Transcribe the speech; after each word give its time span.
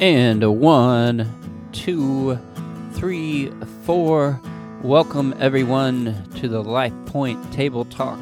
And 0.00 0.58
one, 0.58 1.68
two, 1.72 2.38
three, 2.92 3.52
four. 3.84 4.40
Welcome 4.80 5.34
everyone 5.38 6.26
to 6.36 6.48
the 6.48 6.64
Life 6.64 6.94
Point 7.04 7.52
Table 7.52 7.84
Talk 7.84 8.18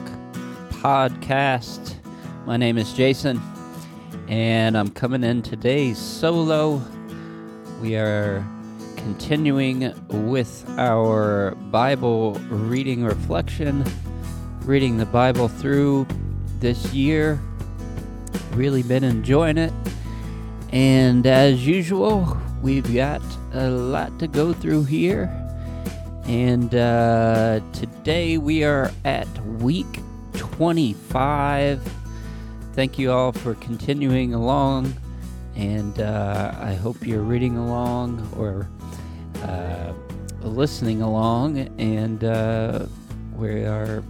podcast. 0.70 1.94
My 2.46 2.56
name 2.56 2.78
is 2.78 2.92
Jason, 2.94 3.40
and 4.26 4.76
I'm 4.76 4.90
coming 4.90 5.22
in 5.22 5.40
today 5.40 5.94
solo. 5.94 6.82
We 7.80 7.94
are 7.94 8.44
continuing 8.96 9.94
with 10.08 10.68
our 10.78 11.54
Bible 11.70 12.32
reading 12.50 13.04
reflection, 13.04 13.84
reading 14.62 14.96
the 14.96 15.06
Bible 15.06 15.46
through 15.46 16.08
this 16.58 16.92
year. 16.92 17.40
Really 18.54 18.82
been 18.82 19.04
enjoying 19.04 19.58
it. 19.58 19.72
And 20.70 21.26
as 21.26 21.66
usual, 21.66 22.36
we've 22.60 22.94
got 22.94 23.22
a 23.52 23.70
lot 23.70 24.18
to 24.18 24.26
go 24.26 24.52
through 24.52 24.84
here. 24.84 25.32
And 26.24 26.74
uh, 26.74 27.60
today 27.72 28.36
we 28.36 28.64
are 28.64 28.90
at 29.06 29.26
week 29.46 30.00
25. 30.34 31.80
Thank 32.74 32.98
you 32.98 33.10
all 33.10 33.32
for 33.32 33.54
continuing 33.54 34.34
along. 34.34 34.92
And 35.56 35.98
uh, 36.00 36.54
I 36.60 36.74
hope 36.74 37.06
you're 37.06 37.22
reading 37.22 37.56
along 37.56 38.28
or 38.36 38.68
uh, 39.42 39.94
listening 40.42 41.00
along. 41.00 41.60
And 41.78 42.22
uh, 42.22 42.86
we 43.36 43.64
are, 43.64 44.04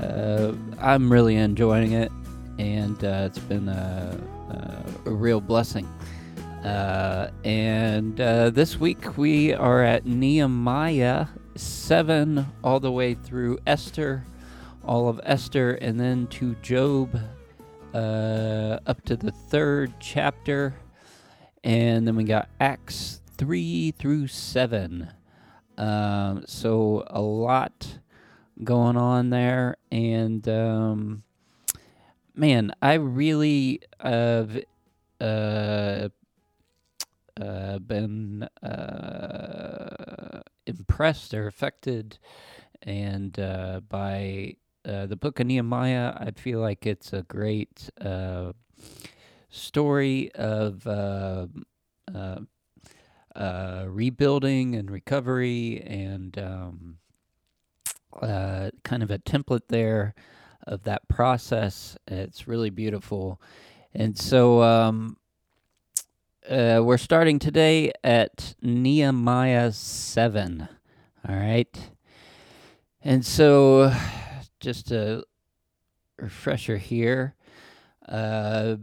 uh, 0.00 0.52
I'm 0.80 1.12
really 1.12 1.36
enjoying 1.36 1.92
it. 1.92 2.10
And 2.58 3.02
uh, 3.04 3.28
it's 3.30 3.38
been 3.38 3.68
a 3.68 4.18
a 4.50 5.10
real 5.10 5.40
blessing. 5.40 5.86
Uh, 6.64 7.30
and 7.42 8.20
uh, 8.20 8.50
this 8.50 8.78
week 8.78 9.16
we 9.16 9.54
are 9.54 9.82
at 9.82 10.04
Nehemiah 10.04 11.26
7 11.56 12.46
all 12.62 12.80
the 12.80 12.92
way 12.92 13.14
through 13.14 13.58
Esther, 13.66 14.24
all 14.84 15.08
of 15.08 15.20
Esther, 15.24 15.72
and 15.72 15.98
then 15.98 16.26
to 16.28 16.54
Job 16.56 17.18
uh, 17.94 18.78
up 18.86 19.02
to 19.06 19.16
the 19.16 19.30
third 19.30 19.94
chapter. 20.00 20.74
And 21.64 22.06
then 22.06 22.16
we 22.16 22.24
got 22.24 22.48
Acts 22.60 23.22
3 23.38 23.92
through 23.92 24.26
7. 24.26 25.10
Um, 25.78 26.44
so 26.46 27.04
a 27.06 27.20
lot 27.20 28.00
going 28.62 28.96
on 28.96 29.30
there. 29.30 29.76
And. 29.90 30.46
Um, 30.48 31.22
man, 32.40 32.72
I 32.80 32.94
really 32.94 33.82
have 34.00 34.64
uh, 35.20 36.08
uh, 37.38 37.78
been 37.80 38.48
uh, 38.62 40.40
impressed 40.66 41.34
or 41.34 41.46
affected 41.46 42.18
and 42.82 43.38
uh, 43.38 43.80
by 43.86 44.56
uh, 44.86 45.04
the 45.04 45.16
book 45.16 45.38
of 45.38 45.48
Nehemiah. 45.48 46.14
I 46.16 46.30
feel 46.30 46.60
like 46.60 46.86
it's 46.86 47.12
a 47.12 47.24
great 47.24 47.90
uh, 48.00 48.52
story 49.50 50.32
of 50.34 50.86
rebuilding 53.86 54.74
and 54.76 54.90
recovery 54.90 55.82
and 55.86 56.38
um, 56.38 56.96
kind 58.82 59.02
of 59.02 59.10
a 59.10 59.18
template 59.18 59.68
there 59.68 60.14
of 60.66 60.82
that 60.84 61.08
process. 61.08 61.96
It's 62.06 62.48
really 62.48 62.70
beautiful. 62.70 63.40
And 63.94 64.16
so 64.16 64.62
um, 64.62 65.16
uh, 66.48 66.80
we're 66.82 66.98
starting 66.98 67.38
today 67.38 67.92
at 68.02 68.54
Nehemiah 68.62 69.72
7. 69.72 70.68
All 71.28 71.36
right. 71.36 71.90
And 73.02 73.24
so 73.24 73.92
just 74.60 74.90
a 74.90 75.24
refresher 76.18 76.76
here. 76.76 77.34
Uh, 78.08 78.76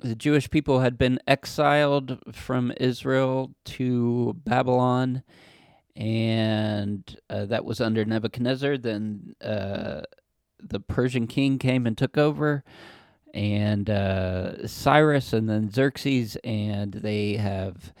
the 0.00 0.14
Jewish 0.14 0.48
people 0.50 0.80
had 0.80 0.96
been 0.96 1.18
exiled 1.26 2.18
from 2.32 2.72
Israel 2.78 3.52
to 3.64 4.36
Babylon, 4.44 5.22
and 5.96 7.16
uh, 7.28 7.46
that 7.46 7.64
was 7.64 7.80
under 7.80 8.04
Nebuchadnezzar. 8.04 8.78
Then 8.78 9.34
uh, 9.42 10.02
the 10.62 10.80
Persian 10.80 11.26
king 11.26 11.58
came 11.58 11.86
and 11.86 11.96
took 11.96 12.16
over, 12.18 12.64
and 13.34 13.88
uh, 13.88 14.66
Cyrus 14.66 15.32
and 15.32 15.48
then 15.48 15.70
Xerxes, 15.70 16.36
and 16.44 16.92
they 16.92 17.36
have 17.36 17.92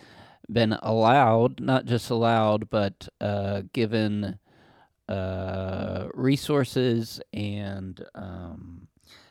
been 0.50 0.72
allowed, 0.82 1.60
not 1.60 1.84
just 1.84 2.10
allowed, 2.10 2.70
but 2.70 3.08
uh, 3.20 3.62
given 3.72 4.38
uh, 5.08 6.08
resources 6.14 7.20
and 7.32 8.04
um, 8.14 8.88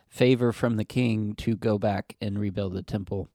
favor 0.08 0.52
from 0.52 0.78
the 0.78 0.86
king 0.86 1.34
to 1.36 1.56
go 1.56 1.78
back 1.78 2.16
and 2.22 2.40
rebuild 2.40 2.74
the 2.74 2.84
temple 2.84 3.30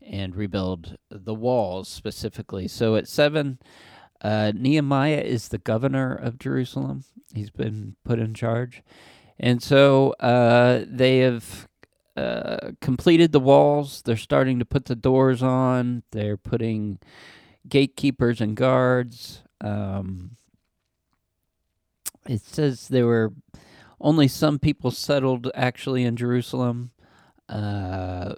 and 0.00 0.34
rebuild 0.34 0.96
the 1.10 1.34
walls 1.34 1.88
specifically. 1.88 2.68
So 2.68 2.96
at 2.96 3.08
seven, 3.08 3.58
uh, 4.20 4.52
Nehemiah 4.54 5.20
is 5.20 5.48
the 5.48 5.58
governor 5.58 6.14
of 6.14 6.38
Jerusalem. 6.38 7.04
He's 7.34 7.50
been 7.50 7.96
put 8.04 8.18
in 8.18 8.34
charge. 8.34 8.82
And 9.38 9.62
so 9.62 10.12
uh, 10.20 10.84
they 10.86 11.18
have 11.18 11.68
uh, 12.16 12.72
completed 12.80 13.32
the 13.32 13.40
walls. 13.40 14.02
They're 14.02 14.16
starting 14.16 14.58
to 14.58 14.64
put 14.64 14.84
the 14.84 14.96
doors 14.96 15.42
on. 15.42 16.02
They're 16.12 16.36
putting 16.36 16.98
gatekeepers 17.68 18.40
and 18.40 18.56
guards. 18.56 19.42
Um, 19.60 20.36
it 22.28 22.42
says 22.42 22.88
there 22.88 23.06
were 23.06 23.32
only 24.00 24.28
some 24.28 24.58
people 24.58 24.90
settled 24.90 25.50
actually 25.54 26.04
in 26.04 26.16
Jerusalem 26.16 26.90
uh, 27.48 28.34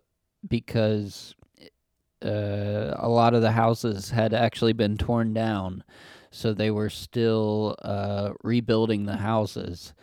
because 0.47 1.35
uh, 2.25 2.95
a 2.97 3.09
lot 3.09 3.35
of 3.35 3.43
the 3.43 3.53
houses 3.53 4.11
had 4.11 4.33
actually 4.33 4.73
been 4.73 4.97
torn 4.97 5.35
down. 5.35 5.85
So 6.31 6.53
they 6.53 6.71
were 6.71 6.91
still 6.91 7.77
uh, 7.83 8.31
rebuilding 8.43 9.07
the 9.07 9.19
houses. 9.19 9.95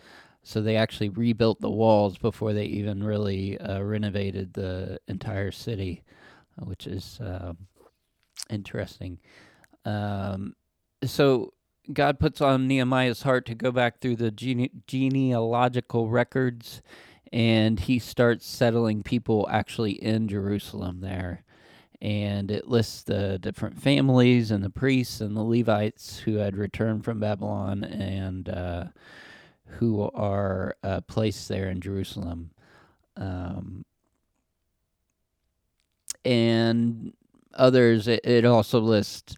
So 0.43 0.61
they 0.61 0.75
actually 0.75 1.09
rebuilt 1.09 1.61
the 1.61 1.69
walls 1.69 2.17
before 2.17 2.53
they 2.53 2.65
even 2.65 3.03
really 3.03 3.59
uh, 3.59 3.81
renovated 3.81 4.53
the 4.53 4.99
entire 5.07 5.51
city, 5.51 6.03
uh, 6.59 6.65
which 6.65 6.87
is 6.87 7.19
uh, 7.19 7.53
interesting. 8.49 9.19
Um, 9.85 10.55
so 11.03 11.53
God 11.91 12.19
puts 12.19 12.41
on 12.41 12.67
Nehemiah's 12.67 13.23
heart 13.23 13.45
to 13.47 13.55
go 13.55 13.71
back 13.71 13.99
through 13.99 14.17
the 14.17 14.31
gene- 14.31 14.83
genealogical 14.87 16.09
records, 16.09 16.81
and 17.31 17.79
he 17.79 17.99
starts 17.99 18.45
settling 18.45 19.03
people 19.03 19.47
actually 19.51 19.93
in 19.93 20.27
Jerusalem 20.27 21.01
there. 21.01 21.43
And 22.01 22.49
it 22.49 22.67
lists 22.67 23.03
the 23.03 23.37
different 23.37 23.79
families 23.79 24.49
and 24.49 24.63
the 24.63 24.71
priests 24.71 25.21
and 25.21 25.37
the 25.37 25.43
Levites 25.43 26.19
who 26.19 26.37
had 26.37 26.57
returned 26.57 27.05
from 27.05 27.19
Babylon 27.19 27.83
and 27.83 28.49
uh, 28.49 28.85
who 29.79 30.09
are 30.13 30.75
uh, 30.83 31.01
placed 31.01 31.47
there 31.47 31.69
in 31.69 31.81
Jerusalem. 31.81 32.51
Um, 33.17 33.85
and 36.23 37.13
others, 37.53 38.07
it, 38.07 38.21
it 38.23 38.45
also 38.45 38.79
lists 38.79 39.35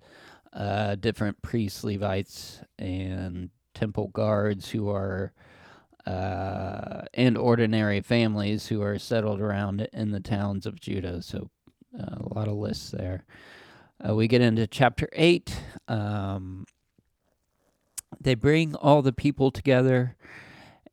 uh, 0.53 0.95
different 0.95 1.41
priests, 1.41 1.83
Levites, 1.83 2.61
and 2.77 3.49
temple 3.73 4.09
guards 4.09 4.69
who 4.69 4.89
are, 4.89 5.33
uh, 6.05 7.01
and 7.13 7.38
ordinary 7.38 8.01
families 8.01 8.67
who 8.67 8.81
are 8.81 9.00
settled 9.00 9.41
around 9.41 9.88
in 9.94 10.11
the 10.11 10.19
towns 10.19 10.65
of 10.65 10.80
Judah. 10.80 11.21
So 11.21 11.50
uh, 12.00 12.18
a 12.19 12.33
lot 12.33 12.47
of 12.47 12.56
lists 12.56 12.91
there. 12.91 13.25
Uh, 14.07 14.13
we 14.15 14.27
get 14.27 14.41
into 14.41 14.68
chapter 14.68 15.07
8. 15.13 15.56
Um, 15.88 16.65
they 18.19 18.36
bring 18.36 18.75
all 18.75 19.01
the 19.01 19.13
people 19.13 19.51
together, 19.51 20.15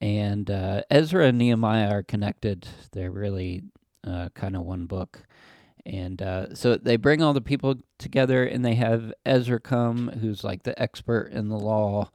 and 0.00 0.50
uh, 0.50 0.82
Ezra 0.90 1.26
and 1.26 1.38
Nehemiah 1.38 1.90
are 1.90 2.02
connected. 2.02 2.66
They're 2.92 3.10
really 3.10 3.62
uh, 4.06 4.30
kind 4.34 4.56
of 4.56 4.62
one 4.62 4.86
book. 4.86 5.24
And 5.86 6.20
uh, 6.20 6.54
so 6.54 6.76
they 6.76 6.96
bring 6.96 7.22
all 7.22 7.32
the 7.32 7.40
people 7.40 7.76
together, 7.98 8.44
and 8.44 8.64
they 8.64 8.74
have 8.74 9.12
Ezra 9.24 9.60
come, 9.60 10.08
who's 10.20 10.44
like 10.44 10.62
the 10.62 10.80
expert 10.80 11.32
in 11.32 11.48
the 11.48 11.58
law, 11.58 12.10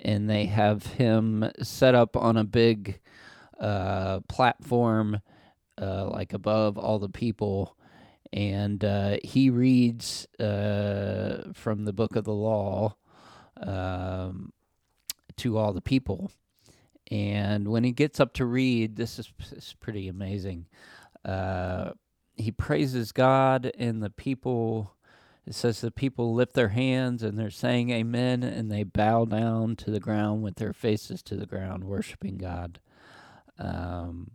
and 0.00 0.28
they 0.28 0.46
have 0.46 0.86
him 0.86 1.50
set 1.62 1.94
up 1.94 2.16
on 2.16 2.36
a 2.36 2.44
big 2.44 3.00
uh, 3.58 4.20
platform, 4.28 5.20
uh, 5.80 6.08
like 6.10 6.32
above 6.32 6.78
all 6.78 6.98
the 6.98 7.08
people. 7.08 7.76
And 8.32 8.84
uh, 8.84 9.16
he 9.24 9.48
reads 9.48 10.26
from 10.38 11.84
the 11.84 11.94
book 11.94 12.14
of 12.14 12.24
the 12.24 12.32
law 12.32 12.96
um, 13.62 14.52
to 15.36 15.56
all 15.56 15.72
the 15.72 15.80
people. 15.80 16.30
And 17.10 17.68
when 17.68 17.84
he 17.84 17.92
gets 17.92 18.20
up 18.20 18.34
to 18.34 18.44
read, 18.44 18.96
this 18.96 19.18
is, 19.18 19.32
this 19.38 19.52
is 19.52 19.76
pretty 19.80 20.08
amazing. 20.08 20.66
Uh, 21.24 21.92
he 22.36 22.52
praises 22.52 23.12
God, 23.12 23.72
and 23.78 24.02
the 24.02 24.10
people. 24.10 24.94
It 25.46 25.54
says 25.54 25.80
the 25.80 25.90
people 25.90 26.34
lift 26.34 26.52
their 26.52 26.68
hands 26.68 27.22
and 27.22 27.38
they're 27.38 27.48
saying 27.48 27.88
amen, 27.88 28.42
and 28.42 28.70
they 28.70 28.82
bow 28.82 29.24
down 29.24 29.76
to 29.76 29.90
the 29.90 29.98
ground 29.98 30.42
with 30.42 30.56
their 30.56 30.74
faces 30.74 31.22
to 31.22 31.36
the 31.36 31.46
ground, 31.46 31.84
worshiping 31.84 32.36
God. 32.36 32.80
Um, 33.58 34.32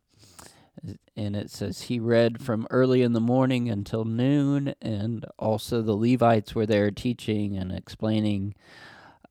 and 1.15 1.35
it 1.35 1.51
says 1.51 1.83
he 1.83 1.99
read 1.99 2.41
from 2.41 2.67
early 2.71 3.03
in 3.03 3.13
the 3.13 3.21
morning 3.21 3.69
until 3.69 4.05
noon, 4.05 4.73
and 4.81 5.25
also 5.37 5.81
the 5.83 5.95
Levites 5.95 6.55
were 6.55 6.65
there 6.65 6.89
teaching 6.89 7.55
and 7.55 7.71
explaining 7.71 8.55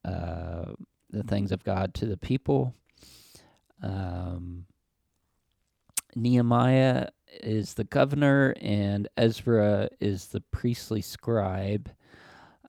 uh, 0.04 0.72
the 1.10 1.22
things 1.22 1.52
of 1.52 1.64
God 1.64 1.94
to 1.94 2.06
the 2.06 2.16
people. 2.16 2.74
Um, 3.82 4.66
Nehemiah 6.14 7.08
is 7.42 7.74
the 7.74 7.84
governor, 7.84 8.54
and 8.60 9.08
Ezra 9.16 9.88
is 10.00 10.26
the 10.26 10.40
priestly 10.40 11.00
scribe. 11.00 11.90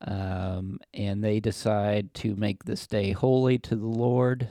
Um, 0.06 0.80
and 0.94 1.24
they 1.24 1.40
decide 1.40 2.14
to 2.16 2.36
make 2.36 2.66
this 2.66 2.88
day 2.88 3.12
holy 3.12 3.58
to 3.60 3.76
the 3.76 3.88
Lord. 3.88 4.50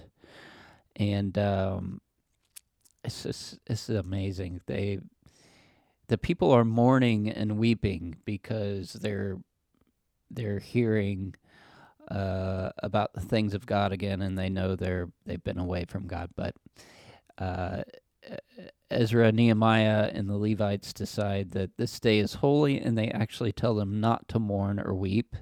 And 0.96 1.36
um, 1.36 2.00
it's 3.04 3.22
just 3.22 3.58
it's 3.66 3.88
amazing. 3.88 4.62
They 4.66 5.00
the 6.08 6.18
people 6.18 6.50
are 6.50 6.64
mourning 6.64 7.30
and 7.30 7.58
weeping 7.58 8.16
because 8.24 8.94
they're 8.94 9.38
they're 10.30 10.58
hearing 10.58 11.34
uh, 12.12 12.70
about 12.82 13.14
the 13.14 13.20
things 13.20 13.54
of 13.54 13.66
God 13.66 13.92
again, 13.92 14.20
and 14.20 14.38
they 14.38 14.50
know 14.50 14.76
they're 14.76 15.08
they've 15.24 15.42
been 15.42 15.58
away 15.58 15.86
from 15.86 16.06
God. 16.06 16.30
But 16.36 16.54
uh, 17.38 17.82
Ezra, 18.90 19.32
Nehemiah, 19.32 20.10
and 20.12 20.28
the 20.28 20.36
Levites 20.36 20.92
decide 20.92 21.52
that 21.52 21.76
this 21.78 21.98
day 21.98 22.18
is 22.18 22.34
holy, 22.34 22.78
and 22.78 22.96
they 22.96 23.08
actually 23.08 23.52
tell 23.52 23.74
them 23.74 24.00
not 24.00 24.28
to 24.28 24.38
mourn 24.38 24.78
or 24.78 24.94
weep. 24.94 25.34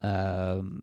Um, 0.00 0.82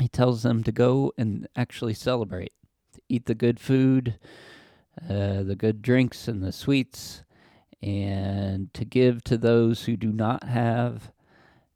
he 0.00 0.08
tells 0.08 0.42
them 0.42 0.64
to 0.64 0.72
go 0.72 1.12
and 1.16 1.46
actually 1.54 1.94
celebrate, 1.94 2.52
eat 3.08 3.26
the 3.26 3.34
good 3.34 3.60
food, 3.60 4.18
uh, 5.08 5.44
the 5.44 5.56
good 5.56 5.82
drinks, 5.82 6.26
and 6.26 6.42
the 6.42 6.50
sweets, 6.50 7.22
and 7.80 8.74
to 8.74 8.84
give 8.84 9.22
to 9.24 9.38
those 9.38 9.84
who 9.84 9.96
do 9.96 10.10
not 10.12 10.44
have 10.44 11.12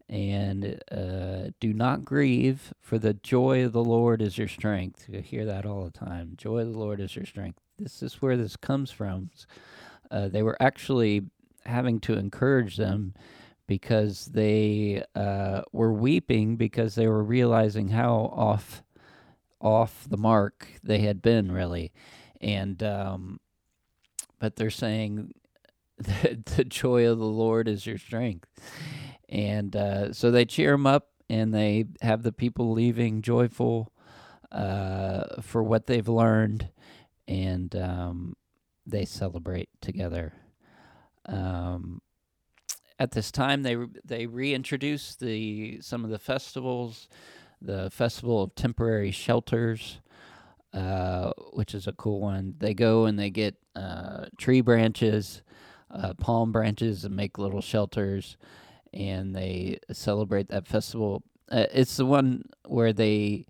and 0.09 0.81
uh, 0.91 1.51
do 1.59 1.73
not 1.73 2.05
grieve, 2.05 2.73
for 2.81 2.99
the 2.99 3.15
joy 3.15 3.65
of 3.65 3.73
the 3.73 3.85
Lord 3.85 4.23
is 4.23 4.39
your 4.39 4.49
strength. 4.49 5.07
You 5.09 5.21
hear 5.21 5.45
that 5.47 5.67
all 5.67 5.85
the 5.85 5.91
time. 5.91 6.35
Joy 6.37 6.59
of 6.59 6.73
the 6.73 6.79
Lord 6.79 7.01
is 7.01 7.17
your 7.17 7.27
strength. 7.27 7.59
This 7.79 8.03
is 8.03 8.23
where 8.23 8.37
this 8.37 8.57
comes 8.57 8.91
from. 8.91 9.31
Uh, 10.11 10.29
they 10.29 10.43
were 10.43 10.57
actually 10.61 11.23
having 11.65 11.99
to 12.01 12.15
encourage 12.15 12.77
them 12.77 13.15
because 13.67 14.27
they 14.27 15.03
uh, 15.17 15.63
were 15.73 15.93
weeping 15.93 16.57
because 16.57 16.95
they 16.95 17.09
were 17.09 17.25
realizing 17.25 17.89
how 17.89 18.33
off 18.35 18.83
off 19.61 20.07
the 20.09 20.17
mark 20.19 20.69
they 20.85 20.99
had 20.99 21.21
been 21.21 21.51
really, 21.51 21.91
and 22.41 22.81
um, 22.85 23.41
but 24.39 24.55
they're 24.55 24.71
saying 24.71 25.33
the 25.99 26.65
joy 26.65 27.09
of 27.09 27.19
the 27.19 27.25
Lord 27.25 27.67
is 27.67 27.87
your 27.87 27.99
strength 27.99 28.47
and 29.29 29.75
uh, 29.75 30.13
so 30.13 30.31
they 30.31 30.45
cheer 30.45 30.75
him 30.75 30.87
up 30.87 31.09
and 31.29 31.53
they 31.53 31.87
have 32.03 32.23
the 32.23 32.33
people 32.33 32.73
leaving 32.73 33.23
joyful 33.23 33.93
uh, 34.53 35.41
for 35.43 35.63
what 35.63 35.87
they've 35.87 36.09
learned, 36.09 36.71
and 37.27 37.75
um, 37.77 38.37
they 38.87 39.05
celebrate 39.05 39.69
together. 39.81 40.33
Um, 41.27 42.01
at 42.99 43.11
this 43.11 43.31
time, 43.31 43.63
they 43.63 43.77
they 44.05 44.27
reintroduce 44.27 45.17
the 45.17 45.81
some 45.81 46.05
of 46.05 46.11
the 46.11 46.19
festivals, 46.19 47.09
the 47.61 47.91
festival 47.91 48.43
of 48.43 48.55
temporary 48.55 49.11
shelters, 49.11 50.01
uh, 50.73 51.33
which 51.53 51.75
is 51.75 51.87
a 51.87 51.93
cool 51.93 52.21
one. 52.21 52.55
They 52.59 52.73
go 52.73 53.05
and 53.07 53.19
they 53.19 53.31
get 53.31 53.57
uh, 53.75 54.27
tree 54.39 54.61
branches, 54.61 55.43
uh, 55.91 56.15
palm 56.15 56.53
branches, 56.53 57.05
and 57.05 57.17
make 57.17 57.37
little 57.37 57.61
shelters 57.61 58.37
and 58.97 59.35
they 59.35 59.79
celebrate 59.93 60.49
that 60.49 60.67
festival. 60.67 61.23
Uh, 61.51 61.67
it's 61.73 61.97
the 61.97 62.07
one 62.07 62.43
where 62.67 62.93
they 62.93 63.47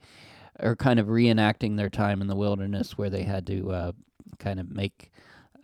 are 0.61 0.77
kind 0.77 0.99
of 0.99 1.07
reenacting 1.07 1.77
their 1.77 1.91
time 1.91 2.21
in 2.21 2.27
the 2.27 2.37
wilderness, 2.37 2.99
where 2.99 3.11
they 3.11 3.23
had 3.23 3.47
to 3.47 3.71
uh, 3.71 3.93
kind 4.39 4.61
of 4.61 4.71
make 4.71 5.11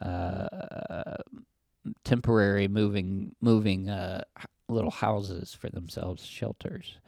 uh, 0.00 1.16
temporary 2.04 2.68
moving 2.68 3.34
moving 3.40 3.88
uh, 3.88 4.22
little 4.68 4.90
houses 4.90 5.54
for 5.54 5.68
themselves, 5.68 6.24
shelters. 6.24 6.98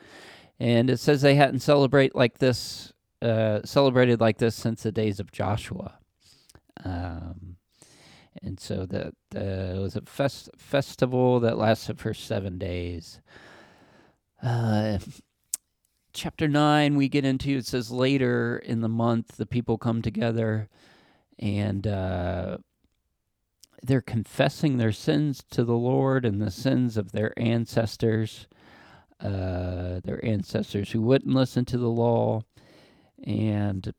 And 0.59 0.91
it 0.91 1.01
says 1.01 1.23
they 1.23 1.35
hadn't 1.35 1.61
celebrate 1.61 2.15
like 2.15 2.39
this, 2.39 2.93
uh, 3.23 3.61
celebrated 3.65 4.21
like 4.21 4.39
this 4.39 4.55
since 4.55 4.83
the 4.83 4.93
days 4.93 5.19
of 5.21 5.33
Joshua. 5.33 5.99
Um, 6.85 7.54
and 8.43 8.59
so 8.59 8.87
that 8.87 9.15
was 9.81 9.97
a 9.97 10.03
fest- 10.03 10.51
festival 10.57 11.41
that 11.41 11.59
lasted 11.59 11.99
for 11.99 12.15
seven 12.15 12.59
days. 12.59 13.21
Uh, 14.43 14.99
chapter 16.13 16.47
9 16.47 16.95
we 16.95 17.09
get 17.09 17.25
into 17.25 17.57
it 17.59 17.67
says 17.67 17.91
later 17.91 18.57
in 18.59 18.83
the 18.83 18.89
month 18.89 19.37
the 19.37 19.47
people 19.47 19.77
come 19.77 20.01
together 20.01 20.69
and 21.41 21.89
uh, 21.89 22.57
they're 23.83 24.01
confessing 24.01 24.77
their 24.77 24.93
sins 24.93 25.43
to 25.51 25.65
the 25.65 25.75
lord 25.75 26.25
and 26.25 26.41
the 26.41 26.53
sins 26.53 26.97
of 26.97 27.11
their 27.11 27.37
ancestors 27.37 28.47
uh, 29.21 30.01
their 30.05 30.25
ancestors 30.25 30.93
who 30.93 31.03
wouldn't 31.03 31.35
listen 31.35 31.65
to 31.65 31.79
the 31.79 31.89
law 31.89 32.43
and 33.25 33.93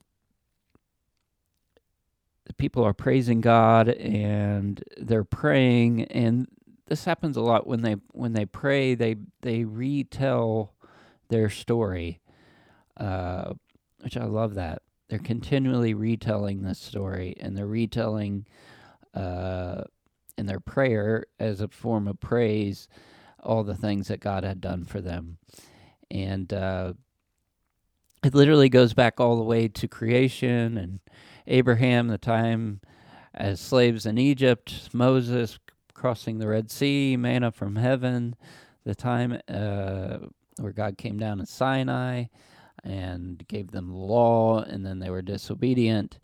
people 2.58 2.84
are 2.84 2.94
praising 2.94 3.42
God 3.42 3.90
and 3.90 4.84
they're 4.98 5.24
praying 5.24 6.04
and 6.06 6.48
this 6.88 7.06
happens 7.06 7.36
a 7.38 7.42
lot 7.42 7.68
when 7.68 7.82
they 7.82 7.96
when 8.12 8.34
they 8.34 8.46
pray 8.46 8.96
they 8.96 9.16
they 9.42 9.64
retell 9.64 10.74
their 11.30 11.50
story 11.50 12.22
uh, 12.98 13.54
which 14.02 14.18
I 14.18 14.26
love 14.26 14.56
that. 14.56 14.82
They're 15.10 15.20
continually 15.20 15.94
retelling 15.94 16.62
this 16.62 16.80
story 16.80 17.36
and 17.40 17.58
they're 17.58 17.68
retelling 17.68 18.46
uh, 19.14 19.84
in 20.38 20.46
their 20.46 20.60
prayer 20.60 21.26
as 21.40 21.62
a 21.62 21.68
form 21.68 22.08
of 22.08 22.20
praise 22.20 22.88
all 23.44 23.64
the 23.64 23.76
things 23.76 24.08
that 24.08 24.20
God 24.20 24.44
had 24.44 24.62
done 24.62 24.86
for 24.86 25.02
them. 25.02 25.38
And 26.10 26.52
uh, 26.52 26.94
it 28.24 28.34
literally 28.34 28.70
goes 28.70 28.94
back 28.94 29.20
all 29.20 29.38
the 29.38 29.44
way 29.44 29.68
to 29.68 29.88
creation 29.88 30.78
and 30.78 31.00
Abraham, 31.48 32.08
the 32.08 32.18
time 32.18 32.82
as 33.34 33.60
slaves 33.60 34.06
in 34.06 34.18
Egypt, 34.18 34.90
Moses 34.94 35.60
crossing 35.94 36.40
the 36.40 36.48
Red 36.48 36.72
Sea, 36.72 37.18
manna 37.18 37.52
from 37.52 37.76
heaven, 37.76 38.36
the 38.84 38.96
time 38.96 39.40
uh, 39.48 40.18
where 40.60 40.72
God 40.72 40.98
came 40.98 41.18
down 41.18 41.40
in 41.40 41.46
Sinai 41.46 42.26
and 42.84 43.46
gave 43.48 43.72
them 43.72 43.90
the 43.90 43.98
law, 43.98 44.62
and 44.62 44.86
then 44.86 45.00
they 45.00 45.10
were 45.10 45.22
disobedient 45.22 46.20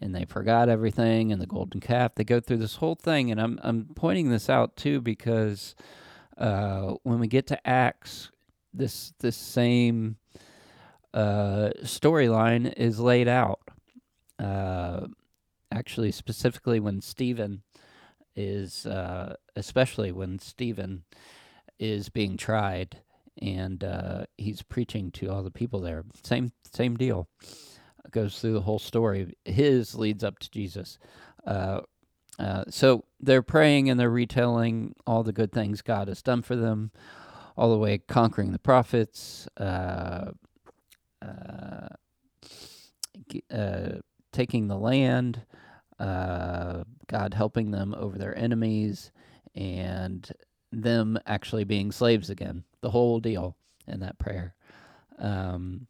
and 0.00 0.14
they 0.14 0.24
forgot 0.24 0.68
everything 0.68 1.30
and 1.32 1.40
the 1.40 1.46
golden 1.46 1.80
calf. 1.80 2.14
They 2.14 2.24
go 2.24 2.40
through 2.40 2.56
this 2.58 2.76
whole 2.76 2.94
thing, 2.94 3.30
and 3.30 3.40
I'm 3.40 3.58
I'm 3.62 3.88
pointing 3.94 4.30
this 4.30 4.48
out 4.48 4.76
too 4.76 5.00
because 5.00 5.74
uh, 6.38 6.94
when 7.02 7.20
we 7.20 7.28
get 7.28 7.46
to 7.48 7.66
Acts, 7.68 8.30
this 8.72 9.12
this 9.20 9.36
same 9.36 10.16
uh, 11.14 11.70
storyline 11.84 12.72
is 12.76 12.98
laid 12.98 13.28
out 13.28 13.60
uh, 14.38 15.06
actually 15.70 16.12
specifically 16.12 16.80
when 16.80 17.00
Stephen 17.00 17.62
is, 18.36 18.86
uh, 18.86 19.34
especially 19.56 20.12
when 20.12 20.38
Stephen 20.38 21.04
is 21.78 22.08
being 22.08 22.36
tried 22.36 22.98
and 23.40 23.82
uh, 23.82 24.24
he's 24.36 24.62
preaching 24.62 25.10
to 25.10 25.28
all 25.28 25.42
the 25.42 25.50
people 25.50 25.80
there. 25.80 26.04
Same 26.22 26.52
same 26.72 26.96
deal. 26.96 27.28
Goes 28.10 28.38
through 28.38 28.52
the 28.54 28.60
whole 28.62 28.78
story. 28.78 29.34
His 29.44 29.94
leads 29.94 30.22
up 30.22 30.38
to 30.40 30.50
Jesus. 30.50 30.98
Uh, 31.46 31.80
uh, 32.38 32.64
so 32.68 33.04
they're 33.20 33.42
praying 33.42 33.88
and 33.88 33.98
they're 33.98 34.10
retelling 34.10 34.94
all 35.06 35.22
the 35.22 35.32
good 35.32 35.52
things 35.52 35.82
God 35.82 36.08
has 36.08 36.22
done 36.22 36.42
for 36.42 36.56
them, 36.56 36.90
all 37.56 37.70
the 37.70 37.78
way 37.78 37.98
conquering 37.98 38.52
the 38.52 38.58
prophets, 38.58 39.46
uh, 39.56 40.32
taking 44.32 44.68
the 44.68 44.78
land, 44.78 45.42
uh, 45.98 46.84
God 47.06 47.34
helping 47.34 47.70
them 47.70 47.94
over 47.96 48.18
their 48.18 48.36
enemies, 48.36 49.12
and 49.54 50.30
them 50.72 51.18
actually 51.26 51.64
being 51.64 51.92
slaves 51.92 52.30
again. 52.30 52.64
The 52.80 52.90
whole 52.90 53.20
deal 53.20 53.56
in 53.86 54.00
that 54.00 54.18
prayer. 54.18 54.54
Um, 55.18 55.86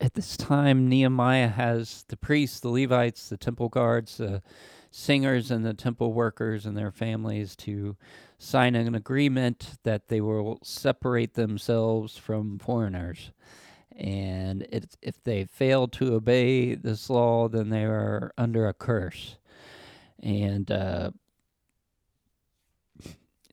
at 0.00 0.14
this 0.14 0.36
time, 0.36 0.88
Nehemiah 0.88 1.48
has 1.48 2.04
the 2.08 2.16
priests, 2.16 2.60
the 2.60 2.70
Levites, 2.70 3.28
the 3.28 3.36
temple 3.36 3.68
guards, 3.68 4.16
the 4.16 4.42
singers, 4.90 5.50
and 5.50 5.64
the 5.64 5.74
temple 5.74 6.12
workers 6.12 6.64
and 6.64 6.76
their 6.76 6.90
families 6.90 7.54
to 7.56 7.96
sign 8.38 8.74
an 8.74 8.94
agreement 8.94 9.76
that 9.82 10.08
they 10.08 10.20
will 10.20 10.58
separate 10.62 11.34
themselves 11.34 12.16
from 12.16 12.58
foreigners. 12.58 13.30
And 13.96 14.62
it, 14.70 14.96
if 15.02 15.22
they 15.22 15.44
fail 15.44 15.88
to 15.88 16.14
obey 16.14 16.74
this 16.74 17.10
law, 17.10 17.48
then 17.48 17.70
they 17.70 17.84
are 17.84 18.32
under 18.38 18.68
a 18.68 18.74
curse. 18.74 19.36
And 20.22 20.70
uh, 20.70 21.10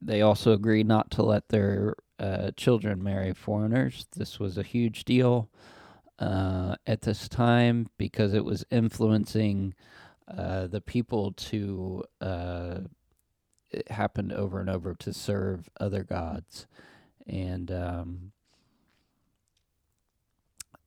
they 0.01 0.21
also 0.21 0.53
agreed 0.53 0.87
not 0.87 1.11
to 1.11 1.23
let 1.23 1.49
their 1.49 1.95
uh, 2.19 2.51
children 2.55 3.03
marry 3.03 3.33
foreigners. 3.33 4.07
This 4.15 4.39
was 4.39 4.57
a 4.57 4.63
huge 4.63 5.05
deal 5.05 5.49
uh, 6.19 6.75
at 6.85 7.01
this 7.01 7.27
time 7.27 7.87
because 7.97 8.33
it 8.33 8.45
was 8.45 8.65
influencing 8.71 9.73
uh, 10.27 10.67
the 10.67 10.81
people 10.81 11.31
to. 11.33 12.03
Uh, 12.21 12.79
it 13.69 13.91
happened 13.91 14.31
over 14.31 14.61
and 14.61 14.69
over 14.69 14.95
to 14.95 15.11
serve 15.13 15.69
other 15.79 16.03
gods, 16.03 16.67
and 17.27 17.69
um, 17.69 18.31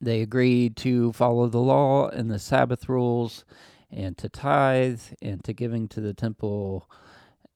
they 0.01 0.23
agreed 0.23 0.77
to 0.79 1.13
follow 1.13 1.47
the 1.49 1.59
law 1.59 2.09
and 2.09 2.31
the 2.31 2.39
Sabbath 2.39 2.89
rules, 2.89 3.45
and 3.91 4.17
to 4.19 4.29
tithe 4.29 5.01
and 5.21 5.43
to 5.45 5.53
giving 5.53 5.89
to 5.89 6.01
the 6.01 6.15
temple, 6.15 6.89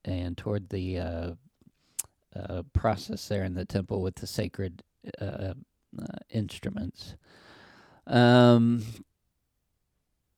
and 0.04 0.36
toward 0.36 0.68
the 0.68 0.98
uh, 0.98 1.30
uh, 2.36 2.62
process 2.72 3.28
there 3.28 3.44
in 3.44 3.54
the 3.54 3.64
temple 3.64 4.02
with 4.02 4.16
the 4.16 4.26
sacred 4.26 4.82
uh, 5.20 5.54
uh, 5.98 6.18
instruments. 6.30 7.14
Um, 8.06 8.84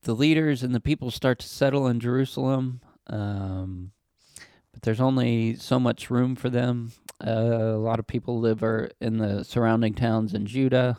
the 0.02 0.14
leaders 0.14 0.62
and 0.62 0.74
the 0.74 0.80
people 0.80 1.10
start 1.10 1.40
to 1.40 1.48
settle 1.48 1.88
in 1.88 1.98
Jerusalem, 1.98 2.80
um, 3.08 3.90
but 4.72 4.82
there's 4.82 5.00
only 5.00 5.56
so 5.56 5.80
much 5.80 6.10
room 6.10 6.36
for 6.36 6.48
them. 6.48 6.92
Uh, 7.26 7.30
a 7.30 7.78
lot 7.78 7.98
of 7.98 8.06
people 8.06 8.38
live 8.38 8.62
in 9.00 9.18
the 9.18 9.42
surrounding 9.42 9.94
towns 9.94 10.34
in 10.34 10.46
Judah. 10.46 10.98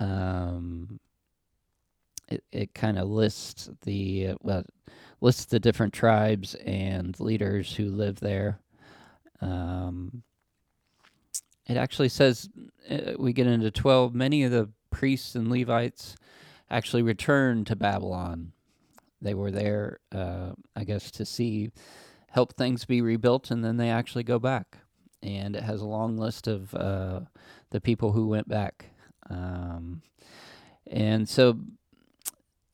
Um, 0.00 0.98
it 2.28 2.42
it 2.50 2.74
kind 2.74 2.98
of 2.98 3.08
lists 3.08 3.70
the 3.82 4.34
well, 4.40 4.64
lists 5.20 5.44
the 5.44 5.60
different 5.60 5.92
tribes 5.92 6.54
and 6.54 7.18
leaders 7.20 7.74
who 7.74 7.90
live 7.90 8.20
there. 8.20 8.60
Um, 9.40 10.22
it 11.68 11.76
actually 11.76 12.08
says 12.08 12.48
uh, 12.90 13.12
we 13.18 13.32
get 13.32 13.46
into 13.46 13.70
12 13.70 14.14
many 14.14 14.42
of 14.42 14.50
the 14.50 14.70
priests 14.90 15.34
and 15.34 15.50
levites 15.50 16.16
actually 16.70 17.02
returned 17.02 17.66
to 17.68 17.76
babylon. 17.76 18.52
They 19.22 19.34
were 19.34 19.50
there 19.50 20.00
uh, 20.12 20.52
i 20.74 20.84
guess 20.84 21.10
to 21.12 21.24
see 21.24 21.70
help 22.30 22.54
things 22.54 22.84
be 22.84 23.02
rebuilt 23.02 23.50
and 23.50 23.64
then 23.64 23.76
they 23.76 23.90
actually 23.90 24.24
go 24.24 24.38
back. 24.38 24.78
And 25.22 25.54
it 25.54 25.62
has 25.62 25.80
a 25.80 25.86
long 25.86 26.16
list 26.16 26.46
of 26.46 26.74
uh, 26.74 27.20
the 27.70 27.80
people 27.80 28.12
who 28.12 28.26
went 28.26 28.48
back 28.48 28.90
um, 29.30 30.02
and 30.86 31.28
so 31.28 31.58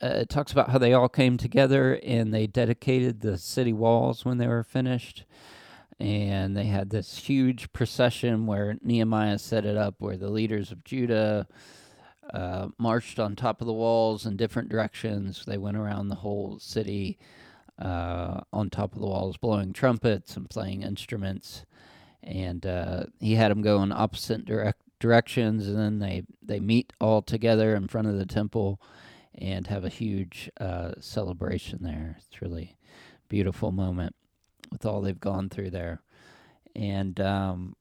uh, 0.02 0.08
it 0.08 0.28
talks 0.28 0.52
about 0.52 0.70
how 0.70 0.78
they 0.78 0.92
all 0.92 1.08
came 1.08 1.36
together 1.36 1.98
and 2.02 2.32
they 2.32 2.46
dedicated 2.46 3.20
the 3.20 3.38
city 3.38 3.72
walls 3.72 4.24
when 4.24 4.38
they 4.38 4.46
were 4.46 4.64
finished 4.64 5.24
and 5.98 6.56
they 6.56 6.66
had 6.66 6.90
this 6.90 7.18
huge 7.18 7.72
procession 7.72 8.46
where 8.46 8.76
Nehemiah 8.82 9.38
set 9.38 9.64
it 9.64 9.76
up, 9.76 9.94
where 9.98 10.16
the 10.16 10.28
leaders 10.28 10.70
of 10.70 10.84
Judah 10.84 11.46
uh, 12.32 12.68
marched 12.78 13.18
on 13.18 13.34
top 13.34 13.60
of 13.60 13.66
the 13.66 13.72
walls 13.72 14.26
in 14.26 14.36
different 14.36 14.68
directions. 14.68 15.44
They 15.46 15.56
went 15.56 15.76
around 15.76 16.08
the 16.08 16.16
whole 16.16 16.58
city 16.58 17.18
uh, 17.78 18.40
on 18.52 18.68
top 18.68 18.94
of 18.94 19.00
the 19.00 19.06
walls, 19.06 19.38
blowing 19.38 19.72
trumpets 19.72 20.36
and 20.36 20.50
playing 20.50 20.82
instruments. 20.82 21.64
And 22.22 22.66
uh, 22.66 23.04
he 23.20 23.36
had 23.36 23.50
them 23.50 23.62
go 23.62 23.82
in 23.82 23.92
opposite 23.92 24.44
direct 24.44 24.82
directions, 24.98 25.66
and 25.66 25.78
then 25.78 25.98
they 25.98 26.24
they 26.42 26.60
meet 26.60 26.92
all 27.00 27.22
together 27.22 27.74
in 27.74 27.88
front 27.88 28.08
of 28.08 28.16
the 28.16 28.26
temple 28.26 28.80
and 29.34 29.66
have 29.66 29.84
a 29.84 29.90
huge 29.90 30.50
uh, 30.60 30.92
celebration 31.00 31.80
there. 31.82 32.16
It's 32.18 32.40
really 32.40 32.76
beautiful 33.28 33.72
moment 33.72 34.14
with 34.70 34.86
all 34.86 35.00
they've 35.00 35.20
gone 35.20 35.48
through 35.48 35.70
there. 35.70 36.00
And 36.74 37.20
um, 37.20 37.76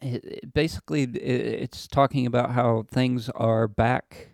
it, 0.00 0.24
it 0.24 0.54
basically, 0.54 1.02
it, 1.02 1.16
it's 1.16 1.86
talking 1.86 2.26
about 2.26 2.52
how 2.52 2.84
things 2.90 3.28
are 3.30 3.68
back 3.68 4.28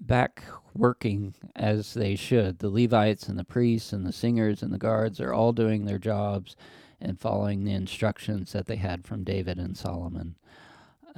back 0.00 0.42
working 0.74 1.34
as 1.56 1.94
they 1.94 2.16
should. 2.16 2.58
The 2.58 2.68
Levites 2.68 3.28
and 3.28 3.38
the 3.38 3.44
priests 3.44 3.92
and 3.92 4.04
the 4.04 4.12
singers 4.12 4.62
and 4.62 4.72
the 4.72 4.78
guards 4.78 5.20
are 5.20 5.32
all 5.32 5.52
doing 5.52 5.84
their 5.84 5.98
jobs 5.98 6.56
and 7.04 7.20
following 7.20 7.64
the 7.64 7.72
instructions 7.72 8.52
that 8.52 8.66
they 8.66 8.76
had 8.76 9.04
from 9.04 9.24
David 9.24 9.58
and 9.58 9.76
Solomon. 9.76 10.36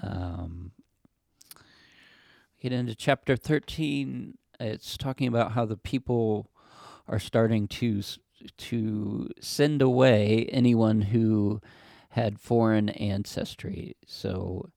Um, 0.02 0.72
get 2.60 2.72
into 2.72 2.94
chapter 2.94 3.36
13. 3.36 4.36
It's 4.58 4.96
talking 4.96 5.28
about 5.28 5.52
how 5.52 5.64
the 5.64 5.76
people 5.76 6.50
are 7.08 7.20
starting 7.20 7.68
to 7.68 8.02
to 8.58 9.30
send 9.40 9.80
away 9.80 10.46
anyone 10.52 11.00
who 11.00 11.60
had 12.10 12.38
foreign 12.38 12.90
ancestry. 12.90 13.96
So 14.06 14.70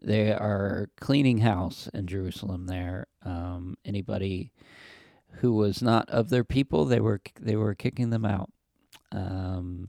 they 0.00 0.32
are 0.32 0.90
cleaning 1.00 1.38
house 1.38 1.88
in 1.94 2.06
Jerusalem. 2.06 2.66
There, 2.66 3.06
um, 3.24 3.76
anybody 3.84 4.52
who 5.40 5.54
was 5.54 5.82
not 5.82 6.08
of 6.10 6.30
their 6.30 6.44
people, 6.44 6.84
they 6.84 7.00
were 7.00 7.20
they 7.40 7.56
were 7.56 7.74
kicking 7.74 8.10
them 8.10 8.24
out. 8.24 8.50
Um, 9.12 9.88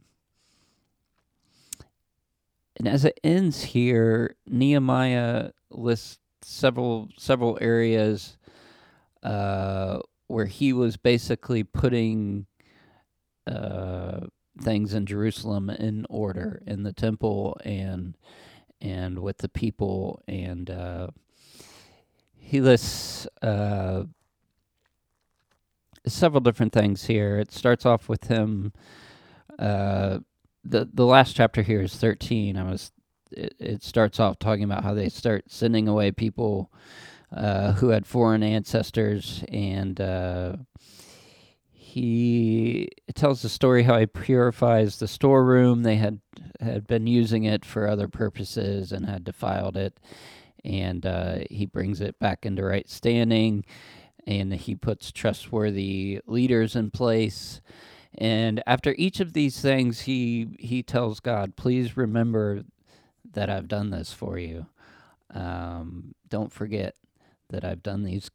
and 2.80 2.88
as 2.88 3.06
it 3.06 3.20
ends 3.24 3.62
here, 3.62 4.36
Nehemiah 4.48 5.52
lists 5.70 6.20
several 6.42 7.10
several 7.18 7.58
areas 7.62 8.38
uh, 9.22 10.00
where 10.28 10.46
he 10.46 10.72
was 10.72 10.96
basically 10.96 11.64
putting 11.64 12.46
uh, 13.46 14.22
things 14.62 14.94
in 14.94 15.06
Jerusalem 15.06 15.70
in 15.70 16.06
order 16.10 16.62
in 16.66 16.84
the 16.84 16.94
temple 16.94 17.58
and 17.66 18.16
and 18.82 19.20
with 19.20 19.40
the 19.40 19.50
people 19.50 20.24
and 20.28 20.70
uh, 20.70 21.08
he 22.38 22.62
lists 22.62 23.28
uh, 23.42 24.04
several 26.08 26.42
different 26.42 26.74
things 26.74 27.06
here. 27.06 27.38
It 27.38 27.52
starts 27.52 27.86
off 27.86 28.08
with 28.08 28.26
him. 28.26 28.72
Uh, 29.58 30.20
the 30.70 30.90
the 30.94 31.06
last 31.06 31.36
chapter 31.36 31.64
here 31.64 31.82
is 31.82 31.96
thirteen. 31.96 32.58
I 32.58 32.70
was. 32.72 32.92
It, 33.32 33.56
it 33.60 33.84
starts 33.84 34.20
off 34.20 34.40
talking 34.40 34.64
about 34.66 34.84
how 34.84 34.96
they 34.96 35.10
start 35.10 35.46
sending 35.50 35.88
away 35.88 36.12
people 36.12 36.72
uh, 37.36 37.74
who 37.74 37.90
had 37.90 38.08
foreign 38.08 38.44
ancestors, 38.44 39.44
and 39.50 40.02
uh, 40.02 40.58
he 41.72 42.90
tells 43.16 43.42
the 43.42 43.50
story 43.50 43.84
how 43.84 44.00
he 44.00 44.08
purifies 44.08 45.00
the 45.00 45.08
storeroom. 45.08 45.84
They 45.84 45.98
had 45.98 46.22
had 46.60 46.88
been 46.88 47.08
using 47.08 47.46
it 47.46 47.66
for 47.66 47.88
other 47.88 48.08
purposes 48.08 48.92
and 48.92 49.06
had 49.08 49.24
defiled 49.24 49.78
it, 49.78 50.00
and 50.66 51.06
uh, 51.06 51.40
he 51.50 51.66
brings 51.66 52.02
it 52.02 52.20
back 52.20 52.46
into 52.46 52.64
right 52.64 52.90
standing, 52.90 53.66
and 54.28 54.54
he 54.54 54.76
puts 54.76 55.12
trustworthy 55.12 56.22
leaders 56.28 56.76
in 56.76 56.92
place. 56.92 57.62
And 58.18 58.62
after 58.66 58.96
each 58.98 59.20
of 59.20 59.34
these 59.34 59.62
things, 59.62 60.02
he 60.02 60.48
he 60.60 60.84
tells 60.84 61.20
God, 61.20 61.56
"Please 61.56 61.96
remember 61.96 62.64
that 63.34 63.50
I've 63.50 63.68
done 63.68 63.92
this 63.92 64.12
for 64.12 64.38
you. 64.38 64.66
Um, 65.34 66.16
don't 66.28 66.52
forget 66.52 66.96
that 67.50 67.64
I've 67.64 67.84
done 67.84 68.04
these 68.04 68.30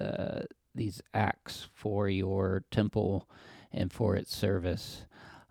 uh, 0.00 0.42
these 0.74 1.02
acts 1.12 1.68
for 1.74 2.08
your 2.08 2.64
temple 2.70 3.28
and 3.72 3.92
for 3.92 4.14
its 4.16 4.34
service. 4.34 5.04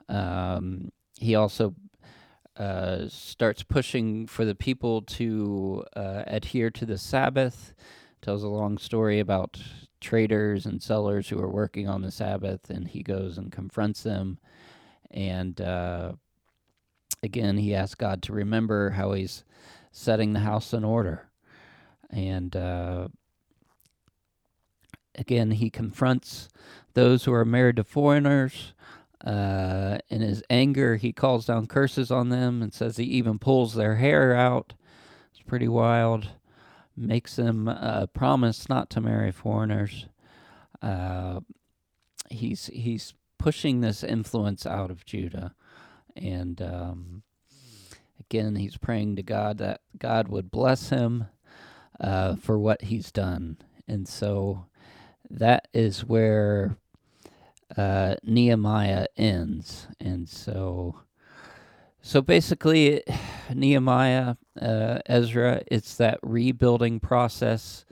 Um, 0.07 0.91
he 1.19 1.35
also 1.35 1.75
uh, 2.55 3.07
starts 3.09 3.63
pushing 3.63 4.27
for 4.27 4.45
the 4.45 4.55
people 4.55 5.01
to 5.03 5.83
uh, 5.95 6.23
adhere 6.27 6.69
to 6.71 6.85
the 6.85 6.97
Sabbath. 6.97 7.73
Tells 8.21 8.43
a 8.43 8.47
long 8.47 8.77
story 8.77 9.19
about 9.19 9.59
traders 9.99 10.65
and 10.65 10.81
sellers 10.81 11.29
who 11.29 11.39
are 11.39 11.49
working 11.49 11.87
on 11.87 12.01
the 12.01 12.11
Sabbath, 12.11 12.69
and 12.69 12.87
he 12.87 13.03
goes 13.03 13.37
and 13.37 13.51
confronts 13.51 14.03
them. 14.03 14.39
And 15.11 15.59
uh, 15.61 16.13
again, 17.23 17.57
he 17.57 17.73
asks 17.73 17.95
God 17.95 18.21
to 18.23 18.33
remember 18.33 18.91
how 18.91 19.13
he's 19.13 19.43
setting 19.91 20.33
the 20.33 20.41
house 20.41 20.73
in 20.73 20.83
order 20.83 21.27
and 22.09 22.55
uh, 22.55 23.07
again, 25.15 25.51
he 25.51 25.69
confronts 25.69 26.49
those 26.93 27.25
who 27.25 27.33
are 27.33 27.45
married 27.45 27.77
to 27.77 27.83
foreigners. 27.83 28.73
Uh, 29.25 29.97
in 30.09 30.21
his 30.21 30.43
anger, 30.49 30.95
he 30.95 31.11
calls 31.11 31.45
down 31.45 31.67
curses 31.67 32.11
on 32.11 32.29
them 32.29 32.61
and 32.61 32.73
says 32.73 32.97
he 32.97 33.03
even 33.05 33.39
pulls 33.39 33.73
their 33.73 33.95
hair 33.95 34.35
out. 34.35 34.73
It's 35.31 35.41
pretty 35.41 35.67
wild. 35.67 36.29
Makes 36.99 37.35
them 37.35 37.67
uh, 37.67 38.07
promise 38.07 38.67
not 38.67 38.89
to 38.89 39.01
marry 39.01 39.31
foreigners. 39.31 40.07
Uh, 40.81 41.41
he's 42.27 42.71
he's 42.73 43.13
pushing 43.37 43.81
this 43.81 44.03
influence 44.03 44.65
out 44.65 44.89
of 44.89 45.05
Judah, 45.05 45.53
and 46.15 46.59
um, 46.59 47.21
again, 48.19 48.55
he's 48.55 48.77
praying 48.77 49.15
to 49.17 49.21
God 49.21 49.59
that 49.59 49.81
God 49.99 50.27
would 50.29 50.49
bless 50.49 50.89
him 50.89 51.27
uh, 51.99 52.35
for 52.35 52.57
what 52.57 52.81
he's 52.81 53.11
done, 53.11 53.57
and 53.87 54.07
so 54.07 54.65
that 55.29 55.67
is 55.75 56.03
where 56.03 56.77
uh, 57.77 58.15
Nehemiah 58.23 59.05
ends, 59.15 59.87
and 59.99 60.27
so. 60.27 61.01
So 62.07 62.21
basically, 62.21 63.03
Nehemiah, 63.53 64.35
uh, 64.61 64.99
Ezra, 65.07 65.61
it's 65.67 65.97
that 65.97 66.19
rebuilding 66.23 67.01
process. 67.01 67.83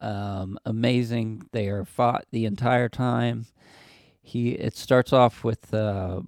Um, 0.00 0.58
amazing. 0.64 1.42
They 1.52 1.68
are 1.68 1.84
fought 1.84 2.24
the 2.30 2.46
entire 2.46 2.88
time. 2.88 3.44
He 4.22 4.52
it 4.52 4.78
starts 4.78 5.12
off 5.12 5.44
with 5.44 5.74
uh, 5.74 6.22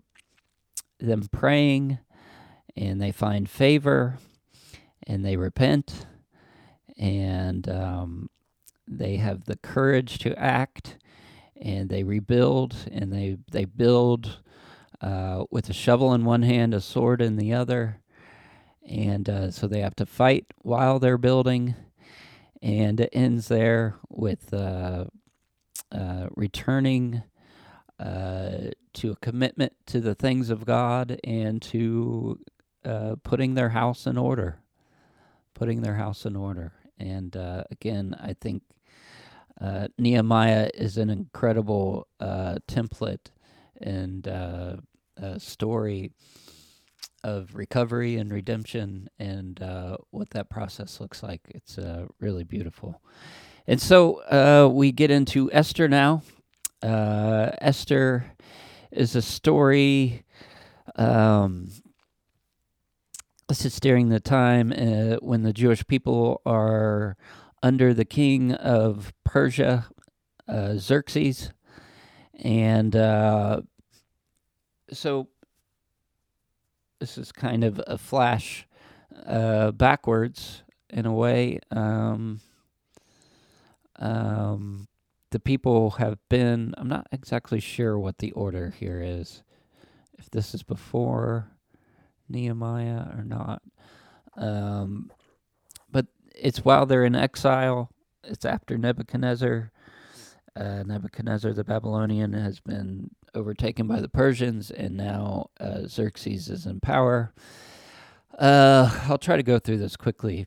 them 1.00 1.26
praying, 1.32 2.00
and 2.76 3.00
they 3.00 3.12
find 3.12 3.48
favor, 3.48 4.18
and 5.06 5.24
they 5.24 5.38
repent, 5.38 6.04
and 6.98 7.66
um, 7.66 8.28
they 8.86 9.16
have 9.16 9.46
the 9.46 9.56
courage 9.56 10.18
to 10.18 10.38
act, 10.38 10.98
and 11.58 11.88
they 11.88 12.02
rebuild, 12.02 12.76
and 12.92 13.10
they 13.10 13.38
they 13.50 13.64
build 13.64 14.41
uh, 15.02 15.44
with 15.50 15.68
a 15.68 15.72
shovel 15.72 16.14
in 16.14 16.24
one 16.24 16.42
hand, 16.42 16.72
a 16.72 16.80
sword 16.80 17.20
in 17.20 17.36
the 17.36 17.52
other. 17.52 17.98
And 18.88 19.28
uh, 19.28 19.50
so 19.50 19.66
they 19.66 19.80
have 19.80 19.96
to 19.96 20.06
fight 20.06 20.46
while 20.58 20.98
they're 20.98 21.18
building. 21.18 21.74
And 22.62 23.00
it 23.00 23.10
ends 23.12 23.48
there 23.48 23.96
with 24.08 24.54
uh, 24.54 25.06
uh 25.90 26.28
returning 26.36 27.22
uh, 27.98 28.70
to 28.94 29.10
a 29.10 29.16
commitment 29.16 29.72
to 29.86 30.00
the 30.00 30.14
things 30.14 30.48
of 30.48 30.64
God 30.64 31.18
and 31.24 31.60
to 31.62 32.38
uh, 32.84 33.16
putting 33.24 33.54
their 33.54 33.70
house 33.70 34.06
in 34.06 34.16
order. 34.16 34.60
Putting 35.54 35.82
their 35.82 35.96
house 35.96 36.24
in 36.24 36.36
order. 36.36 36.72
And 36.98 37.36
again, 37.70 38.14
I 38.20 38.34
think 38.34 38.62
Nehemiah 39.98 40.70
is 40.74 40.96
an 40.96 41.10
incredible 41.10 42.06
template 42.20 43.30
and 43.82 44.26
uh, 44.28 44.76
uh, 45.20 45.38
story 45.38 46.12
of 47.24 47.54
recovery 47.54 48.16
and 48.16 48.32
redemption 48.32 49.08
and 49.18 49.62
uh, 49.62 49.96
what 50.10 50.30
that 50.30 50.50
process 50.50 51.00
looks 51.00 51.22
like. 51.22 51.40
It's 51.48 51.78
uh, 51.78 52.06
really 52.20 52.44
beautiful. 52.44 53.00
And 53.66 53.80
so 53.80 54.22
uh, 54.24 54.68
we 54.68 54.90
get 54.90 55.10
into 55.10 55.52
Esther 55.52 55.88
now. 55.88 56.22
Uh, 56.82 57.50
Esther 57.60 58.32
is 58.90 59.14
a 59.14 59.22
story. 59.22 60.24
Um, 60.96 61.70
this 63.48 63.64
is 63.64 63.78
during 63.78 64.08
the 64.08 64.20
time 64.20 64.72
uh, 64.72 65.16
when 65.16 65.42
the 65.42 65.52
Jewish 65.52 65.86
people 65.86 66.42
are 66.44 67.16
under 67.62 67.94
the 67.94 68.04
king 68.04 68.52
of 68.52 69.12
Persia, 69.24 69.86
Xerxes. 70.50 71.52
And 72.34 72.96
so 74.92 75.28
this 77.00 77.18
is 77.18 77.32
kind 77.32 77.64
of 77.64 77.80
a 77.86 77.98
flash 77.98 78.66
uh, 79.26 79.72
backwards 79.72 80.62
in 80.90 81.06
a 81.06 81.12
way. 81.12 81.58
Um, 81.70 82.40
um, 83.96 84.86
the 85.30 85.40
people 85.40 85.90
have 85.92 86.18
been, 86.28 86.74
I'm 86.76 86.88
not 86.88 87.06
exactly 87.10 87.60
sure 87.60 87.98
what 87.98 88.18
the 88.18 88.32
order 88.32 88.74
here 88.78 89.00
is, 89.02 89.42
if 90.18 90.30
this 90.30 90.54
is 90.54 90.62
before 90.62 91.50
Nehemiah 92.28 93.06
or 93.16 93.24
not. 93.24 93.62
Um, 94.36 95.10
but 95.90 96.06
it's 96.34 96.64
while 96.64 96.86
they're 96.86 97.04
in 97.04 97.14
exile, 97.14 97.90
it's 98.24 98.44
after 98.44 98.78
Nebuchadnezzar. 98.78 99.72
Uh, 100.54 100.82
Nebuchadnezzar 100.84 101.52
the 101.52 101.64
Babylonian 101.64 102.34
has 102.34 102.60
been 102.60 103.10
overtaken 103.34 103.86
by 103.86 104.00
the 104.00 104.08
Persians, 104.08 104.70
and 104.70 104.96
now 104.96 105.50
uh, 105.60 105.86
Xerxes 105.86 106.48
is 106.48 106.66
in 106.66 106.80
power. 106.80 107.32
Uh, 108.38 108.90
I'll 109.08 109.18
try 109.18 109.36
to 109.36 109.42
go 109.42 109.58
through 109.58 109.78
this 109.78 109.96
quickly. 109.96 110.46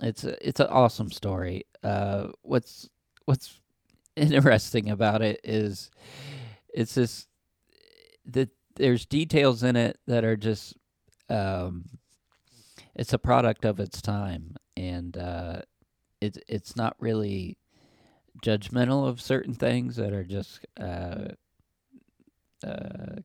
It's 0.00 0.24
a, 0.24 0.46
it's 0.46 0.60
an 0.60 0.66
awesome 0.68 1.10
story. 1.10 1.64
Uh, 1.82 2.28
what's 2.42 2.88
what's 3.24 3.60
interesting 4.16 4.90
about 4.90 5.22
it 5.22 5.40
is 5.44 5.90
it's 6.74 6.94
this 6.94 7.26
that 8.26 8.50
there's 8.76 9.06
details 9.06 9.62
in 9.62 9.76
it 9.76 9.98
that 10.06 10.24
are 10.24 10.36
just 10.36 10.76
um, 11.28 11.84
it's 12.94 13.12
a 13.12 13.18
product 13.18 13.64
of 13.64 13.80
its 13.80 14.02
time, 14.02 14.56
and 14.76 15.16
uh, 15.16 15.62
it's 16.20 16.38
it's 16.48 16.76
not 16.76 16.96
really 16.98 17.56
judgmental 18.42 19.06
of 19.06 19.20
certain 19.20 19.54
things 19.54 19.96
that 19.96 20.12
are 20.12 20.24
just 20.24 20.60
uh, 20.80 21.28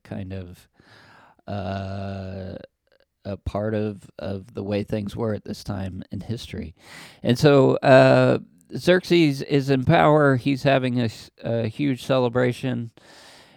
kind 0.03 0.33
of 0.33 0.67
uh, 1.47 2.55
a 3.25 3.37
part 3.37 3.73
of, 3.73 4.09
of 4.19 4.53
the 4.53 4.63
way 4.63 4.83
things 4.83 5.15
were 5.15 5.33
at 5.33 5.45
this 5.45 5.63
time 5.63 6.03
in 6.11 6.21
history. 6.21 6.75
And 7.23 7.37
so 7.37 7.75
uh, 7.77 8.39
Xerxes 8.75 9.41
is 9.41 9.69
in 9.69 9.85
power. 9.85 10.37
He's 10.37 10.63
having 10.63 11.01
a, 11.01 11.09
a, 11.43 11.67
huge 11.67 12.05
celebration. 12.05 12.91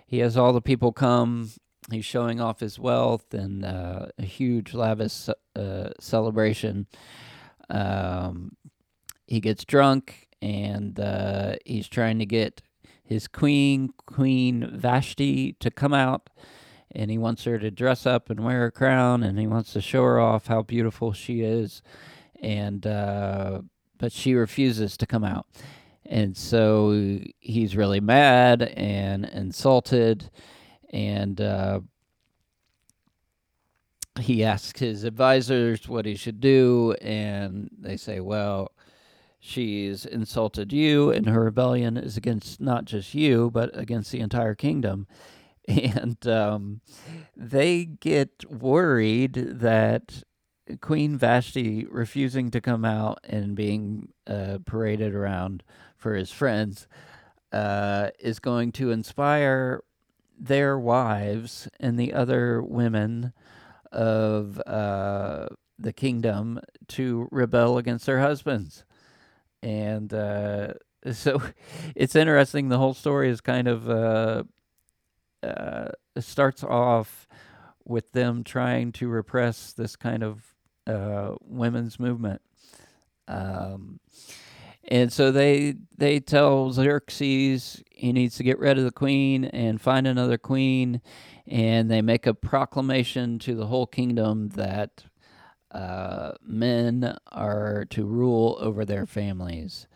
He 0.07 0.19
has 0.19 0.37
all 0.37 0.53
the 0.53 0.61
people 0.61 0.93
come. 0.93 1.51
He's 1.91 2.05
showing 2.05 2.41
off 2.41 2.61
his 2.61 2.79
wealth 2.79 3.33
and 3.33 3.65
uh, 3.65 4.07
a 4.19 4.25
huge, 4.25 4.75
lavish 4.75 5.29
uh, 5.57 5.91
celebration. 5.99 6.87
Um, 7.69 8.57
he 9.27 9.41
gets 9.41 9.65
drunk 9.65 10.29
and 10.43 10.99
uh, 10.99 11.57
he's 11.65 11.89
trying 11.89 12.19
to 12.19 12.27
get 12.27 12.63
his 13.11 13.27
queen, 13.27 13.93
Queen 14.07 14.71
Vashti, 14.73 15.55
to 15.55 15.69
come 15.69 15.93
out, 15.93 16.31
and 16.93 17.11
he 17.11 17.19
wants 17.19 17.43
her 17.43 17.59
to 17.59 17.69
dress 17.69 18.07
up 18.07 18.31
and 18.31 18.45
wear 18.45 18.67
a 18.67 18.71
crown, 18.71 19.25
and 19.25 19.37
he 19.37 19.49
wants 19.49 19.73
to 19.73 19.81
show 19.81 20.05
her 20.05 20.21
off 20.21 20.47
how 20.47 20.63
beautiful 20.63 21.13
she 21.13 21.41
is, 21.41 21.83
and 22.41 22.87
uh, 22.87 23.63
but 23.99 24.13
she 24.13 24.35
refuses 24.35 24.97
to 24.97 25.07
come 25.07 25.25
out, 25.25 25.49
and 26.07 26.37
so 26.37 27.19
he's 27.41 27.77
really 27.77 28.01
mad 28.01 28.63
and 28.63 29.27
insulted, 29.27 30.31
and. 30.91 31.41
Uh, 31.41 31.81
he 34.19 34.45
asks 34.45 34.81
his 34.81 35.05
advisors 35.05 35.89
what 35.89 36.05
he 36.05 36.15
should 36.15 36.41
do, 36.41 36.95
and 37.01 37.71
they 37.79 37.97
say, 37.97 38.21
"Well, 38.21 38.73
She's 39.43 40.05
insulted 40.05 40.71
you, 40.71 41.11
and 41.11 41.27
her 41.27 41.45
rebellion 41.45 41.97
is 41.97 42.19
against 42.19 42.61
not 42.61 42.85
just 42.85 43.15
you, 43.15 43.51
but 43.51 43.71
against 43.77 44.13
the 44.13 44.21
entire 44.21 44.55
kingdom. 44.55 45.07
And 45.69 46.27
um, 46.27 46.81
they 47.37 47.85
get 47.85 48.51
worried 48.51 49.35
that 49.35 50.25
Queen 50.81 51.17
Vashti 51.17 51.85
refusing 51.85 52.51
to 52.51 52.61
come 52.61 52.85
out 52.85 53.21
and 53.23 53.55
being 53.55 54.09
uh, 54.27 54.59
paraded 54.67 55.15
around 55.15 55.63
for 55.97 56.15
his 56.15 56.33
friends 56.33 56.89
uh, 57.53 58.09
is 58.19 58.41
going 58.41 58.73
to 58.73 58.91
inspire 58.91 59.85
their 60.37 60.77
wives 60.79 61.69
and 61.79 62.01
the 62.01 62.15
other 62.15 62.63
women 62.63 63.33
of 63.93 64.61
uh, 64.67 65.47
the 65.79 65.93
kingdom 65.93 66.61
to 66.89 67.29
rebel 67.31 67.79
against 67.79 68.07
their 68.07 68.21
husbands 68.21 68.85
and 69.63 70.13
uh, 70.13 70.75
so 71.13 71.43
it's 71.95 72.17
interesting. 72.17 72.69
The 72.69 72.79
whole 72.79 72.95
story 72.95 73.31
is 73.31 73.41
kind 73.41 73.69
of 73.69 73.89
uh, 73.89 74.45
uh, 75.43 75.89
starts 76.19 76.63
off 76.63 77.29
with 77.85 78.13
them 78.13 78.45
trying 78.45 78.93
to 78.93 79.09
repress 79.09 79.73
this 79.73 79.97
kind 79.97 80.23
of 80.23 80.43
uh, 80.87 81.35
women's 81.41 81.99
movement. 81.99 82.43
Um, 83.27 84.01
and 84.89 85.13
so 85.13 85.31
they 85.31 85.75
they 85.97 86.19
tell 86.21 86.73
Xerxes 86.73 87.83
he 87.91 88.13
needs 88.13 88.37
to 88.37 88.43
get 88.43 88.59
rid 88.59 88.77
of 88.79 88.85
the 88.85 88.91
queen 88.91 89.45
and 89.45 89.81
find 89.81 90.07
another 90.07 90.39
queen, 90.39 91.01
and 91.47 91.91
they 91.91 92.03
make 92.03 92.27
a 92.27 92.35
proclamation 92.35 93.39
to 93.41 93.55
the 93.55 93.67
whole 93.67 93.87
kingdom 93.87 94.49
that 94.51 95.05
uh, 95.71 96.33
men 96.45 97.17
are 97.31 97.85
to 97.91 98.05
rule 98.05 98.57
over 98.61 98.85
their 98.85 99.07
families. 99.07 99.87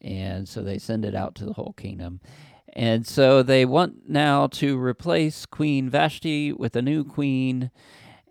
And 0.00 0.48
so 0.48 0.62
they 0.62 0.78
send 0.78 1.04
it 1.04 1.14
out 1.14 1.34
to 1.36 1.44
the 1.44 1.52
whole 1.52 1.74
kingdom. 1.76 2.20
And 2.72 3.06
so 3.06 3.42
they 3.42 3.64
want 3.64 4.08
now 4.08 4.46
to 4.48 4.78
replace 4.78 5.46
Queen 5.46 5.90
Vashti 5.90 6.52
with 6.52 6.74
a 6.74 6.82
new 6.82 7.04
queen. 7.04 7.70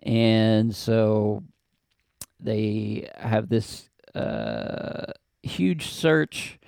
And 0.01 0.75
so 0.75 1.43
they 2.39 3.09
have 3.15 3.49
this 3.49 3.89
uh, 4.15 5.13
huge 5.43 5.87
search. 5.87 6.59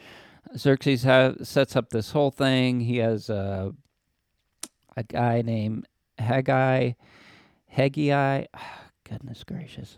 Xerxes 0.55 1.01
sets 1.01 1.75
up 1.75 1.89
this 1.89 2.11
whole 2.11 2.31
thing. 2.31 2.81
He 2.81 2.97
has 2.97 3.29
uh, 3.29 3.71
a 4.95 5.03
guy 5.03 5.41
named 5.41 5.87
Haggai, 6.19 6.91
Haggai. 7.69 8.45
goodness 9.09 9.43
gracious. 9.43 9.97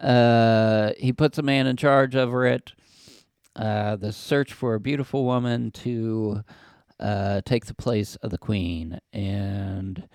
Uh, 0.00 0.92
he 0.98 1.12
puts 1.12 1.38
a 1.38 1.42
man 1.42 1.66
in 1.66 1.76
charge 1.76 2.16
over 2.16 2.46
it. 2.46 2.72
Uh, 3.56 3.96
the 3.96 4.12
search 4.12 4.52
for 4.52 4.74
a 4.74 4.80
beautiful 4.80 5.24
woman 5.24 5.70
to 5.70 6.42
uh, 6.98 7.40
take 7.44 7.66
the 7.66 7.74
place 7.74 8.16
of 8.16 8.30
the 8.30 8.38
queen. 8.38 9.00
And 9.12 10.08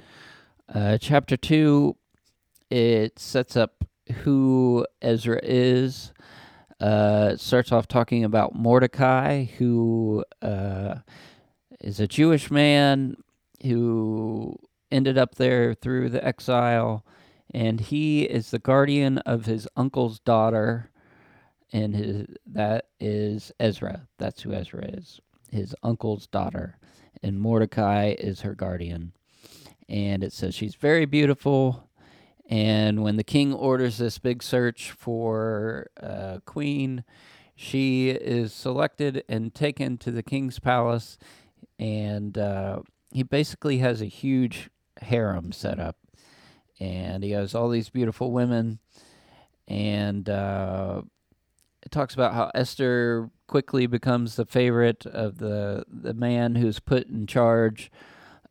uh, 0.74 0.98
chapter 1.00 1.38
two, 1.38 1.98
it 2.70 3.20
sets 3.20 3.56
up 3.56 3.86
who 4.24 4.86
Ezra 5.02 5.40
is. 5.44 6.14
Uh, 6.80 7.38
starts 7.38 7.72
off 7.72 7.88
talking 7.88 8.24
about 8.24 8.56
Mordecai, 8.56 9.46
who 9.46 10.26
is 11.80 12.00
a 12.00 12.08
Jewish 12.08 12.50
man 12.50 13.16
who 13.64 14.58
ended 14.92 15.18
up 15.18 15.36
there 15.36 15.74
through 15.74 16.10
the 16.10 16.26
exile, 16.26 17.06
and 17.56 17.80
he 17.80 18.24
is 18.24 18.52
the 18.52 18.60
guardian 18.60 19.18
of 19.20 19.46
his 19.46 19.66
uncle's 19.78 20.20
daughter, 20.20 20.92
and 21.72 21.96
his 21.96 22.28
that 22.46 22.88
is 23.00 23.54
Ezra. 23.62 24.10
That's 24.18 24.42
who 24.42 24.52
Ezra 24.52 24.84
is, 24.84 25.22
his 25.50 25.74
uncle's 25.82 26.28
daughter, 26.28 26.78
and 27.24 27.40
Mordecai 27.40 28.14
is 28.20 28.42
her 28.42 28.56
guardian. 28.56 29.14
And 29.88 30.22
it 30.22 30.34
says 30.34 30.54
she's 30.54 30.76
very 30.76 31.06
beautiful. 31.06 31.88
And 32.50 33.02
when 33.02 33.16
the 33.16 33.24
king 33.24 33.54
orders 33.54 34.00
this 34.00 34.20
big 34.20 34.44
search 34.44 34.92
for 34.92 35.88
uh, 36.04 36.40
queen, 36.46 37.06
she 37.56 38.10
is 38.10 38.52
selected 38.52 39.24
and 39.30 39.56
taken 39.56 39.98
to 40.00 40.12
the 40.12 40.24
king's 40.24 40.60
palace, 40.60 41.18
and 41.80 42.38
uh, 42.38 42.80
he 43.14 43.24
basically 43.24 43.78
has 43.78 44.02
a 44.02 44.06
huge 44.06 44.70
harem 45.04 45.54
set 45.54 45.80
up, 45.80 45.96
and 46.80 47.24
he 47.24 47.32
has 47.32 47.56
all 47.56 47.70
these 47.70 47.90
beautiful 47.90 48.32
women, 48.32 48.80
and 49.68 50.30
uh, 50.30 51.02
it 51.84 51.92
talks 51.92 52.14
about 52.14 52.34
how 52.34 52.52
Esther 52.54 53.30
quickly 53.48 53.86
becomes 53.88 54.36
the 54.36 54.46
favorite 54.46 55.06
of 55.06 55.38
the 55.38 55.86
the 55.88 56.14
man 56.14 56.56
who's 56.56 56.80
put 56.80 57.08
in 57.08 57.28
charge 57.28 57.92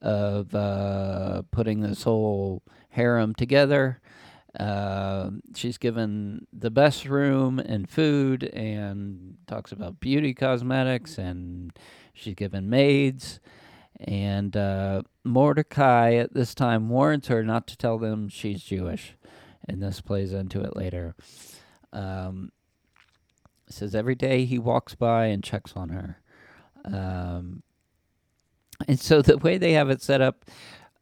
of 0.00 0.54
uh, 0.54 1.42
putting 1.50 1.80
this 1.80 2.02
whole 2.04 2.62
harem 2.90 3.34
together. 3.34 4.00
Uh, 4.58 5.30
she's 5.56 5.78
given 5.78 6.46
the 6.52 6.70
best 6.70 7.06
room 7.06 7.58
and 7.58 7.90
food, 7.90 8.44
and 8.44 9.37
talks 9.46 9.72
about 9.72 10.00
beauty 10.00 10.32
cosmetics, 10.32 11.18
and 11.18 11.72
she's 12.12 12.34
given 12.34 12.70
maids 12.70 13.40
and 14.00 14.57
uh, 14.57 15.02
Mordecai 15.22 16.14
at 16.14 16.35
this 16.35 16.54
time 16.54 16.88
warns 16.88 17.28
her 17.28 17.42
not 17.42 17.66
to 17.68 17.76
tell 17.76 17.98
them 17.98 18.28
she's 18.28 18.62
Jewish. 18.62 19.16
And 19.66 19.83
this 19.83 20.00
plays 20.00 20.33
into 20.33 20.61
it 20.61 20.76
later. 20.76 21.14
Um, 21.92 22.52
says 23.68 23.94
every 23.94 24.14
day 24.14 24.44
he 24.44 24.59
walks 24.59 24.94
by 24.94 25.26
and 25.26 25.42
checks 25.42 25.72
on 25.74 25.88
her. 25.88 26.20
Um, 26.85 27.62
and 28.87 29.00
so 29.00 29.22
the 29.22 29.38
way 29.38 29.59
they 29.59 29.72
have 29.72 29.90
it 29.90 30.02
set 30.02 30.20
up, 30.20 30.44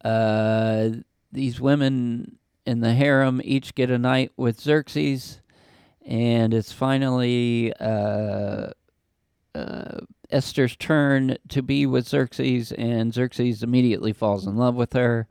uh, 0.03 0.89
these 1.31 1.59
women 1.59 2.37
in 2.65 2.79
the 2.79 2.93
harem 2.93 3.41
each 3.43 3.75
get 3.75 3.89
a 3.89 3.97
night 3.97 4.31
with 4.37 4.61
Xerxes, 4.61 5.41
and 6.05 6.53
it's 6.53 6.71
finally 6.71 7.73
uh, 7.79 8.69
uh, 9.55 9.99
Esther's 10.33 10.75
turn 10.75 11.37
to 11.49 11.61
be 11.61 11.85
with 11.85 12.07
Xerxes, 12.07 12.71
and 12.71 13.13
Xerxes 13.13 13.63
immediately 13.63 14.11
falls 14.11 14.47
in 14.47 14.57
love 14.57 14.75
with 14.75 14.93
her, 14.93 15.27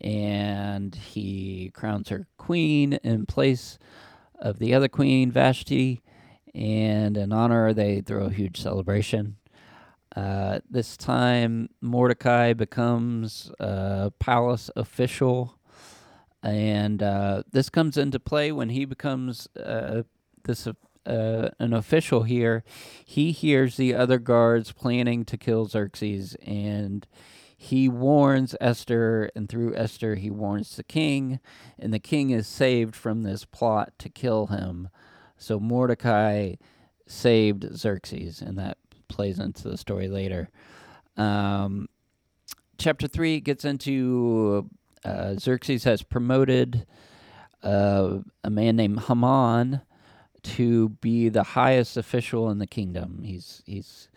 and 0.00 0.94
he 0.94 1.70
crowns 1.72 2.08
her 2.08 2.26
queen 2.36 2.94
in 3.04 3.26
place 3.26 3.78
of 4.38 4.58
the 4.58 4.74
other 4.74 4.88
queen, 4.88 5.30
Vashti, 5.30 6.02
and 6.54 7.16
in 7.16 7.32
honor, 7.32 7.72
they 7.72 8.00
throw 8.00 8.26
a 8.26 8.30
huge 8.30 8.60
celebration. 8.60 9.36
Uh, 10.14 10.60
this 10.70 10.96
time, 10.96 11.68
Mordecai 11.80 12.52
becomes 12.52 13.50
a 13.58 14.12
palace 14.18 14.70
official, 14.76 15.58
and 16.42 17.02
uh, 17.02 17.42
this 17.50 17.70
comes 17.70 17.96
into 17.96 18.20
play 18.20 18.52
when 18.52 18.68
he 18.68 18.84
becomes 18.84 19.48
uh, 19.56 20.02
this 20.44 20.68
uh, 21.06 21.50
an 21.58 21.72
official 21.72 22.22
here, 22.22 22.64
he 23.04 23.32
hears 23.32 23.76
the 23.76 23.94
other 23.94 24.18
guards 24.18 24.72
planning 24.72 25.24
to 25.24 25.36
kill 25.36 25.66
Xerxes, 25.66 26.36
and 26.44 27.06
he 27.56 27.88
warns 27.88 28.54
Esther, 28.60 29.30
and 29.34 29.48
through 29.48 29.74
Esther, 29.74 30.16
he 30.16 30.30
warns 30.30 30.76
the 30.76 30.84
king, 30.84 31.40
and 31.78 31.92
the 31.92 31.98
king 31.98 32.30
is 32.30 32.46
saved 32.46 32.94
from 32.94 33.22
this 33.22 33.44
plot 33.44 33.92
to 33.98 34.08
kill 34.08 34.46
him. 34.46 34.88
So 35.36 35.58
Mordecai 35.58 36.54
saved 37.06 37.76
Xerxes, 37.76 38.40
and 38.40 38.58
that 38.58 38.78
plays 39.08 39.38
into 39.38 39.68
the 39.68 39.78
story 39.78 40.08
later. 40.08 40.48
Um, 41.16 41.88
chapter 42.78 43.06
3 43.06 43.40
gets 43.40 43.64
into 43.64 44.68
uh, 45.04 45.34
Xerxes 45.34 45.84
has 45.84 46.02
promoted 46.02 46.86
uh, 47.62 48.18
a 48.42 48.50
man 48.50 48.76
named 48.76 49.00
Haman 49.00 49.82
to 50.44 50.90
be 50.90 51.28
the 51.28 51.42
highest 51.42 51.96
official 51.96 52.50
in 52.50 52.58
the 52.58 52.66
kingdom. 52.66 53.22
He's 53.24 53.62
he's 53.66 54.08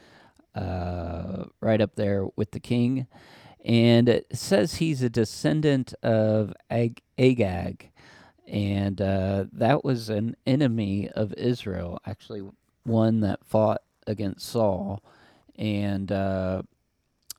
uh, 0.54 1.46
right 1.62 1.82
up 1.82 1.96
there 1.96 2.26
with 2.36 2.52
the 2.52 2.60
king, 2.60 3.08
and 3.66 4.10
it 4.10 4.28
says 4.34 4.76
he's 4.76 5.02
a 5.02 5.10
descendant 5.10 5.94
of 6.04 6.54
Ag- 6.70 7.02
Agag, 7.18 7.92
and 8.46 9.02
uh, 9.02 9.46
that 9.52 9.84
was 9.84 10.10
an 10.10 10.36
enemy 10.46 11.10
of 11.10 11.34
Israel, 11.34 12.00
actually 12.06 12.44
one 12.84 13.22
that 13.22 13.46
fought 13.46 13.82
against 14.06 14.48
Saul, 14.48 15.04
and 15.58 16.12
uh, 16.12 16.62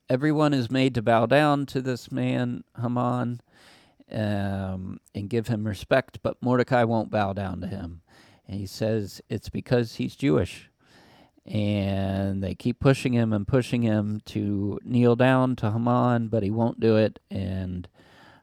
everyone 0.09 0.55
is 0.55 0.71
made 0.71 0.95
to 0.95 1.03
bow 1.03 1.27
down 1.27 1.67
to 1.67 1.81
this 1.81 2.11
man 2.11 2.65
Haman. 2.81 3.41
Um, 4.11 5.01
and 5.15 5.29
give 5.29 5.49
him 5.49 5.67
respect, 5.67 6.21
but 6.23 6.43
Mordecai 6.43 6.83
won't 6.85 7.11
bow 7.11 7.35
down 7.35 7.61
to 7.61 7.67
him. 7.67 8.01
And 8.49 8.59
he 8.59 8.67
says 8.67 9.21
it's 9.29 9.49
because 9.49 9.97
he's 9.97 10.17
Jewish. 10.17 10.71
And 11.45 12.43
they 12.43 12.55
keep 12.55 12.79
pushing 12.81 13.13
him 13.13 13.33
and 13.33 13.47
pushing 13.47 13.83
him 13.83 14.21
to 14.27 14.79
kneel 14.85 15.17
down 15.17 15.57
to 15.57 15.71
Haman, 15.71 16.29
but 16.29 16.43
he 16.43 16.51
won't 16.51 16.81
do 16.81 16.97
it. 16.97 17.21
And 17.31 17.89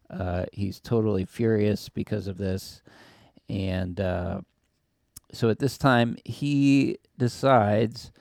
uh, 0.10 0.46
he's 0.52 0.80
totally 0.80 1.26
furious 1.26 1.90
because 1.90 2.28
of 2.28 2.38
this. 2.38 2.82
And 3.48 4.00
uh, 4.00 4.42
so 5.32 5.50
at 5.50 5.60
this 5.60 5.78
time, 5.78 6.18
he 6.26 6.98
decides, 7.18 8.12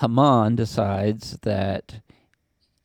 Haman 0.00 0.56
decides 0.56 1.38
that 1.42 2.00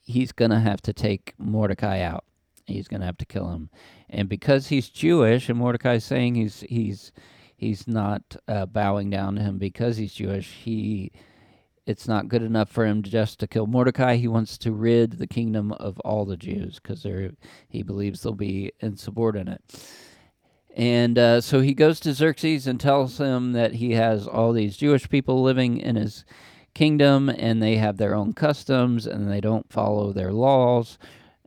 he's 0.01 0.31
going 0.31 0.51
to 0.51 0.59
have 0.59 0.81
to 0.81 0.93
take 0.93 1.33
Mordecai 1.37 2.01
out. 2.01 2.25
He's 2.65 2.87
going 2.87 2.99
to 2.99 3.05
have 3.05 3.17
to 3.17 3.25
kill 3.25 3.49
him. 3.49 3.69
And 4.09 4.27
because 4.27 4.67
he's 4.67 4.89
Jewish, 4.89 5.49
and 5.49 5.57
Mordecai's 5.57 6.03
saying 6.03 6.35
he's 6.35 6.61
he's 6.61 7.11
he's 7.59 7.87
not 7.87 8.37
uh, 8.47 8.65
bowing 8.65 9.09
down 9.09 9.35
to 9.35 9.41
him 9.41 9.57
because 9.57 9.97
he's 9.97 10.13
Jewish. 10.13 10.47
He 10.63 11.11
it's 11.85 12.07
not 12.07 12.27
good 12.27 12.43
enough 12.43 12.69
for 12.69 12.85
him 12.85 13.01
just 13.01 13.39
to 13.39 13.47
kill 13.47 13.65
Mordecai. 13.65 14.15
He 14.15 14.27
wants 14.27 14.59
to 14.59 14.71
rid 14.71 15.13
the 15.13 15.27
kingdom 15.27 15.71
of 15.73 15.99
all 16.01 16.23
the 16.23 16.37
Jews 16.37 16.79
because 16.79 17.05
he 17.67 17.83
believes 17.83 18.21
they'll 18.21 18.33
be 18.33 18.71
insubordinate. 18.79 19.61
And 20.75 21.17
uh, 21.17 21.41
so 21.41 21.61
he 21.61 21.73
goes 21.73 21.99
to 22.01 22.13
Xerxes 22.13 22.67
and 22.67 22.79
tells 22.79 23.17
him 23.19 23.53
that 23.53 23.73
he 23.73 23.93
has 23.93 24.27
all 24.27 24.53
these 24.53 24.77
Jewish 24.77 25.09
people 25.09 25.41
living 25.41 25.77
in 25.77 25.95
his 25.95 26.25
kingdom 26.75 27.27
and 27.27 27.61
they 27.61 27.77
have 27.77 27.97
their 27.97 28.13
own 28.15 28.33
customs 28.33 29.07
and 29.07 29.29
they 29.29 29.41
don't 29.41 29.73
follow 29.73 30.13
their 30.13 30.31
laws, 30.31 30.99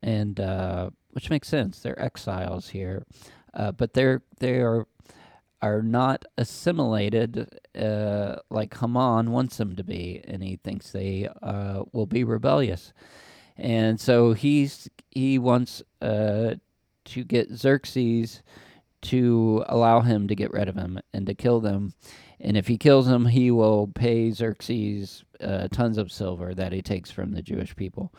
and 0.02 0.40
uh, 0.40 0.90
which 1.12 1.30
makes 1.30 1.48
sense. 1.48 1.78
They're 1.78 2.02
exiles 2.02 2.70
here, 2.70 3.06
uh, 3.54 3.72
but 3.72 3.94
they're 3.94 4.22
they 4.40 4.56
are 4.60 4.86
are 5.62 5.80
not 5.80 6.24
assimilated 6.36 7.48
uh, 7.78 8.36
like 8.50 8.76
Haman 8.78 9.30
wants 9.30 9.56
them 9.56 9.76
to 9.76 9.84
be, 9.84 10.20
and 10.26 10.42
he 10.42 10.56
thinks 10.56 10.90
they 10.90 11.28
uh, 11.42 11.84
will 11.92 12.06
be 12.06 12.24
rebellious. 12.24 12.92
And 13.56 14.00
so 14.00 14.32
he's 14.32 14.88
he 15.10 15.38
wants 15.38 15.82
uh, 16.00 16.56
to 17.04 17.24
get 17.24 17.52
Xerxes 17.52 18.42
to 19.02 19.64
allow 19.68 20.00
him 20.00 20.28
to 20.28 20.34
get 20.34 20.52
rid 20.52 20.68
of 20.68 20.76
him 20.76 20.98
and 21.12 21.26
to 21.26 21.34
kill 21.34 21.60
them. 21.60 21.94
And 22.40 22.56
if 22.56 22.66
he 22.66 22.76
kills 22.76 23.06
him, 23.06 23.26
he 23.26 23.50
will 23.50 23.88
pay 23.88 24.30
Xerxes 24.30 25.24
uh, 25.40 25.68
tons 25.70 25.98
of 25.98 26.10
silver 26.10 26.54
that 26.54 26.72
he 26.72 26.82
takes 26.82 27.10
from 27.10 27.32
the 27.32 27.42
Jewish 27.42 27.76
people. 27.76 28.12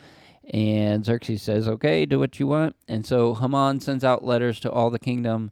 And 0.54 1.06
Xerxes 1.06 1.42
says, 1.42 1.68
"Okay, 1.68 2.06
do 2.06 2.20
what 2.20 2.40
you 2.40 2.48
want." 2.48 2.76
And 2.88 3.06
so 3.06 3.34
Haman 3.34 3.80
sends 3.82 4.04
out 4.04 4.24
letters 4.24 4.60
to 4.62 4.72
all 4.72 4.90
the 4.90 5.00
kingdom 5.00 5.52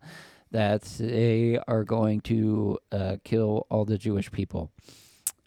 that 0.51 0.83
they 0.99 1.59
are 1.67 1.83
going 1.83 2.21
to 2.21 2.77
uh, 2.91 3.17
kill 3.23 3.65
all 3.69 3.85
the 3.85 3.97
Jewish 3.97 4.31
people, 4.31 4.71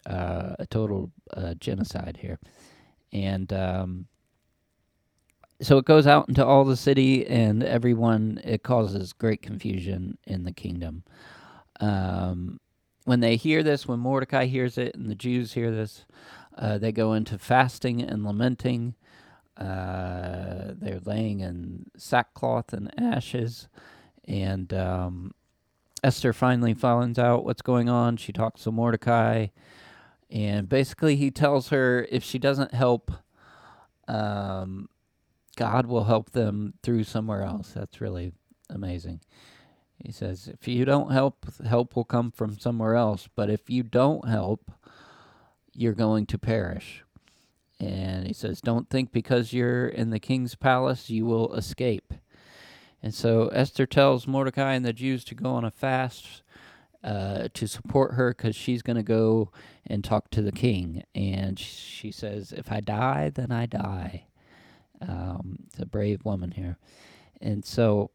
uh, 0.05 0.55
a 0.59 0.65
total 0.65 1.11
uh, 1.33 1.53
genocide 1.55 2.17
here, 2.21 2.39
and 3.13 3.51
um, 3.53 4.07
so 5.61 5.77
it 5.77 5.85
goes 5.85 6.05
out 6.05 6.27
into 6.27 6.45
all 6.45 6.65
the 6.65 6.75
city 6.75 7.25
and 7.25 7.63
everyone. 7.63 8.41
It 8.43 8.63
causes 8.63 9.13
great 9.13 9.41
confusion 9.41 10.17
in 10.25 10.43
the 10.43 10.51
kingdom. 10.51 11.03
Um, 11.79 12.59
when 13.05 13.19
they 13.19 13.35
hear 13.35 13.63
this, 13.63 13.87
when 13.87 13.99
Mordecai 13.99 14.45
hears 14.45 14.77
it, 14.77 14.95
and 14.95 15.09
the 15.09 15.15
Jews 15.15 15.53
hear 15.53 15.71
this, 15.71 16.05
uh, 16.57 16.77
they 16.77 16.91
go 16.91 17.13
into 17.13 17.37
fasting 17.37 18.01
and 18.01 18.25
lamenting. 18.25 18.95
Uh, 19.57 20.73
they're 20.73 20.99
laying 21.05 21.39
in 21.39 21.85
sackcloth 21.95 22.73
and 22.73 22.91
ashes. 22.99 23.67
And 24.27 24.73
um, 24.73 25.33
Esther 26.03 26.33
finally 26.33 26.73
finds 26.73 27.19
out 27.19 27.45
what's 27.45 27.61
going 27.61 27.89
on. 27.89 28.17
She 28.17 28.31
talks 28.31 28.63
to 28.63 28.71
Mordecai. 28.71 29.47
And 30.29 30.67
basically, 30.67 31.15
he 31.15 31.31
tells 31.31 31.69
her 31.69 32.07
if 32.09 32.23
she 32.23 32.39
doesn't 32.39 32.73
help, 32.73 33.11
um, 34.07 34.89
God 35.55 35.85
will 35.85 36.05
help 36.05 36.31
them 36.31 36.73
through 36.81 37.03
somewhere 37.03 37.43
else. 37.43 37.71
That's 37.75 38.01
really 38.01 38.33
amazing. 38.69 39.21
He 40.03 40.11
says, 40.11 40.47
if 40.47 40.67
you 40.67 40.83
don't 40.85 41.11
help, 41.11 41.45
help 41.65 41.95
will 41.95 42.03
come 42.03 42.31
from 42.31 42.59
somewhere 42.59 42.95
else. 42.95 43.29
But 43.33 43.49
if 43.49 43.69
you 43.69 43.83
don't 43.83 44.27
help, 44.27 44.71
you're 45.73 45.93
going 45.93 46.25
to 46.27 46.37
perish. 46.37 47.03
And 47.79 48.25
he 48.25 48.33
says, 48.33 48.61
Don't 48.61 48.89
think 48.89 49.11
because 49.11 49.53
you're 49.53 49.87
in 49.87 50.09
the 50.09 50.19
king's 50.19 50.55
palace 50.55 51.09
you 51.09 51.25
will 51.25 51.53
escape. 51.55 52.13
And 53.05 53.13
so 53.13 53.49
Esther 53.49 53.85
tells 53.85 54.25
Mordecai 54.25 54.73
and 54.73 54.83
the 54.83 54.91
Jews 54.91 55.23
to 55.25 55.35
go 55.35 55.51
on 55.51 55.63
a 55.63 55.69
fast 55.69 56.41
uh, 57.03 57.49
to 57.53 57.67
support 57.67 58.15
her 58.15 58.31
because 58.31 58.55
she's 58.55 58.81
going 58.81 58.95
to 58.95 59.03
go 59.03 59.51
and 59.85 60.03
talk 60.03 60.31
to 60.31 60.41
the 60.41 60.51
king. 60.51 61.03
And 61.13 61.59
she 61.59 62.11
says, 62.11 62.51
If 62.51 62.71
I 62.71 62.79
die, 62.79 63.29
then 63.29 63.51
I 63.51 63.67
die. 63.67 64.25
Um, 65.07 65.59
it's 65.67 65.77
a 65.77 65.85
brave 65.85 66.25
woman 66.25 66.49
here. 66.49 66.79
And 67.39 67.63
so 67.63 68.09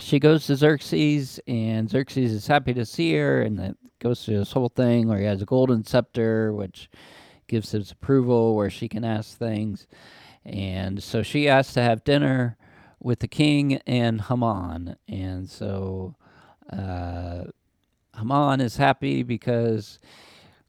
she 0.00 0.18
goes 0.18 0.46
to 0.46 0.56
Xerxes, 0.56 1.38
and 1.46 1.90
Xerxes 1.90 2.32
is 2.32 2.46
happy 2.46 2.72
to 2.72 2.86
see 2.86 3.12
her, 3.12 3.42
and 3.42 3.60
it 3.60 3.76
goes 3.98 4.24
through 4.24 4.38
this 4.38 4.52
whole 4.52 4.70
thing 4.70 5.06
where 5.06 5.18
he 5.18 5.26
has 5.26 5.42
a 5.42 5.44
golden 5.44 5.84
scepter, 5.84 6.54
which 6.54 6.88
gives 7.46 7.72
his 7.72 7.90
approval, 7.90 8.56
where 8.56 8.70
she 8.70 8.88
can 8.88 9.04
ask 9.04 9.36
things. 9.36 9.86
And 10.46 11.02
so 11.02 11.22
she 11.22 11.46
asks 11.46 11.74
to 11.74 11.82
have 11.82 12.04
dinner 12.04 12.56
with 13.02 13.20
the 13.20 13.28
king 13.28 13.74
and 13.86 14.22
Haman. 14.22 14.96
And 15.08 15.48
so 15.48 16.14
uh, 16.72 17.44
Haman 18.16 18.60
is 18.60 18.76
happy 18.76 19.22
because 19.22 19.98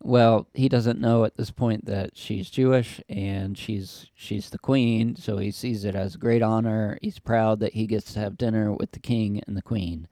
well, 0.05 0.47
he 0.53 0.67
doesn't 0.67 0.99
know 0.99 1.23
at 1.23 1.37
this 1.37 1.49
point 1.49 1.85
that 1.85 2.17
she's 2.17 2.49
Jewish 2.49 2.99
and 3.07 3.57
she's 3.57 4.07
she's 4.13 4.49
the 4.49 4.59
queen, 4.59 5.15
so 5.15 5.37
he 5.37 5.49
sees 5.49 5.85
it 5.85 5.95
as 5.95 6.17
great 6.17 6.41
honor. 6.41 6.99
He's 7.01 7.19
proud 7.19 7.61
that 7.61 7.73
he 7.73 7.87
gets 7.87 8.13
to 8.13 8.19
have 8.19 8.37
dinner 8.37 8.73
with 8.73 8.91
the 8.91 8.99
king 8.99 9.41
and 9.47 9.55
the 9.55 9.61
queen. 9.61 10.09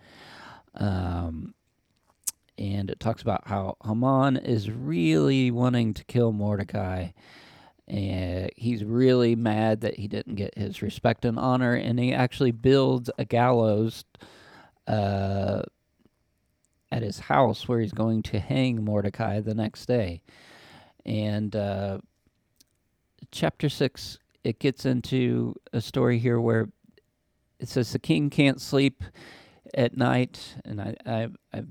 Um, 0.75 1.53
and 2.57 2.89
it 2.89 3.01
talks 3.01 3.21
about 3.21 3.47
how 3.47 3.75
Haman 3.85 4.37
is 4.37 4.71
really 4.71 5.51
wanting 5.51 5.93
to 5.95 6.05
kill 6.05 6.31
Mordecai. 6.31 7.09
And 7.91 8.49
he's 8.55 8.85
really 8.85 9.35
mad 9.35 9.81
that 9.81 9.97
he 9.97 10.07
didn't 10.07 10.35
get 10.35 10.57
his 10.57 10.81
respect 10.81 11.25
and 11.25 11.37
honor, 11.37 11.73
and 11.73 11.99
he 11.99 12.13
actually 12.13 12.51
builds 12.51 13.09
a 13.17 13.25
gallows 13.25 14.05
uh, 14.87 15.61
at 16.89 17.03
his 17.03 17.19
house 17.19 17.67
where 17.67 17.81
he's 17.81 17.91
going 17.91 18.23
to 18.23 18.39
hang 18.39 18.85
Mordecai 18.85 19.41
the 19.41 19.53
next 19.53 19.87
day. 19.87 20.21
And 21.05 21.53
uh, 21.53 21.99
chapter 23.29 23.67
6, 23.67 24.19
it 24.45 24.59
gets 24.59 24.85
into 24.85 25.55
a 25.73 25.81
story 25.81 26.17
here 26.17 26.39
where 26.39 26.69
it 27.59 27.67
says 27.67 27.91
the 27.91 27.99
king 27.99 28.29
can't 28.29 28.61
sleep 28.61 29.03
at 29.73 29.97
night, 29.97 30.55
and 30.63 30.81
I, 30.81 30.95
I, 31.05 31.27
I 31.53 31.63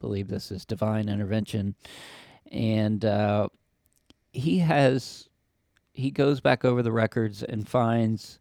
believe 0.00 0.28
this 0.28 0.52
is 0.52 0.64
divine 0.64 1.08
intervention. 1.08 1.74
And 2.52 3.04
uh, 3.04 3.48
he 4.32 4.58
has, 4.58 5.28
he 5.96 6.10
goes 6.10 6.40
back 6.40 6.64
over 6.64 6.82
the 6.82 6.92
records 6.92 7.42
and 7.42 7.68
finds 7.68 8.38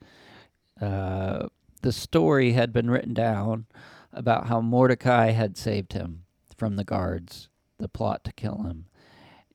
uh, 0.81 1.47
the 1.81 1.91
story 1.91 2.51
had 2.51 2.73
been 2.73 2.89
written 2.89 3.13
down 3.13 3.65
about 4.11 4.47
how 4.47 4.61
Mordecai 4.61 5.31
had 5.31 5.57
saved 5.57 5.93
him 5.93 6.23
from 6.57 6.75
the 6.75 6.83
guards, 6.83 7.49
the 7.79 7.87
plot 7.87 8.23
to 8.25 8.33
kill 8.33 8.63
him. 8.63 8.85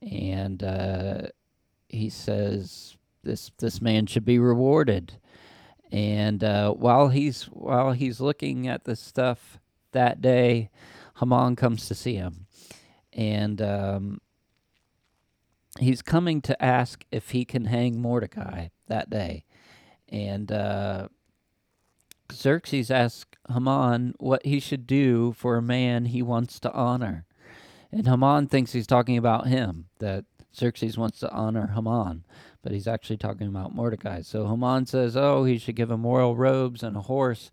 And 0.01 0.63
uh, 0.63 1.29
he 1.89 2.09
says 2.09 2.97
this 3.23 3.51
this 3.59 3.83
man 3.83 4.07
should 4.07 4.25
be 4.25 4.39
rewarded. 4.39 5.19
And 5.93 6.43
uh, 6.43 6.73
while 6.73 7.09
he's 7.09 7.45
while 7.45 7.93
he's 7.93 8.21
looking 8.21 8.67
at 8.67 8.85
the 8.85 8.97
stuff 8.97 9.59
that 9.93 10.23
day, 10.23 10.71
Haman 11.19 11.57
comes 11.57 11.87
to 11.89 11.95
see 11.95 12.15
him, 12.15 12.47
and 13.13 13.61
um, 13.61 14.21
he's 15.79 16.03
coming 16.03 16.41
to 16.43 16.63
ask 16.63 17.05
if 17.11 17.31
he 17.31 17.45
can 17.45 17.67
hang 17.67 18.01
Mordecai 18.01 18.69
that 18.89 19.11
day. 19.11 19.45
And 20.09 20.51
uh, 20.51 21.09
Xerxes 22.33 22.91
asks 22.91 23.39
Haman 23.53 24.15
what 24.19 24.45
he 24.45 24.61
should 24.61 24.87
do 24.87 25.33
for 25.33 25.57
a 25.57 25.63
man 25.63 26.07
he 26.07 26.23
wants 26.23 26.59
to 26.61 26.73
honor. 26.73 27.27
And 27.93 28.07
Haman 28.07 28.49
thinks 28.49 28.73
he's 28.73 28.87
talking 28.87 29.17
about 29.17 29.49
him, 29.49 29.87
that 29.99 30.25
Xerxes 30.55 30.97
wants 30.99 31.21
to 31.21 31.31
honor 31.31 31.73
Haman, 31.75 32.25
but 32.63 32.73
he's 32.73 32.87
actually 32.87 33.17
talking 33.17 33.47
about 33.47 33.75
Mordecai. 33.75 34.23
So 34.23 34.47
Haman 34.47 34.87
says, 34.87 35.17
Oh, 35.17 35.45
he 35.45 35.59
should 35.59 35.77
give 35.77 35.91
him 35.91 36.07
royal 36.07 36.37
robes 36.37 36.83
and 36.83 36.97
a 36.97 37.03
horse, 37.03 37.51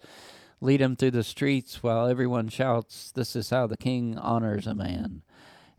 lead 0.61 0.81
him 0.81 0.95
through 0.95 1.11
the 1.11 1.23
streets 1.23 1.81
while 1.81 2.07
everyone 2.07 2.49
shouts, 2.49 3.11
This 3.11 3.35
is 3.35 3.49
how 3.49 3.67
the 3.67 3.77
king 3.77 4.17
honors 4.17 4.67
a 4.67 4.75
man. 4.75 5.21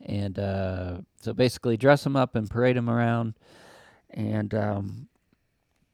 And 0.05 0.39
uh, 0.39 0.99
so 1.21 1.33
basically, 1.33 1.77
dress 1.77 2.07
him 2.07 2.17
up 2.17 2.35
and 2.35 2.49
parade 2.49 2.77
him 2.77 2.89
around. 2.89 3.35
And 4.11 4.55
um, 4.55 5.09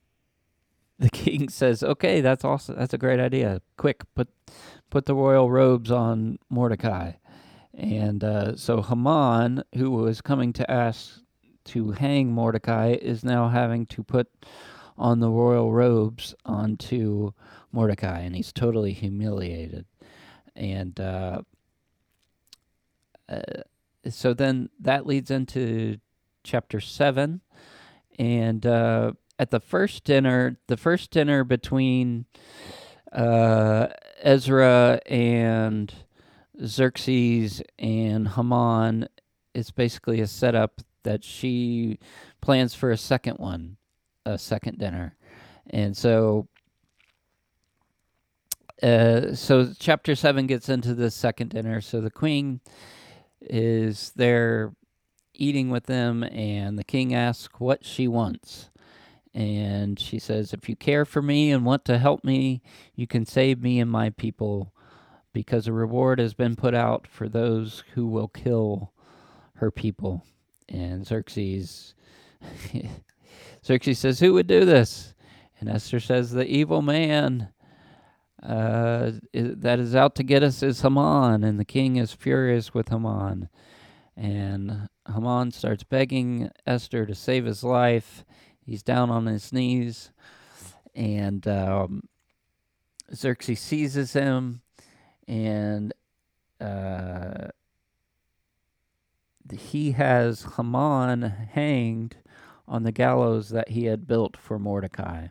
the 0.98 1.10
king 1.10 1.48
says, 1.48 1.82
"Okay, 1.82 2.20
that's 2.20 2.44
awesome. 2.44 2.76
That's 2.76 2.94
a 2.94 2.98
great 2.98 3.20
idea. 3.20 3.62
Quick, 3.76 4.02
put 4.14 4.28
put 4.90 5.06
the 5.06 5.14
royal 5.14 5.50
robes 5.50 5.90
on 5.90 6.38
Mordecai." 6.50 7.12
And 7.76 8.22
uh, 8.22 8.56
so 8.56 8.82
Haman, 8.82 9.64
who 9.74 9.90
was 9.90 10.20
coming 10.20 10.52
to 10.54 10.70
ask 10.70 11.20
to 11.66 11.92
hang 11.92 12.30
Mordecai, 12.30 12.96
is 13.00 13.24
now 13.24 13.48
having 13.48 13.86
to 13.86 14.04
put 14.04 14.28
on 14.96 15.18
the 15.20 15.30
royal 15.30 15.72
robes 15.72 16.34
onto 16.44 17.32
Mordecai, 17.72 18.20
and 18.20 18.36
he's 18.36 18.52
totally 18.52 18.92
humiliated. 18.92 19.86
And 20.54 21.00
uh, 21.00 21.42
uh, 23.28 23.40
so 24.10 24.34
then 24.34 24.70
that 24.80 25.06
leads 25.06 25.30
into 25.30 25.98
chapter 26.42 26.80
seven, 26.80 27.40
and 28.18 28.64
uh, 28.66 29.12
at 29.38 29.50
the 29.50 29.60
first 29.60 30.04
dinner, 30.04 30.58
the 30.66 30.76
first 30.76 31.10
dinner 31.10 31.44
between 31.44 32.26
uh, 33.12 33.88
Ezra 34.22 35.00
and 35.06 35.92
Xerxes 36.64 37.62
and 37.78 38.28
Haman 38.28 39.08
is 39.54 39.70
basically 39.70 40.20
a 40.20 40.26
setup 40.26 40.80
that 41.02 41.24
she 41.24 41.98
plans 42.40 42.74
for 42.74 42.90
a 42.90 42.96
second 42.96 43.38
one, 43.38 43.76
a 44.24 44.38
second 44.38 44.78
dinner. 44.78 45.16
And 45.70 45.96
so 45.96 46.48
uh, 48.82 49.34
so 49.34 49.72
chapter 49.78 50.14
7 50.14 50.46
gets 50.46 50.68
into 50.68 50.94
the 50.94 51.10
second 51.10 51.50
dinner. 51.50 51.80
So 51.80 52.00
the 52.00 52.10
queen 52.10 52.60
is 53.48 54.12
there 54.16 54.74
eating 55.34 55.70
with 55.70 55.86
them 55.86 56.22
and 56.22 56.78
the 56.78 56.84
king 56.84 57.14
asks 57.14 57.58
what 57.58 57.84
she 57.84 58.06
wants 58.06 58.70
and 59.34 59.98
she 59.98 60.20
says, 60.20 60.52
If 60.52 60.68
you 60.68 60.76
care 60.76 61.04
for 61.04 61.20
me 61.20 61.50
and 61.50 61.64
want 61.64 61.84
to 61.86 61.98
help 61.98 62.24
me, 62.24 62.62
you 62.94 63.06
can 63.06 63.26
save 63.26 63.60
me 63.60 63.80
and 63.80 63.90
my 63.90 64.10
people, 64.10 64.72
because 65.32 65.66
a 65.66 65.72
reward 65.72 66.20
has 66.20 66.34
been 66.34 66.54
put 66.54 66.74
out 66.74 67.08
for 67.08 67.28
those 67.28 67.82
who 67.94 68.06
will 68.06 68.28
kill 68.28 68.92
her 69.54 69.72
people. 69.72 70.24
And 70.68 71.04
Xerxes, 71.04 71.94
Xerxes 73.66 73.98
says, 73.98 74.20
Who 74.20 74.34
would 74.34 74.46
do 74.46 74.64
this? 74.64 75.14
And 75.58 75.68
Esther 75.68 75.98
says, 75.98 76.30
The 76.30 76.46
evil 76.46 76.80
man 76.80 77.48
uh, 78.44 79.12
that 79.32 79.78
is 79.78 79.94
out 79.96 80.14
to 80.16 80.22
get 80.22 80.42
us 80.42 80.62
is 80.62 80.82
Haman. 80.82 81.42
And 81.42 81.58
the 81.58 81.64
king 81.64 81.96
is 81.96 82.12
furious 82.12 82.74
with 82.74 82.90
Haman. 82.90 83.48
And 84.16 84.88
Haman 85.12 85.50
starts 85.50 85.82
begging 85.82 86.50
Esther 86.66 87.06
to 87.06 87.14
save 87.14 87.46
his 87.46 87.64
life 87.64 88.24
He's 88.66 88.82
down 88.82 89.10
on 89.10 89.26
his 89.26 89.52
knees, 89.52 90.10
and 90.94 91.46
um, 91.46 92.08
Xerxes 93.14 93.60
seizes 93.60 94.14
him 94.14 94.62
and 95.28 95.92
uh, 96.60 97.48
he 99.52 99.92
has 99.92 100.46
Haman 100.56 101.22
hanged 101.22 102.16
on 102.66 102.84
the 102.84 102.92
gallows 102.92 103.50
that 103.50 103.70
he 103.70 103.84
had 103.84 104.06
built 104.06 104.36
for 104.36 104.58
Mordecai. 104.58 105.28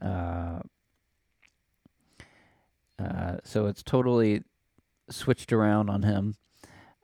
Uh, 0.00 0.60
uh, 3.00 3.38
so 3.44 3.66
it's 3.66 3.82
totally 3.82 4.42
switched 5.08 5.52
around 5.52 5.88
on 5.90 6.02
him. 6.02 6.36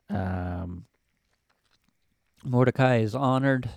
Um, 0.09 0.85
Mordecai 2.43 2.97
is 2.97 3.15
honored 3.15 3.69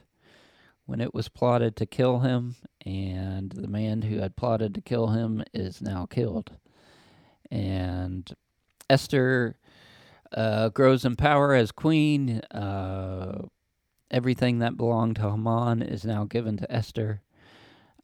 when 0.87 1.01
it 1.01 1.15
was 1.15 1.29
plotted 1.29 1.77
to 1.77 1.87
kill 1.87 2.21
him, 2.21 2.57
and 2.85 3.53
the 3.53 3.69
man 3.69 4.03
who 4.03 4.19
had 4.19 4.37
plotted 4.37 4.75
to 4.75 4.81
kill 4.81 5.09
him 5.09 5.43
is 5.55 5.81
now 5.81 6.07
killed. 6.07 6.53
And 7.51 8.31
Esther 8.89 9.57
uh, 10.33 10.69
grows 10.71 11.05
in 11.05 11.17
power 11.17 11.55
as 11.55 11.73
queen. 11.73 12.41
Uh, 12.51 13.43
everything 14.11 14.59
that 14.59 14.77
belonged 14.77 15.17
to 15.17 15.31
Haman 15.31 15.83
is 15.83 16.05
now 16.05 16.25
given 16.25 16.57
to 16.59 16.73
Esther. 16.73 17.23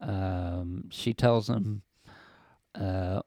Um, 0.00 0.88
she 0.90 1.12
tells 1.12 1.48
him, 1.48 1.82
uh, 2.74 3.20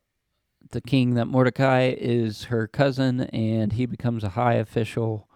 the 0.72 0.82
king, 0.82 1.16
that 1.16 1.26
Mordecai 1.26 1.94
is 1.98 2.46
her 2.46 2.68
cousin, 2.68 3.22
and 3.22 3.74
he 3.74 3.86
becomes 3.86 4.24
a 4.24 4.30
high 4.30 4.56
official, 4.56 5.28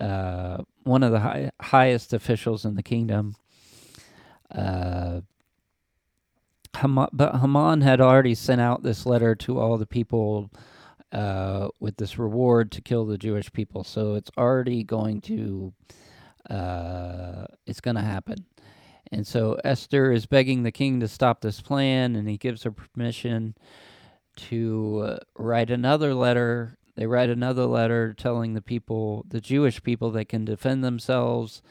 uh, 0.00 0.58
one 0.84 1.02
of 1.02 1.12
the 1.12 1.20
high, 1.20 1.50
highest 1.60 2.12
officials 2.12 2.64
in 2.64 2.74
the 2.76 2.82
kingdom. 2.82 3.36
Uh, 4.54 5.20
Haman, 6.76 7.08
but 7.12 7.36
Haman 7.36 7.80
had 7.80 8.00
already 8.00 8.34
sent 8.34 8.60
out 8.60 8.82
this 8.82 9.06
letter 9.06 9.34
to 9.34 9.58
all 9.58 9.78
the 9.78 9.86
people 9.86 10.50
uh, 11.12 11.68
with 11.80 11.96
this 11.96 12.18
reward 12.18 12.70
to 12.72 12.80
kill 12.80 13.06
the 13.06 13.18
Jewish 13.18 13.52
people. 13.52 13.82
So 13.84 14.14
it's 14.14 14.30
already 14.36 14.84
going 14.84 15.20
to, 15.22 15.72
uh, 16.48 17.46
it's 17.66 17.80
going 17.80 17.96
to 17.96 18.02
happen. 18.02 18.46
And 19.10 19.26
so 19.26 19.58
Esther 19.64 20.12
is 20.12 20.26
begging 20.26 20.62
the 20.62 20.70
king 20.72 21.00
to 21.00 21.08
stop 21.08 21.40
this 21.40 21.60
plan, 21.60 22.14
and 22.14 22.28
he 22.28 22.36
gives 22.36 22.62
her 22.64 22.70
permission 22.70 23.54
to 24.48 25.18
write 25.36 25.70
another 25.70 26.14
letter. 26.14 26.78
They 26.96 27.06
write 27.06 27.30
another 27.30 27.66
letter 27.66 28.12
telling 28.14 28.54
the 28.54 28.62
people, 28.62 29.24
the 29.28 29.40
Jewish 29.40 29.82
people, 29.82 30.10
they 30.10 30.24
can 30.24 30.44
defend 30.44 30.82
themselves, 30.82 31.62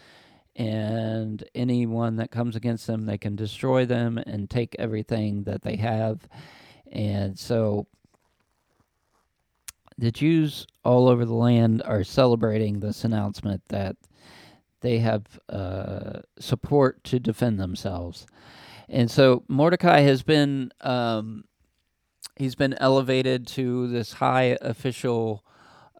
and 0.56 1.43
anyone 1.53 2.15
that 2.15 2.32
comes 2.32 2.56
against 2.56 2.88
them, 2.88 3.06
they 3.06 3.17
can 3.17 3.36
destroy 3.36 3.86
them 3.86 4.17
and 4.17 4.49
take 4.49 4.75
everything 4.80 5.43
that 5.43 5.62
they 5.63 5.75
have. 5.75 6.27
And 6.91 7.38
so 7.38 7.88
the 9.97 10.12
Jews 10.12 10.65
all 10.84 11.08
over 11.08 11.25
the 11.25 11.34
land 11.34 11.84
are 11.84 12.03
celebrating 12.03 12.80
this 12.80 13.03
announcement 13.03 13.62
that 13.69 13.97
they 14.82 14.99
have 14.99 15.23
uh, 15.49 16.21
support 16.39 17.03
to 17.06 17.19
defend 17.19 17.60
themselves. 17.60 18.25
And 18.89 19.12
so 19.12 19.43
Mordecai 19.47 20.01
has 20.01 20.23
been 20.23 20.71
um, 20.82 21.43
he's 22.38 22.56
been 22.56 22.76
elevated 22.76 23.47
to 23.47 23.88
this 23.88 24.13
high 24.13 24.58
official 24.62 25.43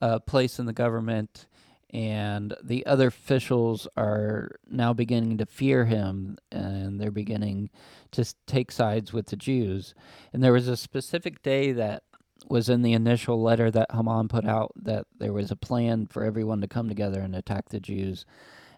uh, 0.02 0.19
place 0.19 0.60
in 0.60 0.65
the 0.65 0.73
government, 0.73 1.47
and 1.91 2.56
the 2.62 2.86
other 2.86 3.08
officials 3.08 3.88
are 3.97 4.52
now 4.69 4.93
beginning 4.93 5.38
to 5.38 5.45
fear 5.45 5.86
him, 5.86 6.38
and 6.52 7.00
they're 7.00 7.12
beginning 7.12 7.69
to 8.12 8.26
take 8.45 8.71
sides 8.71 9.13
with 9.13 9.28
the 9.28 9.36
Jews. 9.36 9.95
And 10.34 10.43
there 10.43 10.54
was 10.54 10.67
a 10.67 10.78
specific 10.78 11.41
day 11.41 11.71
that 11.71 12.04
was 12.50 12.69
in 12.69 12.82
the 12.82 12.93
initial 12.93 13.41
letter 13.41 13.71
that 13.71 13.91
Haman 13.91 14.28
put 14.28 14.45
out 14.45 14.71
that 14.76 15.06
there 15.17 15.34
was 15.34 15.52
a 15.52 15.56
plan 15.56 16.08
for 16.08 16.23
everyone 16.23 16.62
to 16.62 16.67
come 16.67 16.88
together 16.88 17.19
and 17.21 17.36
attack 17.36 17.69
the 17.69 17.80
Jews. 17.80 18.26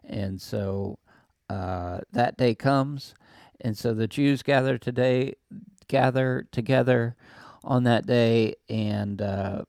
And 0.04 0.42
so 0.42 0.98
uh, 1.50 2.00
that 2.12 2.38
day 2.38 2.56
comes, 2.56 3.14
and 3.60 3.78
so 3.78 3.94
the 3.94 4.08
Jews 4.08 4.44
gather 4.44 4.78
today, 4.78 5.34
gather 5.88 6.48
together 6.52 7.16
on 7.64 7.84
that 7.84 8.06
day, 8.06 8.56
and 8.70 9.22
uh, 9.22 9.64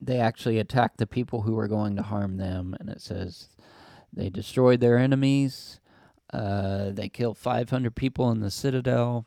they 0.00 0.18
actually 0.18 0.58
attack 0.58 0.96
the 0.96 1.06
people 1.06 1.42
who 1.42 1.54
were 1.54 1.68
going 1.68 1.96
to 1.96 2.02
harm 2.02 2.36
them. 2.36 2.76
And 2.78 2.88
it 2.88 3.00
says 3.00 3.48
they 4.12 4.30
destroyed 4.30 4.80
their 4.80 4.98
enemies. 4.98 5.80
Uh, 6.32 6.90
they 6.90 7.08
kill 7.08 7.34
500 7.34 7.94
people 7.94 8.30
in 8.30 8.40
the 8.40 8.50
citadel. 8.50 9.26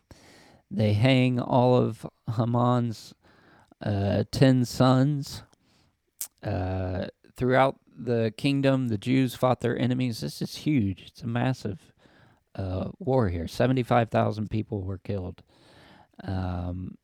They 0.69 0.93
hang 0.93 1.39
all 1.39 1.75
of 1.75 2.05
Haman's 2.35 3.13
uh, 3.83 4.23
10 4.31 4.65
sons. 4.65 5.43
Uh, 6.43 7.07
throughout 7.35 7.77
the 7.97 8.33
kingdom, 8.37 8.87
the 8.87 8.97
Jews 8.97 9.35
fought 9.35 9.61
their 9.61 9.77
enemies. 9.77 10.21
This 10.21 10.41
is 10.41 10.57
huge. 10.57 11.03
It's 11.07 11.23
a 11.23 11.27
massive 11.27 11.91
uh, 12.55 12.89
war 12.99 13.29
here. 13.29 13.47
75,000 13.47 14.49
people 14.49 14.81
were 14.81 14.97
killed. 14.97 15.43
Um, 16.23 16.97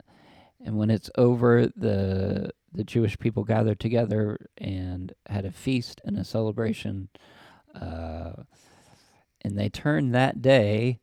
and 0.63 0.77
when 0.77 0.89
it's 0.89 1.09
over, 1.17 1.67
the 1.75 2.51
the 2.71 2.83
Jewish 2.83 3.17
people 3.17 3.43
gathered 3.43 3.79
together 3.79 4.37
and 4.57 5.13
had 5.27 5.45
a 5.45 5.51
feast 5.51 6.01
and 6.03 6.17
a 6.17 6.23
celebration. 6.23 7.09
Uh, 7.73 8.43
and 9.41 9.57
they 9.57 9.69
turned 9.69 10.13
that 10.13 10.41
day, 10.41 10.99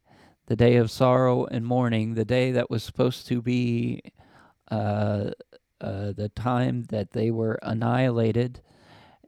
the 0.47 0.57
day 0.57 0.77
of 0.77 0.91
sorrow 0.91 1.47
and 1.47 1.65
mourning, 1.65 2.15
the 2.15 2.25
day 2.25 2.53
that 2.53 2.71
was 2.71 2.85
supposed 2.85 3.27
to 3.29 3.41
be 3.41 4.03
uh, 4.71 5.31
uh, 5.81 6.13
the 6.13 6.31
time 6.35 6.85
that 6.91 7.11
they 7.13 7.31
were 7.31 7.59
annihilated 7.63 8.61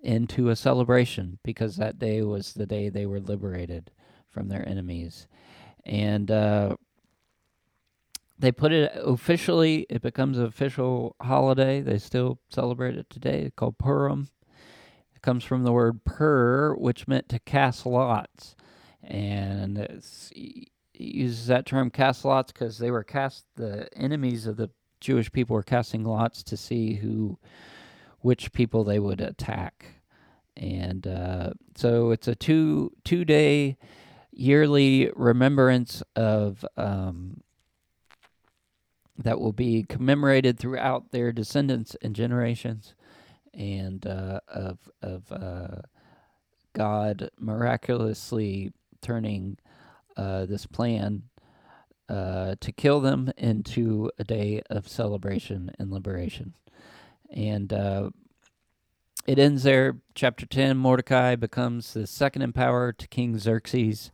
into 0.02 0.50
a 0.50 0.56
celebration 0.56 1.38
because 1.42 1.76
that 1.76 1.98
day 1.98 2.22
was 2.22 2.52
the 2.52 2.66
day 2.66 2.88
they 2.88 3.06
were 3.06 3.20
liberated 3.20 3.90
from 4.28 4.48
their 4.48 4.66
enemies. 4.68 5.26
And 5.84 6.30
uh, 6.30 6.76
they 8.38 8.53
put 8.53 8.72
it 8.72 8.92
officially, 8.96 9.87
it 9.88 10.03
becomes 10.03 10.38
an 10.38 10.44
official 10.44 11.16
holiday. 11.20 11.81
They 11.81 11.99
still 11.99 12.38
celebrate 12.51 12.96
it 12.96 13.09
today. 13.09 13.42
It's 13.42 13.55
called 13.57 13.79
Purim. 13.79 14.29
It 15.14 15.22
comes 15.22 15.44
from 15.44 15.64
the 15.64 15.72
word 15.72 16.05
pur, 16.05 16.75
which 16.75 17.09
meant 17.09 17.29
to 17.31 17.38
cast 17.38 17.87
lots. 17.87 18.55
And 19.03 19.79
it 19.79 20.05
uses 20.92 21.46
that 21.46 21.66
term 21.66 21.90
cast 21.90 22.25
lots 22.25 22.53
because 22.53 22.79
they 22.79 22.90
were 22.90 23.05
cast, 23.05 23.44
the 23.57 23.88
enemies 23.96 24.46
of 24.46 24.57
the 24.57 24.70
Jewish 25.01 25.33
people 25.33 25.55
were 25.55 25.62
casting 25.62 26.05
lots 26.05 26.42
to 26.44 26.57
see 26.57 26.94
who, 26.94 27.38
which 28.20 28.53
people 28.53 28.85
they 28.85 28.99
would 28.99 29.20
attack. 29.20 29.87
And 30.57 31.07
uh, 31.07 31.51
so 31.75 32.11
it's 32.11 32.29
a 32.29 32.35
two 32.35 32.92
two 33.05 33.25
day 33.25 33.77
yearly 34.33 35.11
remembrance 35.14 36.03
of 36.14 36.64
um, 36.77 37.42
that 39.18 39.40
will 39.40 39.52
be 39.52 39.83
commemorated 39.83 40.59
throughout 40.59 41.11
their 41.11 41.33
descendants 41.33 41.96
and 42.02 42.14
generations, 42.14 42.94
and 43.55 44.07
uh, 44.07 44.40
of 44.48 44.90
of 45.02 45.33
uh, 45.33 45.83
God 46.72 47.31
miraculously 47.38 48.72
turning 49.00 49.59
uh, 50.16 50.46
this 50.46 50.66
plan 50.66 51.22
uh, 52.09 52.57
to 52.61 52.72
kill 52.72 53.00
them 53.00 53.33
into 53.37 54.11
a 54.18 54.24
day 54.24 54.62
of 54.68 54.88
celebration 54.88 55.70
and 55.79 55.90
liberation, 55.90 56.55
and 57.31 57.72
uh, 57.72 58.11
it 59.26 59.38
ends 59.38 59.62
there. 59.62 59.96
Chapter 60.14 60.46
ten: 60.46 60.76
Mordecai 60.76 61.37
becomes 61.37 61.94
the 61.94 62.07
second 62.07 62.42
in 62.42 62.52
power 62.52 62.92
to 62.92 63.09
King 63.09 63.38
Xerxes. 63.38 64.11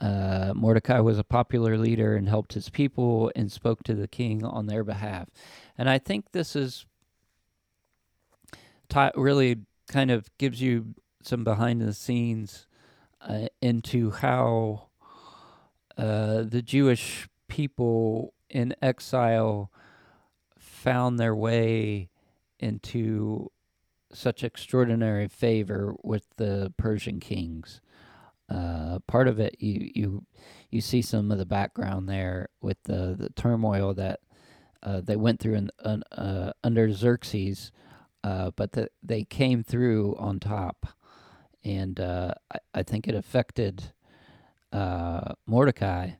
Uh, 0.00 0.52
Mordecai 0.54 1.00
was 1.00 1.18
a 1.18 1.24
popular 1.24 1.76
leader 1.76 2.14
and 2.14 2.28
helped 2.28 2.52
his 2.52 2.70
people 2.70 3.32
and 3.34 3.50
spoke 3.50 3.82
to 3.84 3.94
the 3.94 4.08
king 4.08 4.44
on 4.44 4.66
their 4.66 4.84
behalf. 4.84 5.28
And 5.76 5.90
I 5.90 5.98
think 5.98 6.32
this 6.32 6.54
is 6.54 6.86
t- 8.88 9.10
really 9.16 9.56
kind 9.88 10.10
of 10.10 10.30
gives 10.38 10.60
you 10.62 10.94
some 11.22 11.42
behind 11.44 11.80
the 11.80 11.92
scenes 11.92 12.66
uh, 13.20 13.46
into 13.60 14.10
how 14.10 14.88
uh, 15.96 16.42
the 16.42 16.62
Jewish 16.62 17.28
people 17.48 18.34
in 18.48 18.74
exile 18.80 19.70
found 20.56 21.18
their 21.18 21.34
way 21.34 22.08
into 22.60 23.50
such 24.12 24.42
extraordinary 24.44 25.28
favor 25.28 25.94
with 26.02 26.26
the 26.36 26.72
Persian 26.76 27.20
kings. 27.20 27.80
Uh, 28.48 28.98
part 29.06 29.28
of 29.28 29.38
it 29.38 29.56
you 29.58 29.90
you 29.94 30.26
you 30.70 30.80
see 30.80 31.02
some 31.02 31.30
of 31.30 31.38
the 31.38 31.44
background 31.46 32.08
there 32.08 32.48
with 32.62 32.78
the 32.84 33.14
the 33.18 33.28
turmoil 33.36 33.92
that 33.94 34.20
uh, 34.82 35.00
they 35.00 35.16
went 35.16 35.40
through 35.40 35.54
in, 35.54 35.70
uh, 35.84 36.52
under 36.62 36.90
Xerxes, 36.92 37.72
uh, 38.24 38.50
but 38.56 38.72
that 38.72 38.92
they 39.02 39.24
came 39.24 39.62
through 39.62 40.16
on 40.18 40.38
top, 40.38 40.86
and 41.64 41.98
uh, 41.98 42.32
I, 42.52 42.58
I 42.74 42.82
think 42.82 43.08
it 43.08 43.14
affected 43.14 43.92
Mordecai 44.72 46.10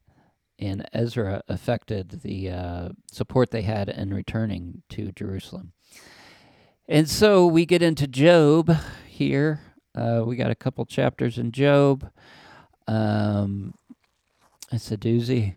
and 0.59 0.89
Ezra 0.93 1.43
affected 1.49 2.23
the 2.23 2.93
support 3.11 3.51
they 3.51 3.63
had 3.63 3.89
in 3.89 4.13
returning 4.13 4.83
to 4.89 5.13
Jerusalem. 5.13 5.73
And 6.89 7.09
so 7.09 7.47
we 7.47 7.67
get 7.67 7.83
into 7.83 8.07
Job 8.07 8.75
here. 9.07 9.61
Uh, 9.95 10.23
we 10.25 10.37
got 10.37 10.51
a 10.51 10.55
couple 10.55 10.85
chapters 10.87 11.39
in 11.39 11.53
Job. 11.53 12.11
Um, 12.87 13.75
it's 14.71 14.91
a 14.91 14.97
doozy. 14.97 15.57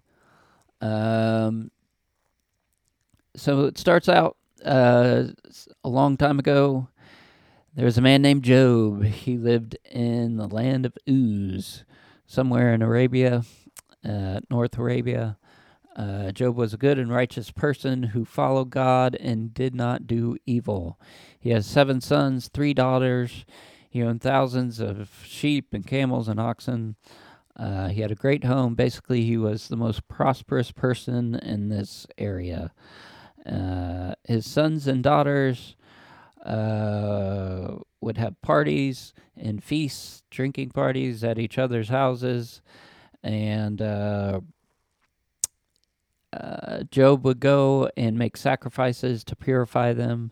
Um, 0.82 1.72
so 3.36 3.66
it 3.66 3.78
starts 3.78 4.10
out 4.10 4.38
uh, 4.66 5.24
a 5.84 5.90
long 5.90 6.18
time 6.18 6.40
ago. 6.40 6.88
There 7.74 7.86
was 7.86 7.98
a 7.98 8.02
man 8.02 8.22
named 8.22 8.44
Job. 8.44 9.04
He 9.06 9.38
lived 9.38 9.78
in 9.90 10.38
the 10.38 10.48
land 10.48 10.86
of 10.86 10.98
Uz, 11.08 11.86
somewhere 12.26 12.74
in 12.74 12.82
Arabia, 12.82 13.44
uh, 14.04 14.42
North 14.50 14.78
Arabia. 14.78 15.38
Uh, 15.96 16.32
Job 16.32 16.56
was 16.56 16.74
a 16.74 16.78
good 16.78 16.98
and 16.98 17.12
righteous 17.12 17.52
person 17.52 18.04
who 18.04 18.26
followed 18.26 18.70
God 18.70 19.16
and 19.16 19.54
did 19.54 19.76
not 19.76 20.08
do 20.08 20.38
evil. 20.46 21.00
He 21.40 21.50
has 21.52 21.66
seven 21.66 22.02
sons, 22.02 22.50
three 22.54 22.74
daughters. 22.74 23.46
He 23.92 24.02
owned 24.02 24.22
thousands 24.22 24.80
of 24.80 25.10
sheep 25.26 25.74
and 25.74 25.86
camels 25.86 26.30
and 26.30 26.40
oxen. 26.40 26.96
Uh, 27.58 27.90
he 27.90 28.00
had 28.00 28.10
a 28.10 28.16
great 28.16 28.46
home. 28.46 28.74
Basically, 28.74 29.26
he 29.26 29.36
was 29.36 29.68
the 29.68 29.76
most 29.76 30.08
prosperous 30.08 30.72
person 30.72 31.36
in 31.36 31.68
this 31.68 32.08
area. 32.18 32.72
Uh, 33.46 34.14
his 34.24 34.50
sons 34.50 34.88
and 34.88 35.04
daughters 35.04 35.76
uh, 36.46 37.76
would 38.00 38.18
have 38.18 38.42
parties 38.42 39.14
and 39.36 39.62
feasts, 39.62 40.24
drinking 40.32 40.70
parties 40.70 41.22
at 41.22 41.38
each 41.38 41.58
other's 41.58 41.90
houses, 41.90 42.62
and 43.22 43.82
uh, 43.82 44.40
uh, 46.32 46.84
Job 46.90 47.26
would 47.26 47.42
go 47.42 47.90
and 47.98 48.18
make 48.18 48.38
sacrifices 48.38 49.26
to 49.26 49.36
purify 49.36 49.92
them. 49.92 50.32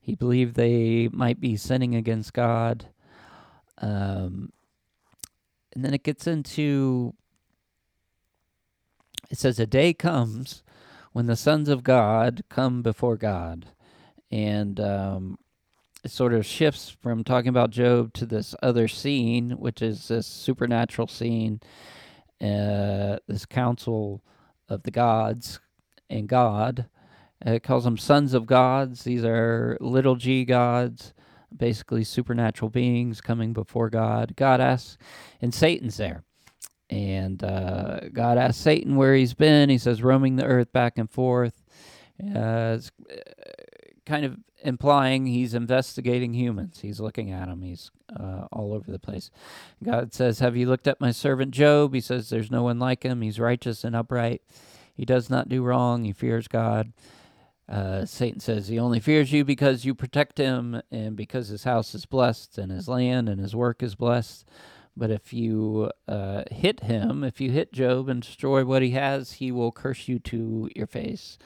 He 0.00 0.14
believed 0.14 0.54
they 0.54 1.08
might 1.12 1.38
be 1.38 1.56
sinning 1.56 1.94
against 1.94 2.32
God. 2.32 2.86
Um, 3.78 4.52
and 5.74 5.84
then 5.84 5.94
it 5.94 6.04
gets 6.04 6.26
into 6.26 7.14
it 9.30 9.38
says, 9.38 9.58
A 9.58 9.66
day 9.66 9.92
comes 9.92 10.62
when 11.12 11.26
the 11.26 11.36
sons 11.36 11.68
of 11.68 11.82
God 11.82 12.44
come 12.48 12.82
before 12.82 13.16
God. 13.16 13.66
And 14.30 14.78
um, 14.80 15.38
it 16.04 16.10
sort 16.10 16.34
of 16.34 16.46
shifts 16.46 16.88
from 16.88 17.24
talking 17.24 17.48
about 17.48 17.70
Job 17.70 18.12
to 18.14 18.26
this 18.26 18.54
other 18.62 18.88
scene, 18.88 19.50
which 19.52 19.80
is 19.82 20.08
this 20.08 20.26
supernatural 20.26 21.08
scene, 21.08 21.60
uh, 22.40 23.18
this 23.26 23.46
council 23.48 24.22
of 24.68 24.82
the 24.82 24.90
gods 24.90 25.60
and 26.10 26.28
God. 26.28 26.86
It 27.44 27.62
calls 27.62 27.84
them 27.84 27.98
sons 27.98 28.34
of 28.34 28.46
gods. 28.46 29.04
These 29.04 29.24
are 29.24 29.76
little 29.80 30.16
g 30.16 30.44
gods, 30.44 31.12
basically 31.56 32.04
supernatural 32.04 32.70
beings 32.70 33.20
coming 33.20 33.52
before 33.52 33.90
God. 33.90 34.34
God 34.36 34.60
asks, 34.60 34.98
and 35.40 35.54
Satan's 35.54 35.96
there. 35.96 36.24
And 36.90 37.42
uh, 37.42 38.00
God 38.12 38.38
asks 38.38 38.60
Satan 38.60 38.96
where 38.96 39.14
he's 39.14 39.34
been. 39.34 39.70
He 39.70 39.78
says, 39.78 40.02
roaming 40.02 40.36
the 40.36 40.44
earth 40.44 40.72
back 40.72 40.98
and 40.98 41.10
forth. 41.10 41.64
Uh, 42.22 42.76
it's 42.76 42.92
uh, 43.10 43.16
kind 44.06 44.24
of 44.24 44.36
implying 44.62 45.26
he's 45.26 45.54
investigating 45.54 46.34
humans. 46.34 46.80
He's 46.80 47.00
looking 47.00 47.32
at 47.32 47.48
them. 47.48 47.62
He's 47.62 47.90
uh, 48.18 48.46
all 48.52 48.72
over 48.72 48.90
the 48.90 48.98
place. 48.98 49.30
God 49.82 50.12
says, 50.12 50.38
Have 50.38 50.56
you 50.56 50.68
looked 50.68 50.86
at 50.86 51.00
my 51.00 51.10
servant 51.10 51.52
Job? 51.52 51.94
He 51.94 52.00
says, 52.00 52.30
There's 52.30 52.50
no 52.50 52.62
one 52.62 52.78
like 52.78 53.02
him. 53.02 53.22
He's 53.22 53.40
righteous 53.40 53.84
and 53.84 53.96
upright. 53.96 54.42
He 54.94 55.04
does 55.04 55.28
not 55.28 55.48
do 55.48 55.62
wrong. 55.62 56.04
He 56.04 56.12
fears 56.12 56.48
God. 56.48 56.92
Uh, 57.68 58.04
Satan 58.04 58.40
says 58.40 58.68
he 58.68 58.78
only 58.78 59.00
fears 59.00 59.32
you 59.32 59.44
because 59.44 59.84
you 59.84 59.94
protect 59.94 60.38
him 60.38 60.82
and 60.90 61.16
because 61.16 61.48
his 61.48 61.64
house 61.64 61.94
is 61.94 62.04
blessed 62.04 62.58
and 62.58 62.70
his 62.70 62.88
land 62.88 63.28
and 63.28 63.40
his 63.40 63.56
work 63.56 63.82
is 63.82 63.94
blessed. 63.94 64.44
But 64.96 65.10
if 65.10 65.32
you 65.32 65.90
uh, 66.06 66.44
hit 66.50 66.80
him, 66.80 67.24
if 67.24 67.40
you 67.40 67.50
hit 67.50 67.72
Job 67.72 68.08
and 68.08 68.22
destroy 68.22 68.64
what 68.64 68.82
he 68.82 68.90
has, 68.90 69.32
he 69.32 69.50
will 69.50 69.72
curse 69.72 70.06
you 70.08 70.18
to 70.20 70.68
your 70.76 70.86
face. 70.86 71.38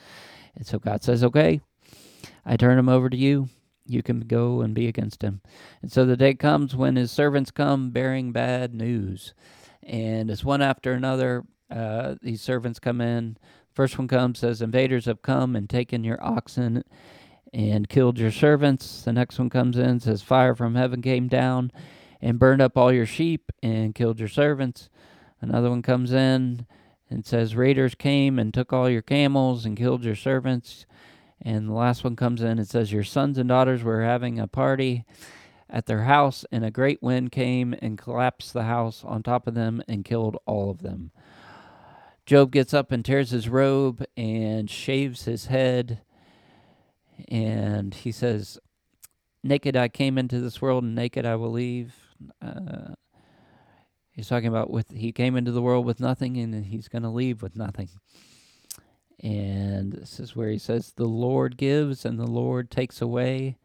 And 0.55 0.67
so 0.67 0.79
God 0.79 1.03
says, 1.03 1.25
Okay, 1.25 1.61
I 2.45 2.57
turn 2.57 2.79
him 2.79 2.89
over 2.89 3.09
to 3.09 3.17
you. 3.17 3.49
You 3.87 4.03
can 4.03 4.21
go 4.21 4.61
and 4.61 4.75
be 4.75 4.87
against 4.87 5.23
him. 5.23 5.41
And 5.81 5.91
so 5.91 6.05
the 6.05 6.17
day 6.17 6.35
comes 6.35 6.77
when 6.77 6.97
his 6.97 7.11
servants 7.11 7.51
come 7.51 7.91
bearing 7.91 8.33
bad 8.33 8.75
news. 8.75 9.33
And 9.83 10.31
as 10.31 10.45
one 10.45 10.61
after 10.61 10.93
another, 10.93 11.45
uh, 11.71 12.17
these 12.21 12.43
servants 12.43 12.79
come 12.79 13.01
in. 13.01 13.39
First 13.79 13.97
one 13.97 14.09
comes, 14.09 14.41
says, 14.41 14.61
Invaders 14.61 15.05
have 15.05 15.23
come 15.23 15.55
and 15.55 15.71
taken 15.71 16.03
your 16.03 16.19
oxen 16.21 16.83
and 17.53 17.89
killed 17.89 18.19
your 18.19 18.33
servants. 18.33 19.03
The 19.03 19.13
next 19.13 19.39
one 19.39 19.51
comes 19.51 19.79
in, 19.79 20.01
says, 20.01 20.21
Fire 20.21 20.57
from 20.57 20.75
heaven 20.75 21.01
came 21.01 21.29
down 21.29 21.71
and 22.21 22.41
burned 22.41 22.61
up 22.61 22.77
all 22.77 22.93
your 22.93 23.07
sheep 23.07 23.53
and 23.63 23.95
killed 23.95 24.19
your 24.19 24.29
servants. 24.29 24.91
Another 25.41 25.71
one 25.71 25.83
comes 25.83 26.13
in 26.13 26.67
and 27.09 27.25
says, 27.25 27.55
Raiders 27.55 27.95
came 27.95 28.37
and 28.37 28.53
took 28.53 28.73
all 28.73 28.91
your 28.91 29.01
camels 29.01 29.65
and 29.65 29.77
killed 29.77 30.03
your 30.03 30.17
servants. 30.17 30.85
And 31.41 31.69
the 31.69 31.75
last 31.75 32.03
one 32.03 32.17
comes 32.17 32.43
in 32.43 32.59
and 32.59 32.67
says, 32.67 32.93
Your 32.93 33.05
sons 33.05 33.39
and 33.39 33.49
daughters 33.49 33.85
were 33.85 34.03
having 34.03 34.41
a 34.41 34.49
party 34.49 35.05
at 35.71 35.87
their 35.87 36.03
house, 36.03 36.45
and 36.51 36.65
a 36.65 36.73
great 36.73 37.01
wind 37.01 37.31
came 37.31 37.77
and 37.81 37.97
collapsed 37.97 38.55
the 38.55 38.65
house 38.65 39.05
on 39.05 39.23
top 39.23 39.47
of 39.47 39.55
them 39.55 39.85
and 39.87 40.05
killed 40.05 40.37
all 40.47 40.69
of 40.69 40.83
them. 40.83 41.13
Job 42.29 42.51
gets 42.51 42.75
up 42.75 42.93
and 42.93 43.03
tears 43.03 43.31
his 43.31 43.49
robe 43.49 44.05
and 44.15 44.69
shaves 44.69 45.25
his 45.25 45.47
head. 45.47 46.03
And 47.27 47.95
he 47.95 48.13
says, 48.13 48.59
Naked 49.43 49.75
I 49.79 49.89
came 49.89 50.19
into 50.19 50.39
this 50.39 50.61
world, 50.61 50.85
and 50.85 50.95
naked 50.95 51.25
I 51.25 51.37
will 51.37 51.51
leave. 51.51 51.95
Uh, 52.43 52.93
he's 54.11 54.29
talking 54.29 54.49
about 54.49 54.69
with 54.69 54.91
he 54.91 55.11
came 55.11 55.39
into 55.39 55.53
the 55.53 55.63
world 55.63 55.87
with 55.87 56.01
nothing, 56.01 56.37
and 56.37 56.67
he's 56.67 56.87
going 56.87 57.03
to 57.03 57.09
leave 57.09 57.41
with 57.41 57.57
nothing. 57.57 57.89
And 59.23 59.95
this 59.95 60.21
is 60.21 60.37
where 60.37 60.51
he 60.51 60.59
says, 60.59 60.93
The 60.95 61.07
Lord 61.07 61.57
gives 61.57 62.05
and 62.05 62.19
the 62.19 62.27
Lord 62.27 62.71
takes 62.71 63.01
away, 63.01 63.57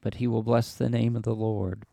but 0.00 0.14
he 0.14 0.26
will 0.26 0.42
bless 0.42 0.74
the 0.74 0.88
name 0.88 1.16
of 1.16 1.24
the 1.24 1.34
Lord. 1.34 1.84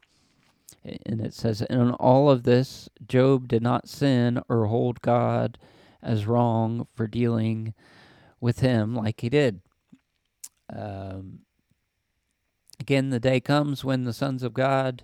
And 1.05 1.19
it 1.19 1.33
says, 1.33 1.61
In 1.63 1.91
all 1.91 2.29
of 2.29 2.43
this, 2.43 2.87
Job 3.05 3.49
did 3.49 3.61
not 3.61 3.89
sin 3.89 4.41
or 4.47 4.67
hold 4.67 5.01
God 5.01 5.57
as 6.01 6.25
wrong 6.25 6.87
for 6.93 7.07
dealing 7.07 7.73
with 8.39 8.59
him 8.59 8.95
like 8.95 9.21
he 9.21 9.29
did. 9.29 9.61
Um, 10.73 11.39
again, 12.79 13.09
the 13.09 13.19
day 13.19 13.39
comes 13.39 13.83
when 13.83 14.03
the 14.03 14.13
sons 14.13 14.43
of 14.43 14.53
God, 14.53 15.03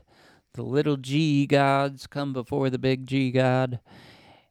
the 0.53 0.63
little 0.63 0.97
g 0.97 1.45
gods, 1.45 2.07
come 2.07 2.33
before 2.33 2.69
the 2.69 2.79
big 2.79 3.05
G 3.05 3.31
God 3.31 3.79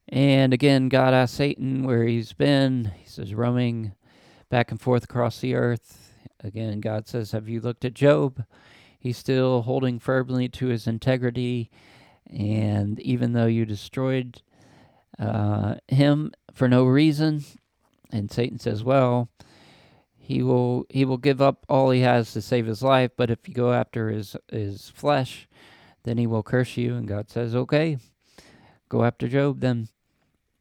and 0.09 0.55
again, 0.55 0.89
God 0.89 1.15
asks 1.15 1.37
Satan 1.37 1.85
where 1.85 2.05
he's 2.05 2.33
been. 2.33 2.93
He 2.97 3.09
says, 3.09 3.35
roaming 3.35 3.93
back 4.49 4.71
and 4.71 4.81
forth 4.81 5.05
across 5.05 5.41
the 5.41 5.55
earth. 5.55 6.13
Again, 6.45 6.81
God 6.81 7.09
says, 7.09 7.33
Have 7.33 7.49
you 7.49 7.61
looked 7.61 7.85
at 7.85 7.95
Job? 7.95 8.45
He's 8.99 9.19
still 9.19 9.63
holding 9.63 9.99
firmly 9.99 10.49
to 10.51 10.67
his 10.67 10.87
integrity. 10.87 11.71
And 12.31 13.01
even 13.01 13.33
though 13.33 13.47
you 13.47 13.65
destroyed 13.65 14.43
uh, 15.19 15.77
him 15.89 16.33
for 16.53 16.69
no 16.69 16.85
reason, 16.85 17.45
and 18.11 18.31
Satan 18.31 18.59
says, 18.59 18.85
Well, 18.85 19.29
he 20.17 20.43
will 20.43 20.87
he 20.89 21.05
will 21.05 21.19
give 21.19 21.41
up 21.41 21.65
all 21.69 21.91
he 21.91 22.01
has 22.01 22.33
to 22.33 22.43
save 22.43 22.67
his 22.67 22.83
life, 22.83 23.13
but 23.17 23.31
if 23.31 23.49
you 23.49 23.55
go 23.55 23.73
after 23.73 24.11
his 24.11 24.37
his 24.51 24.91
flesh, 24.91 25.49
then 26.03 26.19
he 26.19 26.27
will 26.27 26.43
curse 26.43 26.77
you. 26.77 26.95
And 26.95 27.07
God 27.07 27.31
says, 27.31 27.55
Okay, 27.55 27.99
go 28.89 29.05
after 29.05 29.29
Job 29.29 29.61
then. 29.61 29.89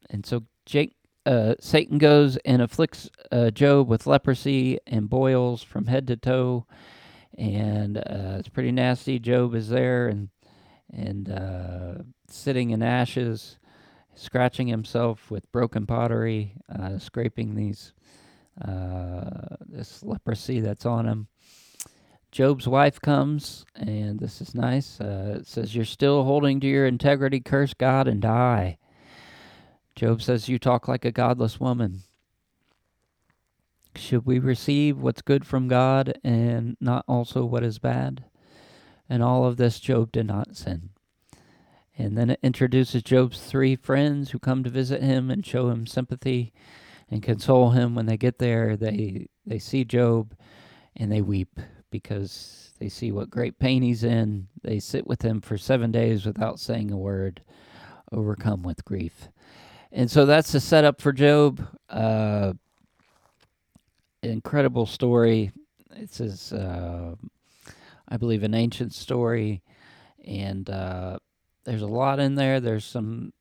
And 0.08 0.24
so 0.24 0.44
Jake, 0.64 0.94
uh, 1.24 1.54
Satan 1.60 1.98
goes 1.98 2.36
and 2.44 2.62
afflicts 2.62 3.10
uh, 3.32 3.50
Job 3.50 3.88
with 3.88 4.06
leprosy 4.06 4.78
and 4.86 5.10
boils 5.10 5.62
from 5.62 5.86
head 5.86 6.06
to 6.06 6.16
toe, 6.16 6.66
and 7.36 7.98
uh, 7.98 8.36
it's 8.38 8.48
pretty 8.48 8.72
nasty. 8.72 9.18
Job 9.18 9.54
is 9.54 9.68
there 9.68 10.06
and 10.06 10.28
and 10.92 11.28
uh, 11.28 11.94
sitting 12.28 12.70
in 12.70 12.82
ashes, 12.82 13.58
scratching 14.16 14.66
himself 14.66 15.30
with 15.30 15.50
broken 15.52 15.86
pottery, 15.86 16.54
uh, 16.68 16.98
scraping 16.98 17.54
these 17.54 17.92
uh, 18.60 19.56
this 19.64 20.02
leprosy 20.02 20.60
that's 20.60 20.86
on 20.86 21.06
him. 21.06 21.28
Job's 22.32 22.66
wife 22.66 23.00
comes, 23.00 23.64
and 23.76 24.18
this 24.18 24.40
is 24.40 24.54
nice. 24.54 24.98
it 25.00 25.46
says, 25.46 25.76
"You're 25.76 25.84
still 25.84 26.24
holding 26.24 26.58
to 26.60 26.66
your 26.66 26.86
integrity. 26.86 27.38
Curse 27.38 27.74
God 27.74 28.08
and 28.08 28.20
die." 28.20 28.78
Job 29.96 30.20
says, 30.20 30.48
You 30.48 30.58
talk 30.58 30.86
like 30.86 31.06
a 31.06 31.10
godless 31.10 31.58
woman. 31.58 32.02
Should 33.96 34.26
we 34.26 34.38
receive 34.38 34.98
what's 34.98 35.22
good 35.22 35.46
from 35.46 35.68
God 35.68 36.18
and 36.22 36.76
not 36.80 37.06
also 37.08 37.46
what 37.46 37.64
is 37.64 37.78
bad? 37.78 38.24
And 39.08 39.22
all 39.22 39.46
of 39.46 39.56
this, 39.56 39.80
Job 39.80 40.12
did 40.12 40.26
not 40.26 40.54
sin. 40.54 40.90
And 41.98 42.16
then 42.16 42.30
it 42.30 42.40
introduces 42.42 43.02
Job's 43.02 43.40
three 43.40 43.74
friends 43.74 44.30
who 44.30 44.38
come 44.38 44.62
to 44.64 44.70
visit 44.70 45.02
him 45.02 45.30
and 45.30 45.44
show 45.44 45.70
him 45.70 45.86
sympathy 45.86 46.52
and 47.10 47.22
console 47.22 47.70
him. 47.70 47.94
When 47.94 48.06
they 48.06 48.16
get 48.16 48.38
there, 48.38 48.76
they, 48.76 49.28
they 49.46 49.58
see 49.58 49.84
Job 49.84 50.34
and 50.94 51.10
they 51.10 51.22
weep 51.22 51.58
because 51.90 52.72
they 52.78 52.88
see 52.88 53.12
what 53.12 53.30
great 53.30 53.58
pain 53.58 53.82
he's 53.82 54.04
in. 54.04 54.48
They 54.62 54.78
sit 54.78 55.06
with 55.06 55.22
him 55.22 55.40
for 55.40 55.56
seven 55.56 55.90
days 55.90 56.26
without 56.26 56.60
saying 56.60 56.90
a 56.90 56.96
word, 56.98 57.40
overcome 58.12 58.62
with 58.62 58.84
grief. 58.84 59.28
And 59.90 60.10
so 60.10 60.26
that's 60.26 60.52
the 60.52 60.60
setup 60.60 61.00
for 61.00 61.12
Job. 61.12 61.66
Uh, 61.88 62.52
incredible 64.22 64.84
story. 64.84 65.52
It's 65.94 66.18
his, 66.18 66.52
uh, 66.52 67.14
I 68.08 68.16
believe, 68.18 68.42
an 68.42 68.54
ancient 68.54 68.92
story, 68.92 69.62
and 70.24 70.68
uh, 70.68 71.18
there's 71.66 71.82
a 71.82 71.86
lot 71.86 72.20
in 72.20 72.36
there. 72.36 72.60
There's 72.60 72.84
some 72.84 73.32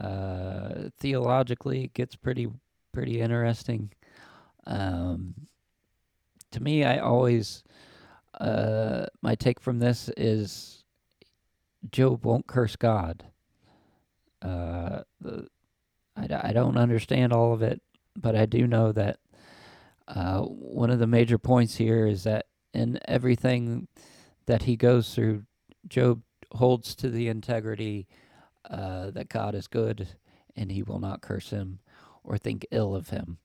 uh, 0.00 0.90
theologically, 0.98 1.84
it 1.84 1.94
gets 1.94 2.16
pretty 2.16 2.48
pretty 2.92 3.20
interesting. 3.20 3.92
Um, 4.66 5.34
to 6.50 6.60
me, 6.60 6.84
I 6.84 6.98
always 6.98 7.62
uh, 8.38 9.06
my 9.22 9.34
take 9.36 9.60
from 9.60 9.78
this 9.78 10.10
is 10.16 10.84
Job 11.90 12.24
won't 12.24 12.46
curse 12.46 12.76
God. 12.76 13.24
Uh, 14.42 15.02
I, 16.16 16.28
I 16.30 16.52
don't 16.52 16.76
understand 16.76 17.32
all 17.32 17.52
of 17.52 17.62
it, 17.62 17.80
but 18.16 18.34
I 18.34 18.46
do 18.46 18.66
know 18.66 18.90
that 18.92 19.18
uh, 20.08 20.40
one 20.40 20.90
of 20.90 20.98
the 20.98 21.06
major 21.06 21.38
points 21.38 21.76
here 21.76 22.06
is 22.06 22.24
that 22.24 22.46
in 22.74 22.98
everything 23.06 23.86
that 24.46 24.64
he 24.64 24.76
goes 24.76 25.14
through, 25.14 25.44
Job 25.86 26.22
holds 26.52 26.94
to 26.96 27.08
the 27.10 27.28
integrity 27.28 28.06
uh, 28.68 29.10
that 29.10 29.28
God 29.28 29.54
is 29.54 29.66
good 29.66 30.08
and 30.56 30.70
he 30.70 30.82
will 30.82 30.98
not 30.98 31.22
curse 31.22 31.50
him 31.50 31.78
or 32.24 32.36
think 32.36 32.66
ill 32.70 32.94
of 32.94 33.10
him. 33.10 33.38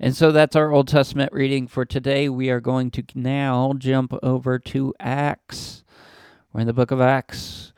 And 0.00 0.16
so 0.16 0.32
that's 0.32 0.56
our 0.56 0.72
Old 0.72 0.88
Testament 0.88 1.32
reading 1.32 1.68
for 1.68 1.84
today. 1.84 2.28
We 2.28 2.50
are 2.50 2.60
going 2.60 2.90
to 2.92 3.04
now 3.14 3.74
jump 3.76 4.12
over 4.22 4.58
to 4.58 4.94
Acts. 4.98 5.84
We're 6.52 6.62
in 6.62 6.66
the 6.66 6.72
book 6.72 6.90
of 6.90 7.00
Acts. 7.00 7.72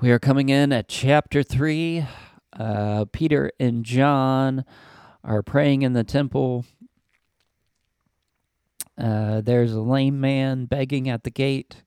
We 0.00 0.10
are 0.10 0.18
coming 0.18 0.48
in 0.48 0.72
at 0.72 0.88
chapter 0.88 1.42
3. 1.42 2.06
Uh, 2.52 3.06
Peter 3.12 3.50
and 3.58 3.84
John 3.84 4.64
are 5.24 5.42
praying 5.42 5.82
in 5.82 5.92
the 5.92 6.04
temple. 6.04 6.64
Uh, 8.96 9.40
there's 9.40 9.72
a 9.72 9.80
lame 9.80 10.20
man 10.20 10.66
begging 10.66 11.08
at 11.08 11.24
the 11.24 11.30
gate. 11.30 11.82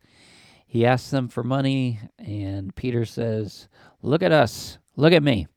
He 0.67 0.85
asks 0.85 1.09
them 1.09 1.29
for 1.29 1.43
money, 1.43 2.01
and 2.19 2.75
Peter 2.75 3.05
says, 3.05 3.69
Look 4.01 4.21
at 4.21 4.33
us. 4.33 4.77
Look 4.97 5.13
at 5.13 5.23
me. 5.23 5.47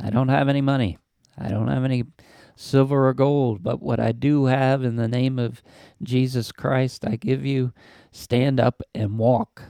I 0.00 0.08
don't 0.08 0.28
have 0.28 0.48
any 0.48 0.62
money. 0.62 0.96
I 1.36 1.48
don't 1.48 1.68
have 1.68 1.84
any 1.84 2.04
silver 2.56 3.08
or 3.08 3.14
gold, 3.14 3.62
but 3.62 3.82
what 3.82 4.00
I 4.00 4.12
do 4.12 4.46
have 4.46 4.82
in 4.82 4.96
the 4.96 5.06
name 5.06 5.38
of 5.38 5.62
Jesus 6.02 6.50
Christ, 6.50 7.04
I 7.06 7.16
give 7.16 7.44
you. 7.44 7.72
Stand 8.10 8.58
up 8.58 8.82
and 8.94 9.18
walk. 9.18 9.62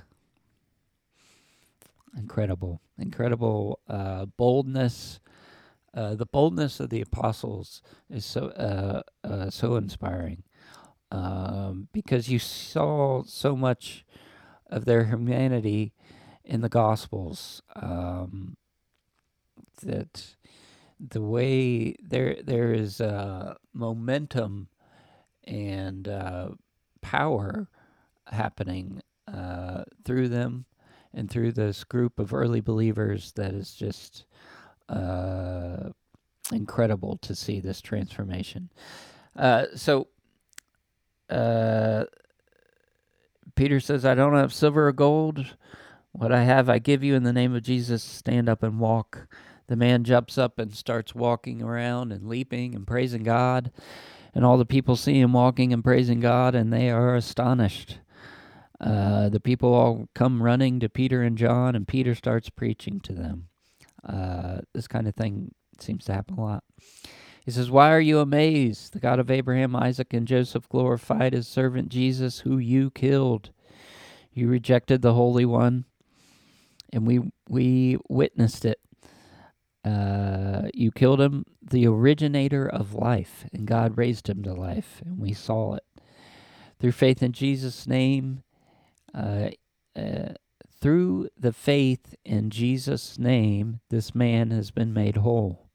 Incredible, 2.17 2.81
incredible 2.99 3.81
uh, 3.89 4.27
boldness. 4.27 5.19
Uh, 5.93 6.15
the 6.15 6.27
boldness 6.27 6.79
of 6.79 6.91
the 6.91 7.01
apostles 7.01 7.83
is 8.09 8.25
so 8.25 8.49
uh, 8.49 9.03
uh 9.27 9.51
so 9.51 9.75
inspiring 9.77 10.45
um, 11.11 11.89
because 11.93 12.29
you 12.29 12.39
saw 12.39 13.23
so 13.25 13.57
much 13.57 14.05
of 14.69 14.85
their 14.85 15.05
humanity 15.05 15.93
in 16.45 16.61
the 16.61 16.69
Gospels. 16.69 17.63
Um, 17.77 18.57
that 19.83 20.35
the 20.99 21.23
way 21.23 21.95
there 22.03 22.37
there 22.43 22.73
is 22.73 23.01
uh, 23.01 23.55
momentum 23.73 24.69
and 25.45 26.09
uh, 26.09 26.49
power 27.01 27.69
happening 28.27 29.01
uh, 29.33 29.85
through 30.05 30.29
them 30.29 30.65
and 31.15 31.31
through 31.31 31.53
this 31.53 31.85
group 31.85 32.19
of 32.19 32.35
early 32.35 32.61
believers 32.61 33.33
that 33.33 33.55
is 33.55 33.75
just 33.75 34.27
uh, 34.89 35.91
incredible 36.53 37.17
to 37.19 37.35
see 37.35 37.61
this 37.61 37.81
transformation. 37.81 38.71
Uh, 39.37 39.67
so 39.75 40.09
uh, 41.31 42.05
Peter 43.59 43.81
says, 43.81 44.05
I 44.05 44.15
don't 44.15 44.37
have 44.37 44.55
silver 44.55 44.87
or 44.87 44.93
gold. 44.93 45.57
What 46.13 46.31
I 46.31 46.45
have, 46.45 46.71
I 46.71 46.79
give 46.79 47.03
you 47.03 47.17
in 47.17 47.25
the 47.25 47.33
name 47.33 47.57
of 47.57 47.65
Jesus. 47.65 48.05
Stand 48.05 48.49
up 48.49 48.63
and 48.63 48.79
walk. 48.79 49.27
The 49.67 49.75
man 49.75 50.05
jumps 50.05 50.39
up 50.39 50.61
and 50.61 50.73
starts 50.73 51.13
walking 51.13 51.61
around 51.61 52.13
and 52.13 52.29
leaping 52.29 52.77
and 52.77 52.87
praising 52.87 53.25
God. 53.25 53.73
And 54.33 54.45
all 54.45 54.59
the 54.59 54.65
people 54.65 54.95
see 54.95 55.19
him 55.19 55.33
walking 55.33 55.73
and 55.73 55.83
praising 55.83 56.21
God, 56.21 56.55
and 56.55 56.73
they 56.73 56.89
are 56.89 57.17
astonished. 57.17 57.99
Uh, 58.81 59.29
the 59.29 59.41
people 59.41 59.75
all 59.75 60.09
come 60.15 60.41
running 60.41 60.79
to 60.79 60.89
Peter 60.89 61.25
and 61.25 61.37
John, 61.37 61.75
and 61.75 61.89
Peter 61.89 62.15
starts 62.15 62.51
preaching 62.51 63.01
to 63.01 63.13
them. 63.13 63.49
Uh, 64.09 64.59
this 64.73 64.87
kind 64.87 65.09
of 65.09 65.17
thing 65.17 65.53
seems 65.81 66.05
to 66.05 66.13
happen 66.13 66.39
a 66.39 66.45
lot. 66.45 66.63
He 67.45 67.51
says, 67.51 67.71
Why 67.71 67.93
are 67.93 68.01
you 68.01 68.19
amazed? 68.19 68.93
The 68.93 69.01
God 69.01 69.19
of 69.19 69.31
Abraham, 69.31 69.75
Isaac, 69.75 70.13
and 70.13 70.27
Joseph 70.27 70.69
glorified 70.69 71.33
his 71.33 71.49
servant 71.49 71.89
Jesus, 71.89 72.41
who 72.41 72.59
you 72.59 72.91
killed. 72.91 73.51
You 74.33 74.49
rejected 74.49 75.03
the 75.03 75.15
Holy 75.15 75.45
One, 75.45 75.85
and 76.93 77.07
we, 77.07 77.21
we 77.49 77.97
witnessed 78.09 78.65
it. 78.65 78.79
Uh, 79.85 80.69
you 80.75 80.91
killed 80.93 81.21
him, 81.21 81.45
the 81.63 81.87
originator 81.87 82.69
of 82.69 82.95
life, 82.95 83.47
and 83.53 83.67
God 83.67 83.97
raised 83.97 84.29
him 84.29 84.43
to 84.43 84.53
life, 84.53 85.01
and 85.05 85.19
we 85.19 85.33
saw 85.33 85.75
it. 85.75 85.85
Through 86.79 86.93
faith 86.93 87.23
in 87.23 87.33
Jesus' 87.33 87.87
name, 87.87 88.43
uh, 89.15 89.51
uh, 89.97 90.35
through 90.81 91.29
the 91.37 91.53
faith 91.53 92.15
in 92.25 92.51
Jesus' 92.51 93.19
name, 93.19 93.81
this 93.91 94.15
man 94.15 94.51
has 94.51 94.71
been 94.71 94.93
made 94.93 95.17
whole. 95.17 95.68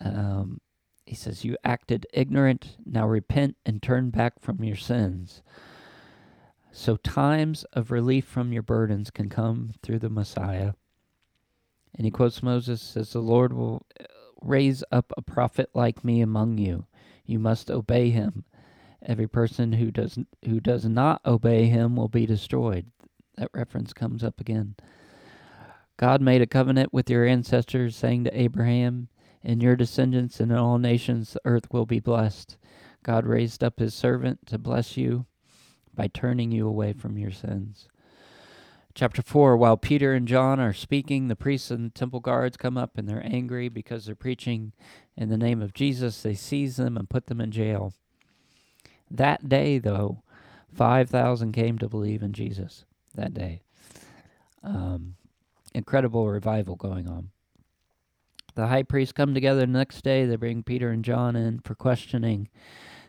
Um, 0.00 0.60
he 1.06 1.14
says, 1.14 1.44
You 1.44 1.56
acted 1.64 2.06
ignorant, 2.12 2.76
now 2.84 3.06
repent 3.06 3.56
and 3.64 3.82
turn 3.82 4.10
back 4.10 4.40
from 4.40 4.62
your 4.62 4.76
sins. 4.76 5.42
So 6.70 6.96
times 6.96 7.64
of 7.72 7.90
relief 7.90 8.24
from 8.24 8.52
your 8.52 8.62
burdens 8.62 9.10
can 9.10 9.28
come 9.28 9.72
through 9.82 10.00
the 10.00 10.10
Messiah. 10.10 10.74
And 11.94 12.04
he 12.04 12.10
quotes 12.10 12.42
Moses 12.42 12.82
says, 12.82 13.12
The 13.12 13.20
Lord 13.20 13.52
will 13.52 13.86
uh, 13.98 14.04
raise 14.42 14.84
up 14.92 15.12
a 15.16 15.22
prophet 15.22 15.70
like 15.74 16.04
me 16.04 16.20
among 16.20 16.58
you. 16.58 16.86
You 17.24 17.38
must 17.38 17.70
obey 17.70 18.10
him. 18.10 18.44
Every 19.04 19.26
person 19.26 19.74
who 19.74 19.90
does 19.90 20.18
who 20.44 20.60
does 20.60 20.84
not 20.84 21.20
obey 21.24 21.66
him 21.66 21.96
will 21.96 22.08
be 22.08 22.26
destroyed. 22.26 22.86
That 23.36 23.50
reference 23.54 23.92
comes 23.92 24.24
up 24.24 24.40
again. 24.40 24.74
God 25.96 26.20
made 26.20 26.42
a 26.42 26.46
covenant 26.46 26.92
with 26.92 27.10
your 27.10 27.24
ancestors, 27.24 27.96
saying 27.96 28.24
to 28.24 28.40
Abraham, 28.40 29.08
In 29.42 29.60
your 29.60 29.76
descendants 29.76 30.40
and 30.40 30.50
in 30.50 30.58
all 30.58 30.78
nations 30.78 31.32
the 31.32 31.40
earth 31.44 31.72
will 31.72 31.86
be 31.86 32.00
blessed. 32.00 32.56
God 33.02 33.26
raised 33.26 33.62
up 33.62 33.78
his 33.78 33.94
servant 33.94 34.46
to 34.46 34.58
bless 34.58 34.96
you 34.96 35.26
by 35.94 36.08
turning 36.08 36.52
you 36.52 36.66
away 36.66 36.92
from 36.92 37.18
your 37.18 37.30
sins. 37.30 37.88
Chapter 38.94 39.22
4 39.22 39.56
While 39.56 39.76
Peter 39.76 40.12
and 40.12 40.26
John 40.26 40.58
are 40.58 40.72
speaking, 40.72 41.28
the 41.28 41.36
priests 41.36 41.70
and 41.70 41.94
temple 41.94 42.20
guards 42.20 42.56
come 42.56 42.76
up 42.76 42.98
and 42.98 43.08
they're 43.08 43.24
angry 43.24 43.68
because 43.68 44.06
they're 44.06 44.14
preaching 44.14 44.72
in 45.16 45.28
the 45.28 45.38
name 45.38 45.62
of 45.62 45.72
Jesus. 45.72 46.20
They 46.22 46.34
seize 46.34 46.76
them 46.76 46.96
and 46.96 47.08
put 47.08 47.26
them 47.26 47.40
in 47.40 47.52
jail. 47.52 47.92
That 49.10 49.48
day, 49.48 49.78
though, 49.78 50.22
5,000 50.74 51.52
came 51.52 51.78
to 51.78 51.88
believe 51.88 52.22
in 52.22 52.32
Jesus 52.32 52.84
that 53.14 53.34
day. 53.34 53.62
Um, 54.62 55.14
incredible 55.74 56.28
revival 56.28 56.76
going 56.76 57.08
on. 57.08 57.30
The 58.58 58.66
high 58.66 58.82
priests 58.82 59.12
come 59.12 59.34
together 59.34 59.60
the 59.60 59.66
next 59.68 60.02
day. 60.02 60.26
They 60.26 60.34
bring 60.34 60.64
Peter 60.64 60.90
and 60.90 61.04
John 61.04 61.36
in 61.36 61.60
for 61.60 61.76
questioning. 61.76 62.48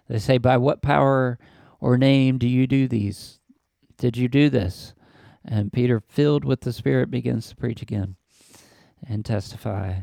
They 0.08 0.20
say, 0.20 0.38
By 0.38 0.58
what 0.58 0.84
power 0.84 1.40
or 1.80 1.98
name 1.98 2.38
do 2.38 2.48
you 2.48 2.68
do 2.68 2.88
these? 2.88 3.40
Did 3.98 4.16
you 4.16 4.28
do 4.28 4.52
this? 4.52 4.94
And 5.44 5.74
Peter, 5.74 6.04
filled 6.08 6.46
with 6.46 6.62
the 6.62 6.72
Spirit, 6.72 7.10
begins 7.10 7.50
to 7.50 7.56
preach 7.56 7.82
again 7.82 8.16
and 9.08 9.26
testify. 9.26 10.02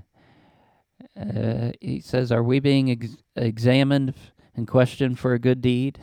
Uh, 1.16 1.70
he 1.80 2.00
says, 2.00 2.32
Are 2.32 2.42
we 2.42 2.58
being 2.58 2.90
ex- 2.90 3.22
examined 3.36 4.14
and 4.56 4.66
questioned 4.66 5.20
for 5.20 5.32
a 5.32 5.38
good 5.38 5.60
deed? 5.60 6.00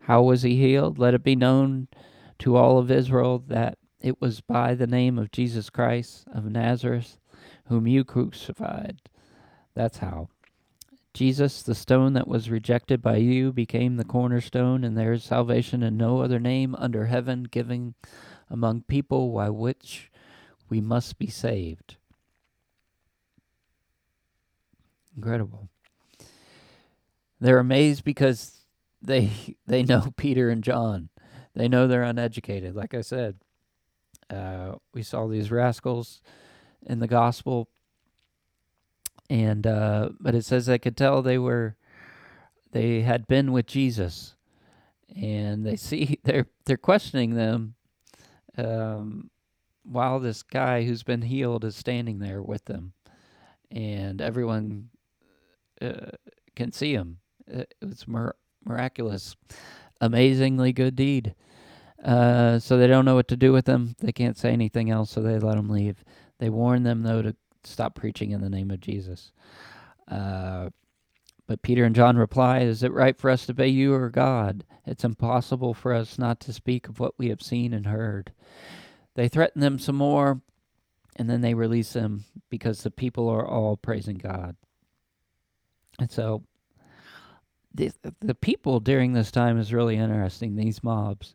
How 0.00 0.20
was 0.20 0.42
he 0.42 0.56
healed? 0.56 0.98
Let 0.98 1.14
it 1.14 1.24
be 1.24 1.34
known 1.34 1.88
to 2.40 2.56
all 2.56 2.76
of 2.76 2.90
Israel 2.90 3.42
that 3.48 3.78
it 4.02 4.20
was 4.20 4.42
by 4.42 4.74
the 4.74 4.86
name 4.86 5.18
of 5.18 5.32
Jesus 5.32 5.70
Christ 5.70 6.26
of 6.30 6.44
Nazareth, 6.44 7.16
whom 7.70 7.86
you 7.86 8.04
crucified. 8.04 9.00
That's 9.74 9.98
how. 9.98 10.28
Jesus, 11.14 11.62
the 11.62 11.74
stone 11.74 12.12
that 12.14 12.28
was 12.28 12.50
rejected 12.50 13.00
by 13.00 13.16
you, 13.16 13.52
became 13.52 13.96
the 13.96 14.04
cornerstone, 14.04 14.82
and 14.84 14.98
there 14.98 15.12
is 15.12 15.22
salvation 15.22 15.82
in 15.82 15.96
no 15.96 16.20
other 16.20 16.40
name 16.40 16.74
under 16.74 17.06
heaven 17.06 17.44
given 17.44 17.94
among 18.50 18.82
people 18.82 19.32
by 19.32 19.48
which 19.48 20.10
We 20.68 20.80
must 20.80 21.18
be 21.18 21.28
saved. 21.28 21.96
Incredible. 25.16 25.68
They're 27.40 27.58
amazed 27.58 28.04
because 28.04 28.64
they 29.02 29.30
they 29.66 29.82
know 29.82 30.12
Peter 30.16 30.50
and 30.50 30.62
John. 30.62 31.08
They 31.54 31.66
know 31.68 31.86
they're 31.86 32.02
uneducated. 32.02 32.76
Like 32.76 32.94
I 32.94 33.00
said, 33.00 33.36
uh, 34.28 34.74
we 34.94 35.02
saw 35.02 35.26
these 35.26 35.50
rascals 35.50 36.20
in 36.86 37.00
the 37.00 37.06
gospel, 37.06 37.68
and 39.28 39.66
uh, 39.66 40.10
but 40.18 40.34
it 40.34 40.44
says 40.44 40.66
they 40.66 40.78
could 40.78 40.96
tell 40.96 41.22
they 41.22 41.38
were 41.38 41.76
they 42.72 43.02
had 43.02 43.26
been 43.26 43.52
with 43.52 43.66
Jesus, 43.66 44.34
and 45.14 45.64
they 45.64 45.76
see 45.76 46.18
they're 46.24 46.46
they're 46.66 46.76
questioning 46.76 47.34
them, 47.34 47.74
um, 48.56 49.30
while 49.84 50.20
this 50.20 50.42
guy 50.42 50.84
who's 50.84 51.02
been 51.02 51.22
healed 51.22 51.64
is 51.64 51.76
standing 51.76 52.18
there 52.18 52.42
with 52.42 52.64
them, 52.66 52.92
and 53.70 54.20
everyone 54.20 54.90
uh, 55.80 56.10
can 56.56 56.72
see 56.72 56.92
him. 56.92 57.18
It's 57.80 58.06
mir- 58.06 58.36
miraculous, 58.64 59.36
amazingly 60.00 60.72
good 60.72 60.96
deed. 60.96 61.34
Uh, 62.04 62.58
so 62.58 62.78
they 62.78 62.86
don't 62.86 63.04
know 63.04 63.14
what 63.14 63.28
to 63.28 63.36
do 63.36 63.52
with 63.52 63.66
them. 63.66 63.94
They 64.00 64.12
can't 64.12 64.38
say 64.38 64.50
anything 64.52 64.90
else, 64.90 65.10
so 65.10 65.20
they 65.20 65.38
let 65.38 65.56
them 65.56 65.68
leave. 65.68 66.02
They 66.40 66.48
warn 66.48 66.82
them 66.82 67.02
though 67.02 67.22
to 67.22 67.36
stop 67.62 67.94
preaching 67.94 68.30
in 68.32 68.40
the 68.40 68.50
name 68.50 68.70
of 68.70 68.80
Jesus. 68.80 69.30
Uh, 70.08 70.70
but 71.46 71.62
Peter 71.62 71.84
and 71.84 71.94
John 71.94 72.16
reply, 72.16 72.60
Is 72.60 72.82
it 72.82 72.92
right 72.92 73.16
for 73.16 73.30
us 73.30 73.46
to 73.46 73.52
obey 73.52 73.68
you 73.68 73.94
or 73.94 74.08
God? 74.08 74.64
It's 74.86 75.04
impossible 75.04 75.74
for 75.74 75.92
us 75.92 76.18
not 76.18 76.40
to 76.40 76.52
speak 76.52 76.88
of 76.88 76.98
what 76.98 77.18
we 77.18 77.28
have 77.28 77.42
seen 77.42 77.74
and 77.74 77.86
heard. 77.86 78.32
They 79.14 79.28
threaten 79.28 79.60
them 79.60 79.78
some 79.78 79.96
more, 79.96 80.40
and 81.14 81.28
then 81.28 81.42
they 81.42 81.54
release 81.54 81.92
them 81.92 82.24
because 82.48 82.82
the 82.82 82.90
people 82.90 83.28
are 83.28 83.46
all 83.46 83.76
praising 83.76 84.16
God. 84.16 84.56
And 85.98 86.10
so 86.10 86.44
the, 87.74 87.92
the 88.20 88.34
people 88.34 88.80
during 88.80 89.12
this 89.12 89.30
time 89.30 89.58
is 89.58 89.74
really 89.74 89.96
interesting, 89.96 90.56
these 90.56 90.82
mobs. 90.82 91.34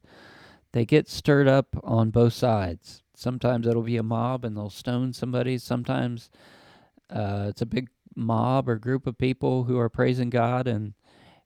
They 0.72 0.86
get 0.86 1.08
stirred 1.08 1.47
up 1.47 1.68
on 1.84 2.10
both 2.10 2.34
sides. 2.34 3.03
Sometimes 3.16 3.68
it'll 3.68 3.84
be 3.84 3.97
a 3.97 4.03
mob 4.03 4.45
and 4.45 4.55
they'll 4.55 4.70
stone 4.70 5.13
somebody. 5.13 5.57
Sometimes 5.57 6.30
uh, 7.09 7.47
it's 7.49 7.61
a 7.61 7.66
big 7.66 7.89
mob 8.16 8.70
or 8.70 8.78
group 8.78 9.07
of 9.07 9.18
people 9.18 9.66
who 9.66 9.78
are 9.78 9.89
praising 9.89 10.30
God 10.30 10.68
and 10.68 10.93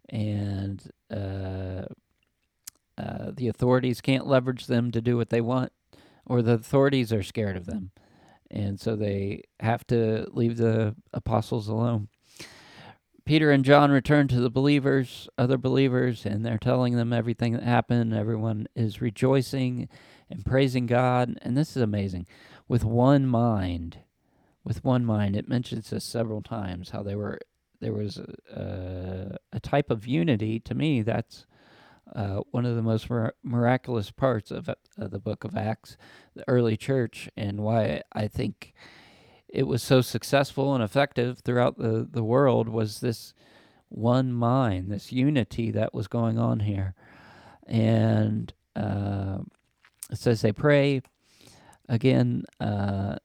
and 0.09 0.91
uh, 1.11 1.86
uh, 2.97 3.32
the 3.34 3.47
authorities 3.47 4.01
can't 4.01 4.28
leverage 4.28 4.65
them 4.67 4.91
to 4.91 5.01
do 5.01 5.15
what 5.15 5.30
they 5.30 5.41
want, 5.41 5.72
or 6.26 6.41
the 6.41 6.53
authorities 6.53 7.13
are 7.13 7.24
scared 7.24 7.55
of 7.55 7.65
them, 7.65 7.91
and 8.49 8.80
so 8.80 8.95
they 8.95 9.43
have 9.59 9.86
to 9.88 10.28
leave 10.32 10.57
the 10.57 10.95
apostles 11.13 11.67
alone. 11.67 12.07
Peter 13.24 13.51
and 13.51 13.63
John 13.63 13.91
return 13.91 14.28
to 14.30 14.39
the 14.39 14.49
believers, 14.49 15.30
other 15.38 15.57
believers, 15.57 16.26
and 16.26 16.43
they're 16.43 16.57
telling 16.57 16.95
them 16.95 17.13
everything 17.13 17.53
that 17.53 17.61
happened. 17.61 18.11
Everyone 18.11 18.67
is 18.76 19.01
rejoicing 19.01 19.88
and 20.30 20.46
praising 20.46 20.86
God. 20.86 21.38
And 21.42 21.58
this 21.58 21.76
is 21.76 21.82
amazing. 21.82 22.28
With 22.68 22.84
one 22.84 23.26
mind, 23.26 24.00
with 24.64 24.84
one 24.84 25.06
mind. 25.06 25.36
It 25.36 25.50
mentions 25.50 25.90
this 25.90 26.06
several 26.06 26.42
times 26.42 26.92
how 26.92 27.04
they 27.04 27.16
were 27.16 27.40
there 27.82 27.94
was 27.94 28.18
a, 28.18 29.38
a 29.54 29.60
type 29.60 29.90
of 29.90 30.06
unity. 30.06 30.60
To 30.60 30.76
me, 30.76 31.02
that's 31.02 31.46
uh, 32.14 32.42
one 32.52 32.66
of 32.66 32.76
the 32.76 32.82
most 32.82 33.10
mir- 33.10 33.34
miraculous 33.42 34.12
parts 34.12 34.52
of, 34.52 34.70
of 34.98 35.12
the 35.12 35.20
book 35.20 35.44
of 35.44 35.56
Acts, 35.56 35.96
the 36.36 36.44
early 36.48 36.76
church, 36.76 37.30
and 37.38 37.62
why 37.62 38.02
I 38.12 38.28
think 38.28 38.74
it 39.48 39.64
was 39.64 39.82
so 39.82 40.02
successful 40.02 40.76
and 40.76 40.84
effective 40.84 41.40
throughout 41.40 41.78
the, 41.78 42.08
the 42.10 42.24
world 42.24 42.68
was 42.68 43.00
this 43.00 43.34
one 43.88 44.32
mind, 44.32 44.92
this 44.92 45.12
unity 45.12 45.72
that 45.72 45.94
was 45.94 46.08
going 46.08 46.38
on 46.38 46.62
here. 46.62 46.94
And 47.66 48.54
uh, 48.76 49.40
it 50.10 50.18
says 50.18 50.41
they 50.41 50.51
pray. 50.51 51.01
Again, 51.88 52.43
uh, 52.60 53.18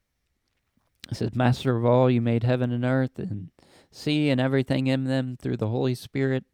it 1.10 1.16
says, 1.16 1.34
Master 1.34 1.76
of 1.76 1.84
all, 1.84 2.10
you 2.10 2.20
made 2.20 2.44
heaven 2.44 2.72
and 2.72 2.84
earth 2.84 3.18
and 3.18 3.50
sea 3.90 4.30
and 4.30 4.40
everything 4.40 4.86
in 4.86 5.04
them 5.04 5.36
through 5.40 5.56
the 5.56 5.68
Holy 5.68 5.94
Spirit. 5.94 6.44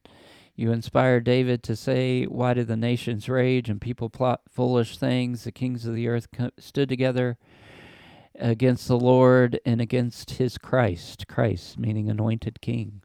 You 0.55 0.73
inspired 0.73 1.25
David 1.25 1.63
to 1.65 1.77
say, 1.77 2.25
Why 2.25 2.55
do 2.55 2.65
the 2.65 2.77
nations 2.77 3.29
rage 3.29 3.71
and 3.71 3.81
people 3.81 4.11
plot 4.11 4.43
foolish 4.51 4.99
things? 4.99 5.45
The 5.45 5.53
kings 5.53 5.87
of 5.87 5.95
the 5.95 6.09
earth 6.09 6.29
stood 6.59 6.89
together 6.89 7.39
against 8.35 8.89
the 8.89 8.99
Lord 8.99 9.61
and 9.65 9.81
against 9.81 10.33
his 10.33 10.59
Christ, 10.59 11.27
Christ 11.29 11.79
meaning 11.79 12.11
anointed 12.11 12.61
king. 12.61 13.03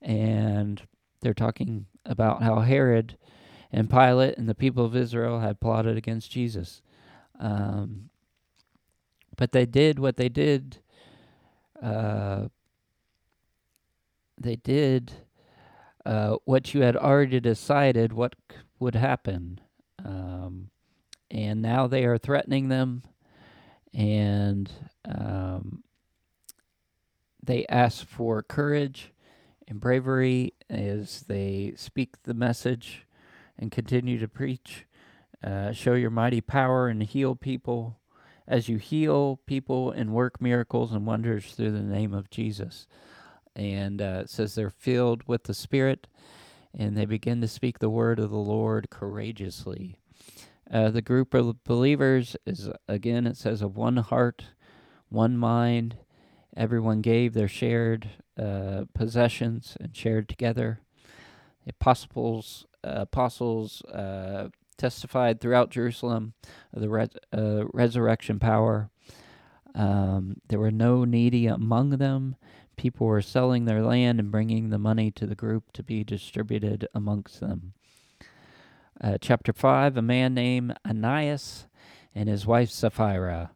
And 0.00 0.82
they're 1.20 1.34
talking 1.34 1.86
about 2.04 2.42
how 2.42 2.60
Herod 2.60 3.16
and 3.72 3.90
Pilate 3.90 4.36
and 4.38 4.48
the 4.48 4.54
people 4.54 4.84
of 4.84 4.94
Israel 4.96 5.40
had 5.40 5.60
plotted 5.60 5.96
against 5.96 6.30
Jesus. 6.30 6.82
Um, 7.40 8.10
but 9.36 9.52
they 9.52 9.66
did 9.66 9.98
what 9.98 10.16
they 10.16 10.28
did. 10.28 10.78
Uh, 11.82 12.48
they 14.38 14.56
did 14.56 15.12
uh, 16.04 16.36
what 16.44 16.74
you 16.74 16.82
had 16.82 16.96
already 16.96 17.40
decided 17.40 18.12
what 18.12 18.34
c- 18.50 18.58
would 18.78 18.94
happen. 18.94 19.60
Um, 20.04 20.70
and 21.30 21.62
now 21.62 21.86
they 21.86 22.04
are 22.04 22.18
threatening 22.18 22.68
them 22.68 23.02
and 23.94 24.70
um, 25.04 25.82
they 27.42 27.66
ask 27.68 28.06
for 28.06 28.42
courage 28.42 29.12
and 29.68 29.80
bravery 29.80 30.54
as 30.70 31.22
they 31.22 31.74
speak 31.76 32.22
the 32.24 32.34
message 32.34 33.06
and 33.58 33.70
continue 33.70 34.18
to 34.18 34.28
preach. 34.28 34.86
Uh, 35.42 35.72
show 35.72 35.94
your 35.94 36.10
mighty 36.10 36.40
power 36.40 36.88
and 36.88 37.02
heal 37.02 37.34
people 37.34 37.98
as 38.46 38.68
you 38.68 38.76
heal 38.76 39.40
people 39.46 39.90
and 39.90 40.12
work 40.12 40.40
miracles 40.40 40.92
and 40.92 41.06
wonders 41.06 41.52
through 41.52 41.72
the 41.72 41.80
name 41.80 42.14
of 42.14 42.30
Jesus. 42.30 42.86
And 43.54 44.00
uh, 44.00 44.26
says 44.26 44.54
they're 44.54 44.70
filled 44.70 45.26
with 45.26 45.44
the 45.44 45.54
Spirit 45.54 46.06
and 46.76 46.96
they 46.96 47.04
begin 47.04 47.40
to 47.40 47.48
speak 47.48 47.78
the 47.78 47.90
word 47.90 48.18
of 48.18 48.30
the 48.30 48.36
Lord 48.36 48.88
courageously. 48.90 49.96
Uh, 50.70 50.90
the 50.90 51.02
group 51.02 51.34
of 51.34 51.62
believers 51.64 52.34
is, 52.46 52.70
again, 52.88 53.26
it 53.26 53.36
says, 53.36 53.60
of 53.60 53.76
one 53.76 53.98
heart, 53.98 54.44
one 55.10 55.36
mind. 55.36 55.98
Everyone 56.56 57.02
gave 57.02 57.34
their 57.34 57.48
shared 57.48 58.08
uh, 58.40 58.84
possessions 58.94 59.76
and 59.80 59.94
shared 59.94 60.28
together. 60.28 60.80
The 61.66 61.72
apostles, 61.78 62.66
apostles 62.84 63.82
uh, 63.84 64.48
testified 64.76 65.40
throughout 65.40 65.70
Jerusalem 65.70 66.34
of 66.72 66.82
the 66.82 67.10
uh, 67.32 67.64
resurrection 67.72 68.38
power. 68.38 68.90
Um, 69.74 70.36
there 70.48 70.58
were 70.58 70.70
no 70.70 71.04
needy 71.04 71.46
among 71.46 71.90
them. 71.90 72.36
People 72.76 73.06
were 73.06 73.22
selling 73.22 73.64
their 73.64 73.82
land 73.82 74.18
and 74.18 74.30
bringing 74.30 74.70
the 74.70 74.78
money 74.78 75.10
to 75.12 75.26
the 75.26 75.34
group 75.34 75.72
to 75.72 75.82
be 75.82 76.04
distributed 76.04 76.88
amongst 76.94 77.40
them. 77.40 77.74
Uh, 79.00 79.18
chapter 79.20 79.52
5 79.52 79.96
A 79.96 80.02
man 80.02 80.34
named 80.34 80.74
Ananias 80.86 81.66
and 82.14 82.28
his 82.28 82.46
wife 82.46 82.70
Sapphira. 82.70 83.52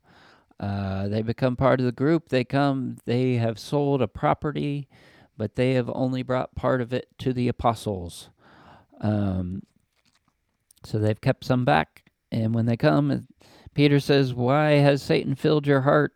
Uh, 0.59 1.09
they 1.09 1.23
become 1.23 1.57
part 1.57 1.81
of 1.81 1.87
the 1.87 1.93
group. 1.93 2.29
They 2.29 2.45
come, 2.45 2.97
they 3.05 3.35
have 3.35 3.59
sold 3.59 4.01
a 4.01 4.09
property, 4.09 4.89
but 5.37 5.55
they 5.57 5.75
have 5.75 5.91
only 5.93 6.23
brought 6.23 6.55
part 6.55 6.81
of 6.81 6.93
it 6.93 7.09
to 7.19 7.33
the 7.33 7.49
apostles. 7.49 8.31
Um, 9.01 9.63
so 10.85 10.99
they've 10.99 11.21
kept 11.21 11.45
some 11.45 11.65
back. 11.65 12.05
And 12.31 12.55
when 12.55 12.67
they 12.67 12.77
come, 12.77 13.27
Peter 13.75 14.01
says, 14.01 14.35
Why 14.35 14.73
has 14.73 15.03
Satan 15.03 15.35
filled 15.35 15.67
your 15.67 15.83
heart? 15.83 16.13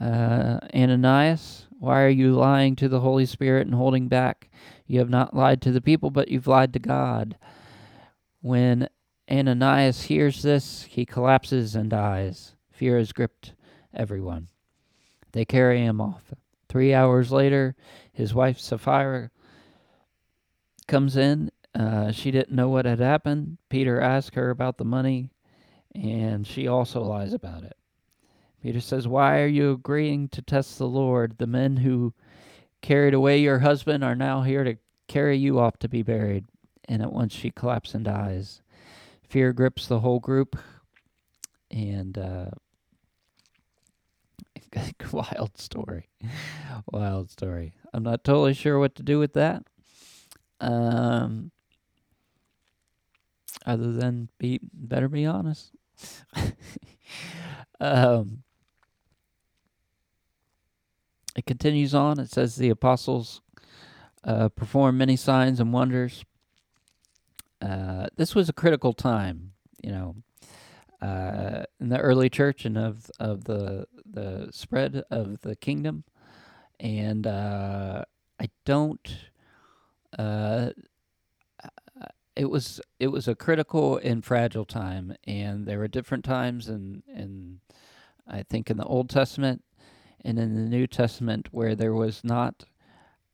Uh, 0.00 0.58
Ananias, 0.74 1.66
why 1.78 2.02
are 2.02 2.08
you 2.08 2.32
lying 2.32 2.76
to 2.76 2.88
the 2.88 3.00
Holy 3.00 3.26
Spirit 3.26 3.66
and 3.66 3.74
holding 3.74 4.08
back? 4.08 4.50
You 4.86 4.98
have 4.98 5.10
not 5.10 5.34
lied 5.34 5.62
to 5.62 5.72
the 5.72 5.80
people, 5.80 6.10
but 6.10 6.28
you've 6.28 6.46
lied 6.46 6.72
to 6.72 6.78
God. 6.78 7.36
When 8.40 8.88
Ananias 9.30 10.02
hears 10.02 10.42
this, 10.42 10.82
he 10.82 11.06
collapses 11.06 11.74
and 11.74 11.88
dies. 11.88 12.54
Fear 12.70 12.98
has 12.98 13.12
gripped 13.12 13.54
everyone. 13.94 14.48
They 15.32 15.44
carry 15.44 15.80
him 15.80 16.00
off. 16.00 16.34
Three 16.68 16.92
hours 16.92 17.32
later, 17.32 17.76
his 18.12 18.34
wife 18.34 18.58
Sapphira 18.58 19.30
comes 20.86 21.16
in. 21.16 21.50
Uh, 21.74 22.12
she 22.12 22.30
didn't 22.30 22.54
know 22.54 22.68
what 22.68 22.84
had 22.84 23.00
happened. 23.00 23.58
Peter 23.68 24.00
asks 24.00 24.36
her 24.36 24.50
about 24.50 24.78
the 24.78 24.84
money, 24.84 25.30
and 25.94 26.46
she 26.46 26.68
also 26.68 27.02
lies 27.02 27.32
about 27.32 27.64
it. 27.64 27.76
Peter 28.62 28.80
says, 28.80 29.08
Why 29.08 29.40
are 29.40 29.46
you 29.46 29.72
agreeing 29.72 30.28
to 30.28 30.42
test 30.42 30.78
the 30.78 30.86
Lord? 30.86 31.38
The 31.38 31.46
men 31.46 31.78
who 31.78 32.14
carried 32.80 33.14
away 33.14 33.38
your 33.38 33.58
husband 33.58 34.04
are 34.04 34.14
now 34.14 34.42
here 34.42 34.64
to 34.64 34.76
carry 35.08 35.36
you 35.36 35.58
off 35.58 35.78
to 35.78 35.88
be 35.88 36.02
buried 36.02 36.46
and 36.88 37.02
at 37.02 37.12
once 37.12 37.34
she 37.34 37.50
collapses 37.50 37.94
and 37.94 38.04
dies. 38.04 38.62
Fear 39.28 39.52
grips 39.52 39.86
the 39.86 40.00
whole 40.00 40.20
group, 40.20 40.56
and 41.70 42.16
uh, 42.18 42.50
wild 45.12 45.58
story. 45.58 46.08
Wild 46.90 47.30
story. 47.30 47.74
I'm 47.92 48.02
not 48.02 48.24
totally 48.24 48.54
sure 48.54 48.78
what 48.78 48.94
to 48.96 49.02
do 49.02 49.18
with 49.18 49.32
that. 49.34 49.64
Um, 50.64 51.50
other 53.66 53.92
than 53.92 54.28
be 54.38 54.60
better 54.72 55.08
be 55.08 55.26
honest. 55.26 55.72
um, 57.80 58.42
it 61.36 61.46
continues 61.46 61.94
on. 61.94 62.18
It 62.18 62.30
says 62.30 62.56
the 62.56 62.70
apostles 62.70 63.42
uh, 64.24 64.48
performed 64.48 64.98
many 64.98 65.16
signs 65.16 65.60
and 65.60 65.72
wonders. 65.72 66.24
Uh, 67.60 68.08
this 68.16 68.34
was 68.34 68.48
a 68.48 68.52
critical 68.54 68.92
time, 68.92 69.52
you 69.82 69.90
know, 69.90 70.16
uh, 71.00 71.64
in 71.80 71.88
the 71.90 71.98
early 71.98 72.30
church 72.30 72.64
and 72.64 72.76
of 72.78 73.10
of 73.20 73.44
the 73.44 73.86
the 74.04 74.48
spread 74.50 75.04
of 75.10 75.40
the 75.42 75.56
kingdom. 75.56 76.04
And 76.80 77.26
uh, 77.26 78.04
I 78.40 78.48
don't. 78.64 79.16
Uh, 80.18 80.70
it 82.36 82.50
was 82.50 82.80
it 82.98 83.08
was 83.08 83.28
a 83.28 83.34
critical 83.34 83.98
and 83.98 84.24
fragile 84.24 84.64
time, 84.64 85.14
and 85.24 85.66
there 85.66 85.78
were 85.78 85.88
different 85.88 86.24
times, 86.24 86.68
and 86.68 87.02
and 87.14 87.60
I 88.26 88.42
think 88.42 88.70
in 88.70 88.76
the 88.76 88.84
Old 88.84 89.08
Testament 89.08 89.62
and 90.24 90.38
in 90.38 90.54
the 90.54 90.68
New 90.68 90.86
Testament 90.86 91.48
where 91.52 91.74
there 91.74 91.94
was 91.94 92.24
not 92.24 92.64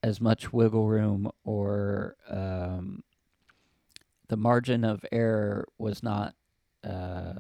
as 0.02 0.20
much 0.20 0.52
wiggle 0.52 0.88
room 0.88 1.30
or 1.44 2.16
um, 2.28 3.02
the 4.28 4.36
margin 4.36 4.84
of 4.84 5.04
error 5.12 5.68
was 5.78 6.02
not 6.02 6.34
uh, 6.82 7.34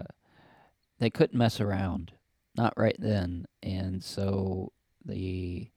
they 0.98 1.10
couldn't 1.10 1.36
mess 1.36 1.60
around 1.60 2.12
not 2.56 2.74
right 2.76 2.96
then. 2.98 3.46
And 3.62 4.02
so 4.02 4.72
the 5.04 5.70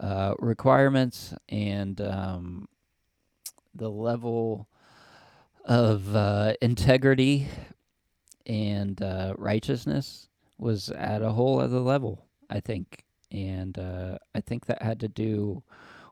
uh, 0.00 0.34
requirements 0.38 1.34
and 1.48 2.00
um, 2.00 2.68
the 3.78 3.90
level 3.90 4.68
of 5.64 6.14
uh, 6.14 6.54
integrity 6.60 7.48
and 8.46 9.00
uh, 9.02 9.34
righteousness 9.36 10.28
was 10.58 10.90
at 10.90 11.22
a 11.22 11.30
whole 11.32 11.60
other 11.60 11.80
level, 11.80 12.24
I 12.50 12.60
think. 12.60 13.04
And 13.30 13.78
uh, 13.78 14.18
I 14.34 14.40
think 14.40 14.66
that 14.66 14.82
had 14.82 15.00
to 15.00 15.08
do 15.08 15.62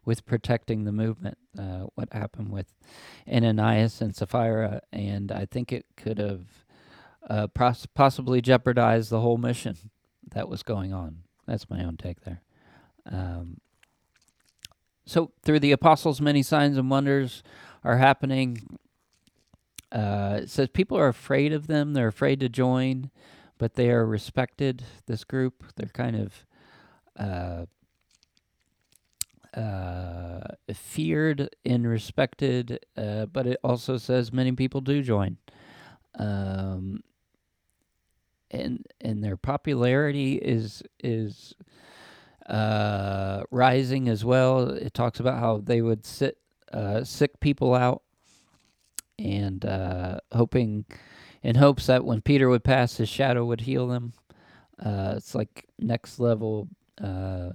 with 0.04 0.26
protecting 0.26 0.84
the 0.84 0.92
movement, 0.92 1.38
uh, 1.58 1.86
what 1.94 2.12
happened 2.12 2.52
with 2.52 2.72
Ananias 3.30 4.00
and 4.00 4.14
Sapphira. 4.14 4.82
And 4.92 5.32
I 5.32 5.46
think 5.46 5.72
it 5.72 5.86
could 5.96 6.18
have 6.18 6.42
uh, 7.28 7.46
pos- 7.48 7.86
possibly 7.86 8.40
jeopardized 8.40 9.10
the 9.10 9.20
whole 9.20 9.38
mission 9.38 9.76
that 10.30 10.48
was 10.48 10.62
going 10.62 10.92
on. 10.92 11.22
That's 11.46 11.68
my 11.70 11.82
own 11.82 11.96
take 11.96 12.20
there. 12.20 12.42
Um, 13.10 13.58
so, 15.06 15.30
through 15.42 15.60
the 15.60 15.70
apostles, 15.70 16.20
many 16.20 16.42
signs 16.42 16.76
and 16.76 16.90
wonders 16.90 17.44
are 17.84 17.98
happening. 17.98 18.78
Uh, 19.92 20.40
it 20.42 20.50
says 20.50 20.68
people 20.68 20.98
are 20.98 21.06
afraid 21.06 21.52
of 21.52 21.68
them. 21.68 21.92
They're 21.92 22.08
afraid 22.08 22.40
to 22.40 22.48
join, 22.48 23.12
but 23.56 23.74
they 23.74 23.90
are 23.90 24.04
respected. 24.04 24.84
This 25.06 25.22
group, 25.22 25.64
they're 25.76 25.88
kind 25.88 26.16
of 26.16 26.44
uh, 27.16 27.66
uh, 29.56 30.40
feared 30.74 31.50
and 31.64 31.88
respected. 31.88 32.84
Uh, 32.96 33.26
but 33.26 33.46
it 33.46 33.60
also 33.62 33.98
says 33.98 34.32
many 34.32 34.50
people 34.52 34.80
do 34.80 35.02
join, 35.02 35.36
um, 36.18 37.00
and 38.50 38.84
and 39.00 39.22
their 39.22 39.36
popularity 39.36 40.34
is 40.34 40.82
is 40.98 41.54
uh, 42.48 43.42
rising 43.50 44.08
as 44.08 44.24
well. 44.24 44.70
It 44.70 44.94
talks 44.94 45.20
about 45.20 45.40
how 45.40 45.58
they 45.58 45.82
would 45.82 46.06
sit 46.06 46.38
uh, 46.72 47.04
sick 47.04 47.38
people 47.40 47.74
out 47.74 48.02
and 49.18 49.64
uh, 49.64 50.18
hoping 50.32 50.84
in 51.42 51.56
hopes 51.56 51.86
that 51.86 52.04
when 52.04 52.20
Peter 52.20 52.48
would 52.48 52.64
pass, 52.64 52.96
his 52.96 53.08
shadow 53.08 53.44
would 53.44 53.62
heal 53.62 53.86
them. 53.88 54.12
Uh, 54.78 55.14
it's 55.16 55.34
like 55.34 55.64
next 55.78 56.18
level 56.18 56.68
uh, 57.02 57.50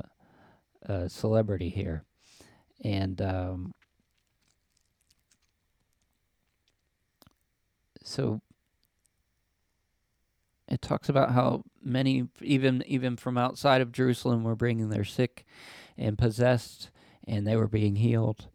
uh 0.89 1.07
celebrity 1.07 1.69
here, 1.69 2.03
and 2.83 3.21
um, 3.21 3.73
so 8.03 8.41
it 10.67 10.81
talks 10.81 11.09
about 11.09 11.31
how 11.31 11.63
many, 11.83 12.27
even 12.41 12.83
even 12.87 13.17
from 13.17 13.37
outside 13.37 13.81
of 13.81 13.91
Jerusalem, 13.91 14.43
were 14.43 14.55
bringing 14.55 14.89
their 14.89 15.03
sick 15.03 15.45
and 15.97 16.17
possessed, 16.17 16.89
and 17.27 17.45
they 17.45 17.55
were 17.55 17.67
being 17.67 17.97
healed. 17.97 18.47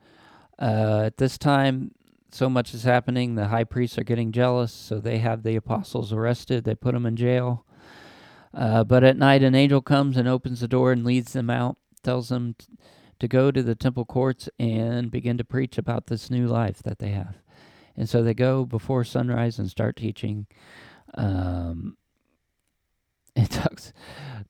Uh, 0.58 1.04
at 1.06 1.18
this 1.18 1.36
time, 1.36 1.92
so 2.30 2.48
much 2.48 2.74
is 2.74 2.84
happening. 2.84 3.34
The 3.34 3.48
high 3.48 3.64
priests 3.64 3.98
are 3.98 4.04
getting 4.04 4.32
jealous, 4.32 4.72
so 4.72 4.98
they 4.98 5.18
have 5.18 5.42
the 5.42 5.56
apostles 5.56 6.12
arrested. 6.12 6.64
They 6.64 6.74
put 6.74 6.94
them 6.94 7.06
in 7.06 7.16
jail. 7.16 7.64
Uh, 8.54 8.84
but 8.84 9.04
at 9.04 9.18
night, 9.18 9.42
an 9.42 9.54
angel 9.54 9.82
comes 9.82 10.16
and 10.16 10.26
opens 10.26 10.60
the 10.60 10.68
door 10.68 10.92
and 10.92 11.04
leads 11.04 11.32
them 11.34 11.50
out, 11.50 11.76
tells 12.02 12.30
them 12.30 12.54
t- 12.58 12.66
to 13.18 13.28
go 13.28 13.50
to 13.50 13.62
the 13.62 13.74
temple 13.74 14.04
courts 14.04 14.48
and 14.58 15.10
begin 15.10 15.36
to 15.38 15.44
preach 15.44 15.76
about 15.76 16.06
this 16.06 16.30
new 16.30 16.46
life 16.46 16.82
that 16.82 16.98
they 16.98 17.10
have. 17.10 17.36
And 17.96 18.08
so 18.08 18.22
they 18.22 18.34
go 18.34 18.64
before 18.64 19.04
sunrise 19.04 19.58
and 19.58 19.70
start 19.70 19.96
teaching. 19.96 20.46
Um, 21.14 21.96
it 23.36 23.50
talks 23.50 23.92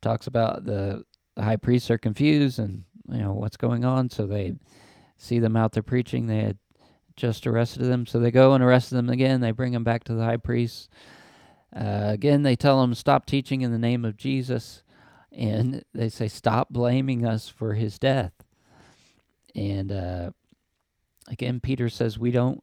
talks 0.00 0.26
about 0.26 0.64
the, 0.64 1.04
the 1.34 1.42
high 1.42 1.56
priests 1.56 1.90
are 1.90 1.98
confused 1.98 2.58
and 2.58 2.84
you 3.08 3.18
know 3.18 3.32
what's 3.32 3.56
going 3.56 3.84
on, 3.84 4.10
so 4.10 4.26
they 4.26 4.54
see 5.16 5.38
them 5.38 5.56
out 5.56 5.72
there 5.72 5.82
preaching. 5.82 6.26
They 6.26 6.40
had 6.40 6.58
just 7.16 7.46
arrested 7.46 7.84
them. 7.84 8.06
So 8.06 8.18
they 8.18 8.30
go 8.30 8.52
and 8.52 8.62
arrest 8.62 8.90
them 8.90 9.08
again. 9.08 9.40
They 9.40 9.50
bring 9.50 9.72
them 9.72 9.84
back 9.84 10.04
to 10.04 10.14
the 10.14 10.24
high 10.24 10.36
priest. 10.36 10.90
Uh, 11.74 12.10
again, 12.12 12.42
they 12.42 12.56
tell 12.56 12.80
them 12.80 12.94
stop 12.94 13.26
teaching 13.26 13.62
in 13.62 13.72
the 13.72 13.78
name 13.78 14.04
of 14.04 14.16
Jesus. 14.16 14.82
And 15.32 15.82
they 15.92 16.08
say, 16.08 16.28
stop 16.28 16.68
blaming 16.70 17.26
us 17.26 17.48
for 17.48 17.74
his 17.74 17.98
death. 17.98 18.32
And 19.54 19.90
uh, 19.92 20.30
again, 21.28 21.60
Peter 21.60 21.88
says, 21.88 22.18
we 22.18 22.30
don't 22.30 22.62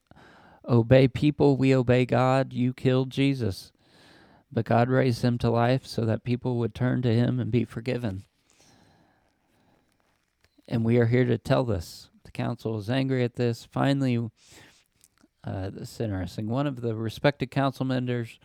obey 0.67 1.07
people, 1.07 1.57
we 1.57 1.75
obey 1.75 2.05
God. 2.05 2.53
You 2.53 2.73
killed 2.73 3.09
Jesus. 3.09 3.72
But 4.53 4.65
God 4.65 4.87
raised 4.87 5.23
him 5.23 5.37
to 5.39 5.49
life 5.49 5.85
so 5.87 6.05
that 6.05 6.23
people 6.23 6.57
would 6.57 6.75
turn 6.75 7.01
to 7.01 7.13
him 7.13 7.39
and 7.39 7.49
be 7.51 7.65
forgiven. 7.65 8.23
And 10.67 10.85
we 10.85 10.97
are 10.97 11.07
here 11.07 11.25
to 11.25 11.37
tell 11.37 11.63
this 11.63 12.09
The 12.23 12.31
council 12.31 12.77
is 12.77 12.89
angry 12.89 13.23
at 13.23 13.35
this. 13.35 13.65
Finally, 13.65 14.29
uh, 15.43 15.69
this 15.71 15.93
is 15.93 15.99
interesting. 15.99 16.47
One 16.47 16.67
of 16.67 16.81
the 16.81 16.95
respected 16.95 17.51
council 17.51 17.85
members 17.85 18.39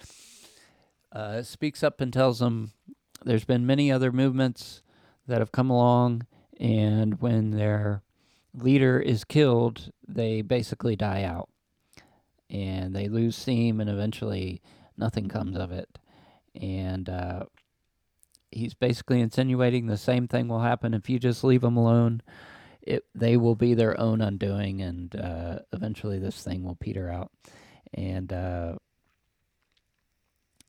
uh, 1.12 1.42
speaks 1.42 1.82
up 1.82 2.00
and 2.00 2.12
tells 2.12 2.38
them 2.38 2.72
there's 3.24 3.44
been 3.44 3.66
many 3.66 3.92
other 3.92 4.10
movements 4.10 4.82
that 5.26 5.40
have 5.40 5.52
come 5.52 5.70
along, 5.70 6.26
and 6.58 7.20
when 7.20 7.50
their 7.50 8.02
leader 8.54 8.98
is 8.98 9.24
killed, 9.24 9.92
they 10.06 10.40
basically 10.40 10.96
die 10.96 11.22
out. 11.22 11.48
And 12.50 12.96
they 12.96 13.08
lose 13.08 13.36
steam, 13.36 13.80
and 13.80 13.90
eventually 13.90 14.62
nothing 14.98 15.28
comes 15.28 15.56
of 15.56 15.72
it. 15.72 15.98
And 16.60 17.08
uh, 17.08 17.44
he's 18.50 18.74
basically 18.74 19.20
insinuating 19.20 19.86
the 19.86 19.96
same 19.96 20.28
thing 20.28 20.48
will 20.48 20.60
happen 20.60 20.94
if 20.94 21.08
you 21.08 21.18
just 21.18 21.44
leave 21.44 21.60
them 21.60 21.76
alone 21.76 22.22
it 22.88 23.04
they 23.14 23.36
will 23.36 23.54
be 23.54 23.74
their 23.74 24.00
own 24.00 24.22
undoing, 24.22 24.80
and 24.80 25.14
uh, 25.14 25.58
eventually 25.72 26.18
this 26.18 26.42
thing 26.42 26.64
will 26.64 26.74
peter 26.74 27.10
out. 27.10 27.30
And 27.92 28.32
uh, 28.32 28.76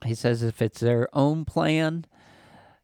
he 0.06 0.14
says 0.14 0.44
if 0.44 0.62
it's 0.62 0.82
their 0.82 1.08
own 1.14 1.46
plan, 1.46 2.06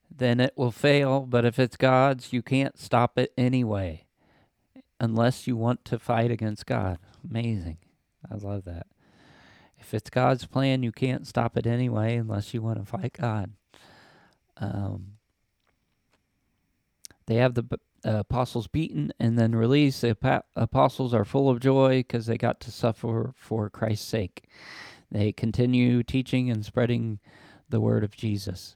then 0.10 0.39
it 0.39 0.54
will 0.56 0.72
fail. 0.72 1.22
But 1.22 1.43
if 1.43 1.60
it's 1.60 1.76
God's, 1.76 2.32
you 2.32 2.41
can't 2.41 2.80
stop 2.80 3.20
it 3.20 3.34
anyway, 3.38 4.06
unless 5.02 5.48
you 5.48 5.58
want 5.58 5.84
to 5.86 6.00
fight 6.00 6.32
against 6.32 6.66
God. 6.66 6.98
Amazing. 7.30 7.78
I 8.32 8.36
love 8.36 8.64
that. 8.64 8.88
If 9.80 9.93
it's 9.93 10.09
God's 10.09 10.45
plan, 10.45 10.84
you 10.84 10.91
can't 10.91 11.28
stop 11.28 11.57
it 11.57 11.67
anyway 11.67 12.15
unless 12.15 12.53
you 12.53 12.61
want 12.61 12.80
to 12.80 12.86
fight 12.86 13.13
God. 13.13 13.51
Um, 14.57 15.13
they 17.28 17.36
have 17.36 17.55
the 17.55 17.65
uh, 18.05 18.19
apostles 18.19 18.67
beaten 18.67 19.11
and 19.19 19.38
then 19.38 19.55
released. 19.55 20.01
The 20.01 20.43
apostles 20.55 21.13
are 21.13 21.26
full 21.26 21.49
of 21.49 21.59
joy 21.59 21.99
because 21.99 22.26
they 22.26 22.38
got 22.38 22.59
to 22.61 22.71
suffer 22.71 23.34
for 23.36 23.69
Christ's 23.69 24.07
sake. 24.07 24.47
They 25.11 25.32
continue 25.32 26.03
teaching 26.03 26.49
and 26.49 26.65
spreading 26.65 27.19
the 27.69 27.80
word 27.80 28.03
of 28.03 28.15
Jesus. 28.15 28.76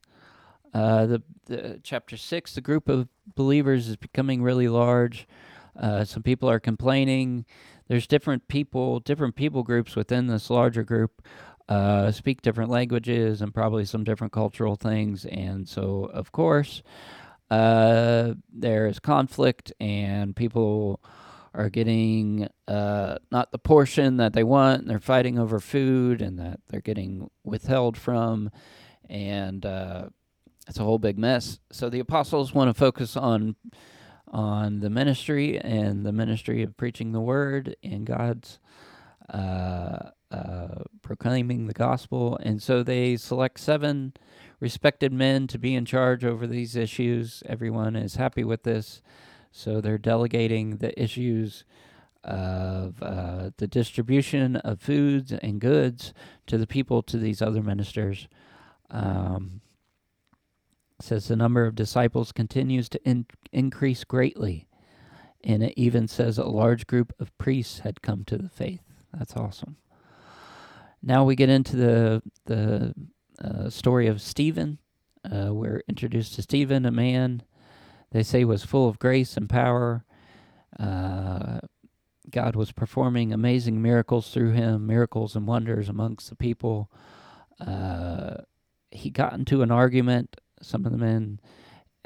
Uh, 0.73 1.05
the, 1.05 1.23
the, 1.45 1.79
chapter 1.83 2.17
six, 2.17 2.53
the 2.53 2.61
group 2.61 2.89
of 2.89 3.07
believers 3.35 3.87
is 3.87 3.95
becoming 3.95 4.41
really 4.41 4.67
large. 4.67 5.27
Uh, 5.77 6.03
some 6.03 6.23
people 6.23 6.49
are 6.49 6.59
complaining. 6.59 7.45
There's 7.87 8.07
different 8.07 8.47
people, 8.47 8.99
different 8.99 9.35
people 9.35 9.63
groups 9.63 9.95
within 9.95 10.27
this 10.27 10.49
larger 10.49 10.83
group. 10.83 11.21
Uh, 11.67 12.11
speak 12.11 12.41
different 12.41 12.71
languages 12.71 13.41
and 13.41 13.53
probably 13.53 13.85
some 13.85 14.03
different 14.03 14.33
cultural 14.33 14.75
things. 14.75 15.25
And 15.25 15.67
so, 15.67 16.09
of 16.13 16.31
course, 16.31 16.81
uh, 17.51 18.33
there 18.51 18.87
is 18.87 18.99
conflict 18.99 19.71
and 19.79 20.35
people 20.35 20.99
are 21.53 21.69
getting 21.69 22.47
uh, 22.67 23.17
not 23.31 23.51
the 23.51 23.57
portion 23.57 24.17
that 24.17 24.33
they 24.33 24.43
want, 24.43 24.81
and 24.81 24.89
they're 24.89 24.99
fighting 24.99 25.39
over 25.39 25.59
food, 25.59 26.21
and 26.21 26.39
that 26.39 26.59
they're 26.69 26.81
getting 26.81 27.29
withheld 27.43 27.97
from, 27.97 28.51
and 29.09 29.65
uh, 29.65 30.09
it's 30.67 30.79
a 30.79 30.83
whole 30.83 30.99
big 30.99 31.17
mess. 31.17 31.59
So 31.71 31.89
the 31.89 31.99
apostles 31.99 32.53
want 32.53 32.69
to 32.69 32.73
focus 32.73 33.17
on 33.17 33.55
on 34.29 34.79
the 34.79 34.89
ministry 34.89 35.59
and 35.59 36.05
the 36.05 36.11
ministry 36.11 36.63
of 36.63 36.77
preaching 36.77 37.11
the 37.11 37.21
word 37.21 37.75
and 37.83 38.05
God's 38.05 38.59
uh, 39.33 40.11
uh, 40.31 40.83
proclaiming 41.01 41.67
the 41.67 41.73
gospel, 41.73 42.37
and 42.41 42.61
so 42.61 42.83
they 42.83 43.17
select 43.17 43.59
seven 43.59 44.13
respected 44.59 45.11
men 45.11 45.47
to 45.47 45.57
be 45.57 45.73
in 45.73 45.85
charge 45.85 46.23
over 46.23 46.45
these 46.45 46.75
issues. 46.75 47.41
Everyone 47.45 47.95
is 47.95 48.15
happy 48.15 48.43
with 48.43 48.63
this. 48.63 49.01
So 49.51 49.81
they're 49.81 49.97
delegating 49.97 50.77
the 50.77 50.99
issues 51.01 51.63
of 52.23 53.01
uh, 53.01 53.51
the 53.57 53.67
distribution 53.67 54.57
of 54.57 54.81
foods 54.81 55.31
and 55.31 55.59
goods 55.59 56.13
to 56.47 56.57
the 56.57 56.67
people 56.67 57.01
to 57.03 57.17
these 57.17 57.41
other 57.41 57.63
ministers. 57.63 58.27
Um, 58.91 59.61
says 61.01 61.27
the 61.27 61.35
number 61.35 61.65
of 61.65 61.75
disciples 61.75 62.31
continues 62.31 62.89
to 62.89 63.03
in- 63.03 63.25
increase 63.51 64.03
greatly. 64.03 64.67
And 65.43 65.63
it 65.63 65.73
even 65.77 66.07
says 66.07 66.37
a 66.37 66.43
large 66.45 66.85
group 66.87 67.13
of 67.19 67.37
priests 67.37 67.79
had 67.79 68.01
come 68.01 68.23
to 68.25 68.37
the 68.37 68.49
faith. 68.49 68.81
That's 69.17 69.35
awesome. 69.35 69.77
Now 71.01 71.23
we 71.23 71.35
get 71.35 71.49
into 71.49 71.75
the 71.77 72.21
the 72.45 72.93
uh, 73.41 73.69
story 73.69 74.07
of 74.07 74.21
Stephen. 74.21 74.79
Uh, 75.23 75.53
we're 75.53 75.81
introduced 75.87 76.35
to 76.35 76.41
Stephen, 76.41 76.85
a 76.85 76.91
man 76.91 77.43
they 78.11 78.23
say 78.23 78.43
was 78.43 78.63
full 78.63 78.87
of 78.87 78.99
grace 78.99 79.37
and 79.37 79.49
power. 79.49 80.03
Uh, 80.79 81.59
God 82.29 82.55
was 82.55 82.71
performing 82.71 83.33
amazing 83.33 83.81
miracles 83.81 84.31
through 84.31 84.51
him, 84.51 84.85
miracles 84.85 85.35
and 85.35 85.47
wonders 85.47 85.89
amongst 85.89 86.29
the 86.29 86.35
people. 86.35 86.91
Uh, 87.59 88.37
he 88.91 89.09
got 89.09 89.33
into 89.33 89.61
an 89.61 89.71
argument. 89.71 90.39
Some 90.61 90.85
of 90.85 90.91
the 90.91 90.97
men, 90.97 91.39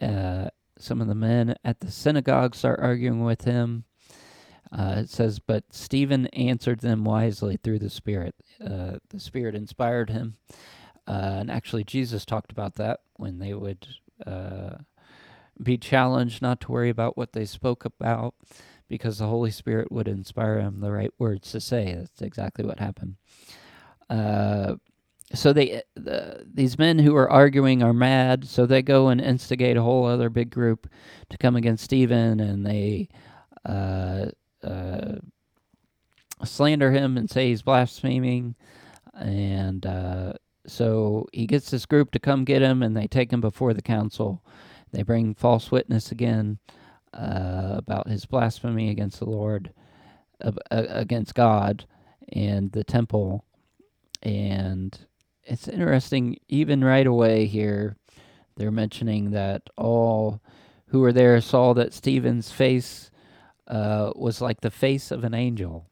uh, 0.02 0.50
some 0.78 1.02
of 1.02 1.08
the 1.08 1.16
men 1.16 1.56
at 1.64 1.80
the 1.80 1.92
synagogue 1.92 2.56
start 2.56 2.80
arguing 2.82 3.24
with 3.24 3.44
him. 3.44 3.86
Uh, 4.72 4.96
it 4.98 5.10
says, 5.10 5.40
but 5.40 5.66
Stephen 5.72 6.26
answered 6.28 6.80
them 6.80 7.04
wisely 7.04 7.58
through 7.58 7.80
the 7.80 7.90
Spirit. 7.92 8.36
Uh, 8.64 8.94
the 9.10 9.20
Spirit 9.20 9.54
inspired 9.54 10.10
him, 10.10 10.38
uh, 11.08 11.38
and 11.40 11.52
actually 11.52 11.84
Jesus 11.84 12.26
talked 12.26 12.52
about 12.52 12.76
that 12.76 13.02
when 13.18 13.38
they 13.38 13.54
would 13.54 13.88
be 15.62 15.78
challenged 15.78 16.42
not 16.42 16.60
to 16.62 16.72
worry 16.72 16.90
about 16.90 17.18
what 17.18 17.34
they 17.34 17.46
spoke 17.46 17.86
about 17.86 18.34
because 18.88 19.18
the 19.18 19.28
Holy 19.28 19.52
Spirit 19.52 19.92
would 19.92 20.08
inspire 20.08 20.62
them 20.62 20.80
the 20.80 20.92
right 20.92 21.14
words 21.18 21.52
to 21.52 21.60
say. 21.62 21.94
That's 21.94 22.22
exactly 22.22 22.66
what 22.66 22.80
happened. 22.80 23.16
Uh, 25.34 25.38
so 25.38 25.54
they 25.54 25.82
the, 25.96 26.46
these 26.54 26.78
men 26.78 27.00
who 27.00 27.16
are 27.16 27.30
arguing 27.30 27.84
are 27.84 27.94
mad, 27.94 28.46
so 28.46 28.66
they 28.66 28.82
go 28.82 29.10
and 29.10 29.22
instigate 29.22 29.78
a 29.78 29.82
whole 29.82 30.06
other 30.06 30.30
big 30.30 30.50
group 30.50 30.88
to 31.30 31.38
come 31.38 31.56
against 31.56 31.84
Stephen, 31.84 32.40
and 32.40 32.66
they 32.66 33.10
uh, 33.66 34.28
uh, 34.64 35.16
slander 36.44 36.92
him 36.92 37.18
and 37.18 37.30
say 37.30 37.50
he's 37.50 37.62
blaspheming, 37.62 38.56
and 39.14 39.86
uh, 39.86 40.34
so 40.68 41.28
he 41.34 41.46
gets 41.46 41.72
this 41.72 41.86
group 41.86 42.12
to 42.12 42.20
come 42.20 42.46
get 42.46 42.62
him, 42.62 42.84
and 42.84 42.96
they 42.96 43.08
take 43.08 43.32
him 43.32 43.42
before 43.42 43.74
the 43.74 43.82
council. 43.82 44.44
They 44.92 45.04
bring 45.04 45.34
false 45.34 45.72
witness 45.72 46.12
again 46.12 46.60
uh, 47.14 47.76
about 47.78 48.08
his 48.08 48.26
blasphemy 48.26 48.90
against 48.90 49.20
the 49.20 49.30
Lord, 49.30 49.74
uh, 50.42 50.52
against 50.70 51.36
God 51.36 51.86
and 52.32 52.72
the 52.72 52.84
temple. 52.84 53.44
And 54.22 54.98
it's 55.46 55.68
interesting, 55.68 56.38
even 56.48 56.84
right 56.84 57.08
away 57.08 57.46
here, 57.46 57.98
they're 58.56 58.72
mentioning 58.72 59.32
that 59.32 59.64
all 59.78 60.42
who 60.88 61.00
were 61.00 61.14
there 61.14 61.42
saw 61.42 61.74
that 61.74 61.94
Stephen's 61.94 62.52
face 62.52 63.10
uh, 63.68 64.12
was 64.16 64.42
like 64.42 64.62
the 64.62 64.72
face 64.72 65.12
of 65.12 65.24
an 65.24 65.34
angel. 65.34 65.88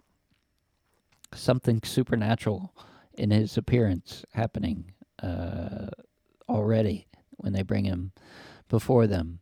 Something 1.33 1.81
supernatural 1.83 2.73
in 3.13 3.31
his 3.31 3.57
appearance 3.57 4.23
happening 4.33 4.93
uh, 5.21 5.87
already 6.47 7.07
when 7.37 7.53
they 7.53 7.63
bring 7.63 7.85
him 7.85 8.11
before 8.69 9.07
them. 9.07 9.39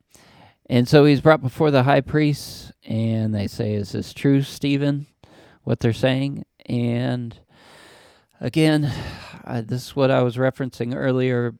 And 0.70 0.88
so 0.88 1.06
he's 1.06 1.22
brought 1.22 1.42
before 1.42 1.72
the 1.72 1.84
high 1.84 2.02
priests, 2.02 2.72
and 2.86 3.34
they 3.34 3.48
say, 3.48 3.74
Is 3.74 3.92
this 3.92 4.14
true, 4.14 4.44
Stephen? 4.44 5.08
What 5.64 5.80
they're 5.80 5.94
saying. 5.94 6.46
And 6.68 7.40
again, 8.40 8.92
uh, 9.46 9.62
this 9.62 9.88
is 9.88 9.96
what 9.96 10.12
I 10.12 10.22
was 10.22 10.38
referencing 10.38 10.96
earlier. 10.96 11.56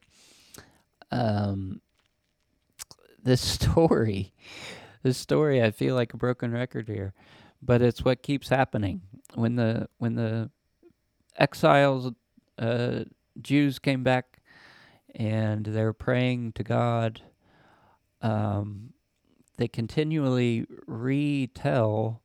Um, 1.10 1.80
this 3.22 3.40
story, 3.56 4.32
this 5.02 5.18
story, 5.18 5.62
I 5.62 5.70
feel 5.70 5.94
like 5.94 6.14
a 6.14 6.18
broken 6.18 6.52
record 6.52 6.88
here, 6.88 7.12
but 7.62 7.82
it's 7.82 8.04
what 8.04 8.22
keeps 8.22 8.48
happening 8.48 9.02
when 9.34 9.56
the 9.56 9.88
when 9.98 10.14
the 10.14 10.50
exiles, 11.36 12.12
uh, 12.58 13.04
Jews 13.40 13.78
came 13.78 14.02
back, 14.02 14.38
and 15.14 15.64
they're 15.64 15.92
praying 15.92 16.52
to 16.52 16.62
God 16.62 17.22
um, 18.22 18.92
they 19.56 19.68
continually 19.68 20.66
retell 20.86 22.22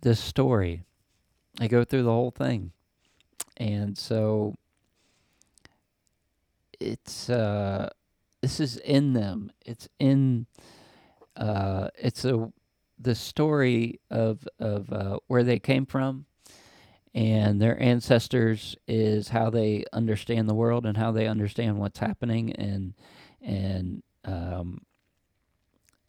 this 0.00 0.20
story. 0.20 0.84
They 1.58 1.68
go 1.68 1.84
through 1.84 2.04
the 2.04 2.10
whole 2.10 2.30
thing, 2.30 2.72
and 3.60 3.96
so 3.96 4.54
it's 6.80 7.28
uh, 7.28 7.90
this 8.40 8.58
is 8.58 8.78
in 8.78 9.12
them. 9.12 9.52
It's 9.64 9.88
in 10.00 10.46
uh, 11.36 11.88
it's 11.96 12.24
a 12.24 12.50
the 12.98 13.14
story 13.14 14.00
of 14.10 14.48
of 14.58 14.92
uh, 14.92 15.18
where 15.26 15.44
they 15.44 15.58
came 15.58 15.86
from 15.86 16.24
and 17.14 17.60
their 17.60 17.80
ancestors 17.82 18.76
is 18.88 19.28
how 19.28 19.50
they 19.50 19.84
understand 19.92 20.48
the 20.48 20.54
world 20.54 20.86
and 20.86 20.96
how 20.96 21.12
they 21.12 21.26
understand 21.26 21.78
what's 21.78 21.98
happening 21.98 22.52
and 22.54 22.94
and 23.42 24.02
um, 24.24 24.80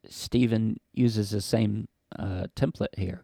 Stephen 0.07 0.79
uses 0.93 1.31
the 1.31 1.41
same 1.41 1.87
uh, 2.17 2.45
template 2.55 2.97
here. 2.97 3.23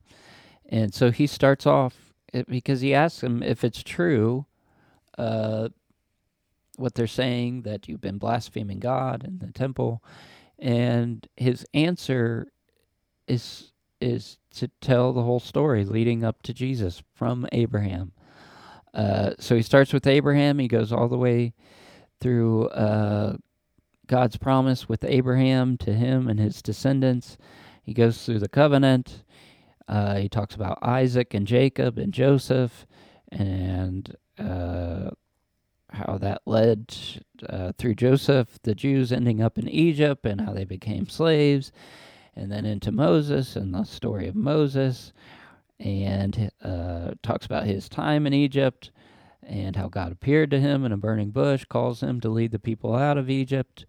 And 0.69 0.93
so 0.93 1.11
he 1.11 1.28
starts 1.28 1.65
off 1.65 2.07
because 2.48 2.82
he 2.82 2.94
asks 2.94 3.24
him 3.24 3.42
if 3.42 3.64
it's 3.64 3.84
true 3.84 4.46
uh, 5.18 5.70
what 6.78 6.96
they're 6.96 7.08
saying 7.08 7.64
that 7.64 7.88
you've 7.88 8.02
been 8.02 8.18
blaspheming 8.18 8.80
God 8.80 9.24
in 9.24 9.40
the 9.40 9.52
temple. 9.52 10.04
And 10.60 11.28
his 11.36 11.66
answer 11.74 12.48
is 13.28 13.72
is 14.00 14.38
to 14.52 14.70
tell 14.80 15.12
the 15.12 15.24
whole 15.24 15.40
story 15.40 15.84
leading 15.84 16.24
up 16.24 16.44
to 16.44 16.54
Jesus 16.54 17.02
from 17.16 17.48
Abraham. 17.52 18.12
Uh, 18.94 19.32
so 19.40 19.56
he 19.56 19.62
starts 19.64 19.92
with 19.92 20.06
Abraham. 20.06 20.60
He 20.60 20.68
goes 20.68 20.92
all 20.92 21.08
the 21.08 21.18
way 21.18 21.54
through 22.20 22.68
uh, 22.70 23.38
God's 24.08 24.38
promise 24.38 24.88
with 24.88 25.04
Abraham 25.04 25.78
to 25.78 25.94
him 25.94 26.28
and 26.28 26.40
his 26.40 26.62
descendants. 26.62 27.38
He 27.84 27.94
goes 27.94 28.24
through 28.24 28.40
the 28.40 28.50
covenant. 28.50 29.24
Uh, 29.88 30.16
he 30.18 30.30
talks 30.30 30.56
about 30.56 30.80
Isaac 30.82 31.34
and 31.34 31.48
Jacob 31.48 31.98
and 31.98 32.14
Joseph 32.14 32.86
and 33.32 34.16
uh, 34.38 35.12
how 35.92 36.18
that 36.18 36.42
led 36.46 36.96
uh, 37.48 37.72
through 37.78 37.96
Joseph, 37.96 38.60
the 38.64 38.76
Jews 38.76 39.12
ending 39.12 39.42
up 39.42 39.58
in 39.58 39.68
Egypt 39.68 40.26
and 40.26 40.42
how 40.42 40.54
they 40.54 40.66
became 40.66 41.08
slaves, 41.08 41.72
and 42.36 42.52
then 42.52 42.66
into 42.66 42.92
Moses 42.92 43.56
and 43.56 43.74
the 43.74 43.84
story 43.84 44.28
of 44.28 44.36
Moses, 44.36 45.14
and 45.80 46.52
uh, 46.64 47.12
talks 47.24 47.46
about 47.46 47.66
his 47.66 47.88
time 47.88 48.28
in 48.28 48.34
Egypt 48.34 48.92
and 49.44 49.76
how 49.76 49.88
God 49.88 50.12
appeared 50.12 50.52
to 50.52 50.60
him 50.60 50.84
in 50.84 50.92
a 50.92 50.98
burning 50.98 51.30
bush, 51.32 51.64
calls 51.66 52.02
him 52.02 52.20
to 52.22 52.30
lead 52.30 52.52
the 52.52 52.60
people 52.60 52.96
out 52.96 53.18
of 53.18 53.30
Egypt. 53.30 53.86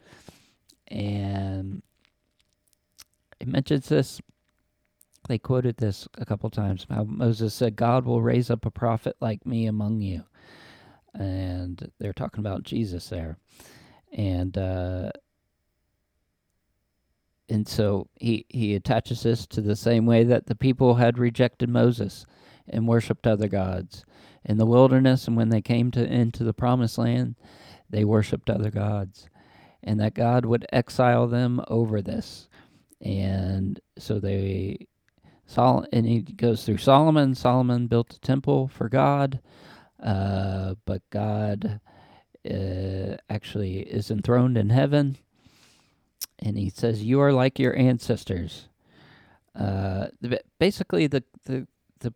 And 0.86 1.82
it 3.40 3.48
mentions 3.48 3.88
this. 3.88 4.20
They 5.28 5.38
quoted 5.38 5.78
this 5.78 6.08
a 6.18 6.26
couple 6.26 6.50
times. 6.50 6.86
How 6.90 7.04
Moses 7.04 7.54
said, 7.54 7.76
God 7.76 8.06
will 8.06 8.22
raise 8.22 8.50
up 8.50 8.66
a 8.66 8.70
prophet 8.72 9.16
like 9.20 9.46
me 9.46 9.66
among 9.66 10.02
you. 10.02 10.24
And 11.14 11.90
they're 12.00 12.12
talking 12.14 12.40
about 12.40 12.64
Jesus 12.64 13.08
there. 13.08 13.38
And, 14.12 14.58
uh, 14.58 15.10
and 17.48 17.68
so 17.68 18.08
he, 18.16 18.46
he 18.48 18.74
attaches 18.74 19.22
this 19.22 19.46
to 19.48 19.60
the 19.60 19.76
same 19.76 20.06
way 20.06 20.24
that 20.24 20.46
the 20.46 20.56
people 20.56 20.96
had 20.96 21.18
rejected 21.18 21.68
Moses 21.70 22.26
and 22.68 22.88
worshipped 22.88 23.26
other 23.26 23.48
gods 23.48 24.04
in 24.44 24.58
the 24.58 24.66
wilderness, 24.66 25.28
and 25.28 25.36
when 25.36 25.50
they 25.50 25.60
came 25.62 25.90
to 25.92 26.04
into 26.06 26.44
the 26.44 26.54
promised 26.54 26.98
land, 26.98 27.36
they 27.90 28.04
worshipped 28.04 28.50
other 28.50 28.70
gods. 28.70 29.28
and 29.82 30.00
that 30.00 30.14
God 30.14 30.44
would 30.44 30.66
exile 30.72 31.26
them 31.28 31.62
over 31.68 32.02
this. 32.02 32.48
And 33.00 33.80
so 33.98 34.18
they 34.18 34.87
Sol 35.48 35.86
and 35.92 36.06
he 36.06 36.20
goes 36.20 36.64
through 36.64 36.76
Solomon. 36.76 37.34
Solomon 37.34 37.86
built 37.86 38.12
a 38.14 38.20
temple 38.20 38.68
for 38.68 38.90
God, 38.90 39.40
uh, 40.00 40.74
but 40.84 41.00
God 41.10 41.80
uh, 42.48 43.16
actually 43.30 43.78
is 43.78 44.10
enthroned 44.10 44.58
in 44.58 44.68
heaven. 44.68 45.16
And 46.38 46.58
he 46.58 46.68
says, 46.68 47.02
"You 47.02 47.20
are 47.20 47.32
like 47.32 47.58
your 47.58 47.74
ancestors." 47.76 48.68
Uh, 49.54 50.08
basically, 50.60 51.06
the 51.06 51.24
the 51.46 51.66
the 52.00 52.12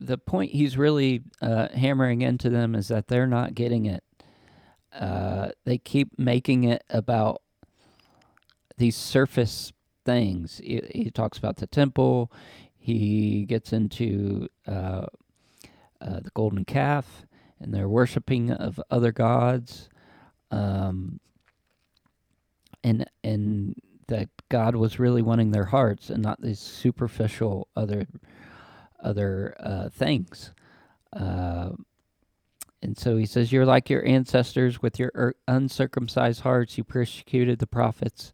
the 0.00 0.18
point 0.18 0.52
he's 0.52 0.78
really 0.78 1.22
uh, 1.42 1.68
hammering 1.68 2.22
into 2.22 2.48
them 2.48 2.74
is 2.74 2.88
that 2.88 3.08
they're 3.08 3.26
not 3.26 3.54
getting 3.54 3.84
it. 3.84 4.02
Uh, 4.90 5.50
they 5.66 5.76
keep 5.76 6.18
making 6.18 6.64
it 6.64 6.82
about 6.88 7.42
these 8.78 8.96
surface 8.96 9.72
things. 10.04 10.60
He, 10.62 10.82
he 10.92 11.10
talks 11.10 11.38
about 11.38 11.56
the 11.56 11.66
temple. 11.66 12.30
He 12.76 13.44
gets 13.46 13.72
into 13.72 14.48
uh, 14.66 15.06
uh, 16.00 16.20
the 16.20 16.30
golden 16.34 16.64
calf 16.64 17.26
and 17.60 17.72
their 17.72 17.88
worshiping 17.88 18.50
of 18.50 18.80
other 18.90 19.12
gods, 19.12 19.88
um, 20.50 21.20
and 22.82 23.08
and 23.22 23.80
that 24.08 24.28
God 24.50 24.76
was 24.76 24.98
really 24.98 25.22
wanting 25.22 25.50
their 25.50 25.64
hearts 25.64 26.10
and 26.10 26.22
not 26.22 26.42
these 26.42 26.60
superficial 26.60 27.68
other 27.74 28.06
other 29.00 29.54
uh, 29.60 29.88
things. 29.88 30.52
Uh, 31.12 31.70
and 32.84 32.98
so 32.98 33.16
he 33.16 33.24
says, 33.24 33.50
You're 33.50 33.64
like 33.64 33.88
your 33.88 34.04
ancestors 34.06 34.82
with 34.82 34.98
your 34.98 35.34
uncircumcised 35.48 36.42
hearts. 36.42 36.76
You 36.76 36.84
persecuted 36.84 37.58
the 37.58 37.66
prophets, 37.66 38.32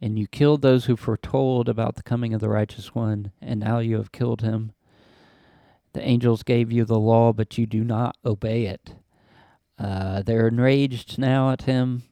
and 0.00 0.18
you 0.18 0.26
killed 0.26 0.62
those 0.62 0.86
who 0.86 0.96
foretold 0.96 1.68
about 1.68 1.96
the 1.96 2.02
coming 2.02 2.34
of 2.34 2.40
the 2.40 2.48
righteous 2.48 2.94
one, 2.94 3.32
and 3.40 3.60
now 3.60 3.78
you 3.78 3.96
have 3.96 4.12
killed 4.12 4.42
him. 4.42 4.72
The 5.92 6.02
angels 6.02 6.42
gave 6.42 6.72
you 6.72 6.84
the 6.84 6.98
law, 6.98 7.32
but 7.32 7.56
you 7.56 7.66
do 7.66 7.84
not 7.84 8.16
obey 8.24 8.66
it. 8.66 8.94
Uh, 9.78 10.22
they're 10.22 10.48
enraged 10.48 11.18
now 11.18 11.50
at 11.50 11.62
him. 11.62 12.02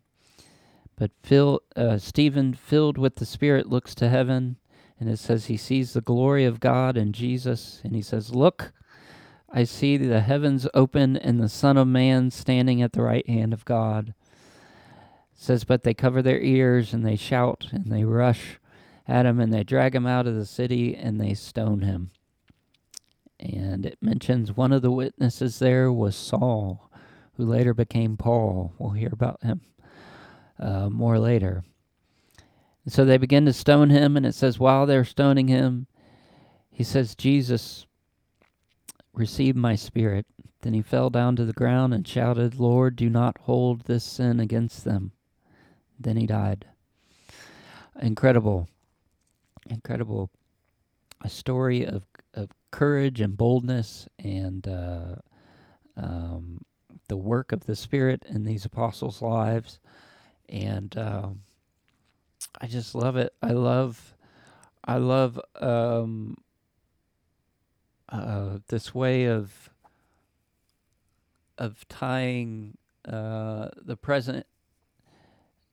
But 0.96 1.10
Phil, 1.22 1.60
uh, 1.74 1.98
Stephen, 1.98 2.54
filled 2.54 2.96
with 2.96 3.16
the 3.16 3.26
Spirit, 3.26 3.68
looks 3.68 3.94
to 3.96 4.08
heaven, 4.08 4.56
and 5.00 5.10
it 5.10 5.18
says 5.18 5.46
he 5.46 5.56
sees 5.56 5.92
the 5.92 6.00
glory 6.00 6.44
of 6.44 6.60
God 6.60 6.96
and 6.96 7.14
Jesus, 7.14 7.80
and 7.82 7.94
he 7.94 8.02
says, 8.02 8.34
Look, 8.34 8.72
I 9.50 9.64
see 9.64 9.96
the 9.96 10.20
heavens 10.20 10.68
open 10.74 11.16
and 11.16 11.40
the 11.40 11.48
Son 11.48 11.76
of 11.76 11.88
Man 11.88 12.30
standing 12.30 12.80
at 12.80 12.92
the 12.92 13.02
right 13.02 13.28
hand 13.28 13.52
of 13.52 13.64
God. 13.64 14.14
Says, 15.42 15.64
But 15.64 15.82
they 15.82 15.92
cover 15.92 16.22
their 16.22 16.40
ears 16.40 16.94
and 16.94 17.04
they 17.04 17.16
shout 17.16 17.66
and 17.72 17.90
they 17.90 18.04
rush 18.04 18.60
at 19.08 19.26
him 19.26 19.40
and 19.40 19.52
they 19.52 19.64
drag 19.64 19.92
him 19.92 20.06
out 20.06 20.28
of 20.28 20.36
the 20.36 20.46
city 20.46 20.94
and 20.94 21.20
they 21.20 21.34
stone 21.34 21.80
him. 21.80 22.12
And 23.40 23.84
it 23.84 23.98
mentions 24.00 24.56
one 24.56 24.70
of 24.70 24.82
the 24.82 24.92
witnesses 24.92 25.58
there 25.58 25.92
was 25.92 26.14
Saul, 26.14 26.88
who 27.32 27.44
later 27.44 27.74
became 27.74 28.16
Paul. 28.16 28.72
We'll 28.78 28.92
hear 28.92 29.10
about 29.12 29.42
him 29.42 29.62
uh, 30.60 30.88
more 30.88 31.18
later. 31.18 31.64
And 32.84 32.94
so 32.94 33.04
they 33.04 33.18
begin 33.18 33.44
to 33.46 33.52
stone 33.52 33.90
him, 33.90 34.16
and 34.16 34.24
it 34.24 34.36
says, 34.36 34.60
while 34.60 34.86
they're 34.86 35.04
stoning 35.04 35.48
him, 35.48 35.88
he 36.70 36.84
says, 36.84 37.16
Jesus 37.16 37.84
receive 39.12 39.56
my 39.56 39.74
spirit. 39.74 40.24
Then 40.60 40.72
he 40.72 40.82
fell 40.82 41.10
down 41.10 41.34
to 41.34 41.44
the 41.44 41.52
ground 41.52 41.92
and 41.92 42.06
shouted, 42.06 42.60
Lord, 42.60 42.94
do 42.94 43.10
not 43.10 43.38
hold 43.38 43.86
this 43.86 44.04
sin 44.04 44.38
against 44.38 44.84
them. 44.84 45.10
Then 46.02 46.16
he 46.16 46.26
died. 46.26 46.66
Incredible, 48.00 48.68
incredible. 49.68 50.30
A 51.22 51.28
story 51.28 51.84
of, 51.84 52.02
of 52.34 52.50
courage 52.70 53.20
and 53.20 53.36
boldness 53.36 54.08
and 54.18 54.66
uh, 54.66 55.14
um, 55.96 56.64
the 57.08 57.16
work 57.16 57.52
of 57.52 57.66
the 57.66 57.76
Spirit 57.76 58.24
in 58.28 58.44
these 58.44 58.64
apostles' 58.64 59.22
lives. 59.22 59.78
And 60.48 60.96
um, 60.98 61.42
I 62.60 62.66
just 62.66 62.94
love 62.94 63.16
it. 63.16 63.32
I 63.42 63.52
love, 63.52 64.16
I 64.84 64.96
love 64.96 65.40
um, 65.60 66.36
uh, 68.08 68.58
this 68.68 68.94
way 68.94 69.24
of 69.24 69.70
of 71.58 71.86
tying 71.88 72.76
uh, 73.06 73.68
the 73.76 73.96
present 73.96 74.46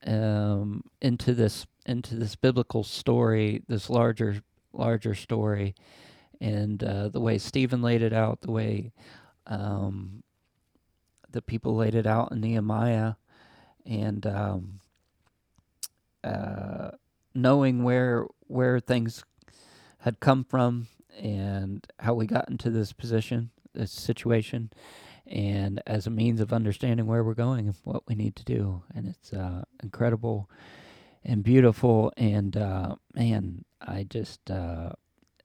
um, 0.06 0.84
into 1.02 1.34
this 1.34 1.66
into 1.86 2.16
this 2.16 2.36
biblical 2.36 2.84
story, 2.84 3.64
this 3.68 3.90
larger 3.90 4.42
larger 4.74 5.16
story, 5.16 5.76
and 6.40 6.84
uh, 6.84 7.10
the 7.10 7.20
way 7.20 7.38
Stephen 7.38 7.82
laid 7.82 8.02
it 8.02 8.14
out, 8.14 8.42
the 8.42 8.52
way 8.52 8.92
um, 9.48 10.24
the 11.32 11.42
people 11.42 11.76
laid 11.76 11.96
it 11.96 12.08
out 12.08 12.32
in 12.32 12.42
Nehemiah, 12.42 13.14
and 13.86 14.26
um, 14.26 14.80
uh, 16.24 16.92
knowing 17.34 17.84
where 17.84 18.26
where 18.48 18.80
things 18.80 19.24
had 20.00 20.20
come 20.20 20.44
from 20.44 20.88
and 21.20 21.86
how 22.00 22.14
we 22.14 22.26
got 22.26 22.50
into 22.50 22.70
this 22.70 22.94
position, 22.94 23.50
this 23.74 23.92
situation, 23.92 24.72
and 25.30 25.82
as 25.86 26.08
a 26.08 26.10
means 26.10 26.42
of 26.42 26.52
understanding 26.52 27.06
where 27.06 27.24
we're 27.24 27.36
going 27.36 27.68
and 27.68 27.76
what 27.84 28.04
we 28.08 28.16
need 28.16 28.36
to 28.36 28.44
do. 28.44 28.84
And 28.94 29.08
it's 29.08 29.32
uh, 29.32 29.64
incredible 29.84 30.50
and 31.24 31.44
beautiful. 31.44 32.12
And 32.18 32.58
uh, 32.58 32.96
man, 33.14 33.64
I 33.80 34.04
just 34.04 34.50
uh, 34.50 34.92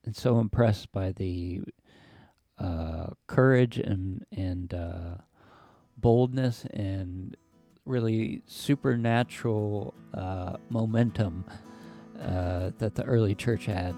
am 0.07 0.15
so 0.15 0.41
impressed 0.41 0.91
by 0.91 1.13
the 1.13 1.63
uh, 2.59 3.09
courage 3.27 3.79
and 3.79 4.25
and 4.35 4.73
uh, 4.73 5.17
boldness 5.99 6.65
and 6.73 7.37
really 7.85 8.43
supernatural 8.47 9.93
uh, 10.15 10.57
momentum 10.71 11.45
that 12.79 12.95
the 12.95 13.05
early 13.05 13.35
church 13.35 13.67
had 13.67 13.95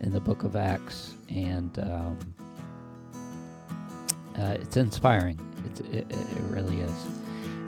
in 0.00 0.12
the 0.12 0.20
book 0.20 0.42
of 0.42 0.56
Acts, 0.56 1.14
and 1.30 1.78
um, 1.78 2.34
uh, 4.38 4.56
it's 4.60 4.76
inspiring. 4.76 5.38
It's, 5.66 5.80
it, 5.80 6.06
it, 6.10 6.16
really 6.48 6.80
is. 6.80 7.06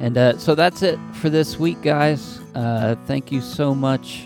And 0.00 0.18
uh, 0.18 0.38
so 0.38 0.54
that's 0.54 0.82
it 0.82 0.98
for 1.14 1.30
this 1.30 1.58
week, 1.58 1.80
guys. 1.82 2.40
Uh, 2.54 2.96
thank 3.06 3.30
you 3.30 3.40
so 3.40 3.74
much. 3.74 4.24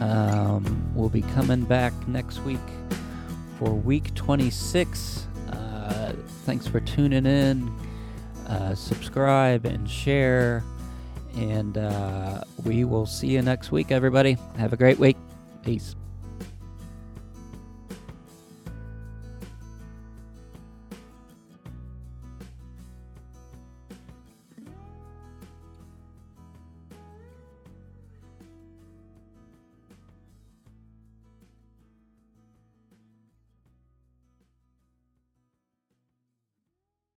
Um, 0.00 0.90
we'll 0.94 1.08
be 1.08 1.22
coming 1.22 1.62
back 1.64 1.92
next 2.08 2.40
week 2.40 2.58
for 3.58 3.70
week 3.70 4.14
26. 4.14 5.26
Uh, 5.50 6.12
thanks 6.44 6.66
for 6.66 6.80
tuning 6.80 7.26
in. 7.26 7.72
Uh, 8.48 8.74
subscribe 8.74 9.64
and 9.64 9.88
share. 9.88 10.62
And 11.36 11.78
uh, 11.78 12.44
we 12.64 12.84
will 12.84 13.06
see 13.06 13.28
you 13.28 13.42
next 13.42 13.72
week, 13.72 13.90
everybody. 13.90 14.36
Have 14.56 14.72
a 14.72 14.76
great 14.76 14.98
week. 14.98 15.16
Peace. 15.62 15.96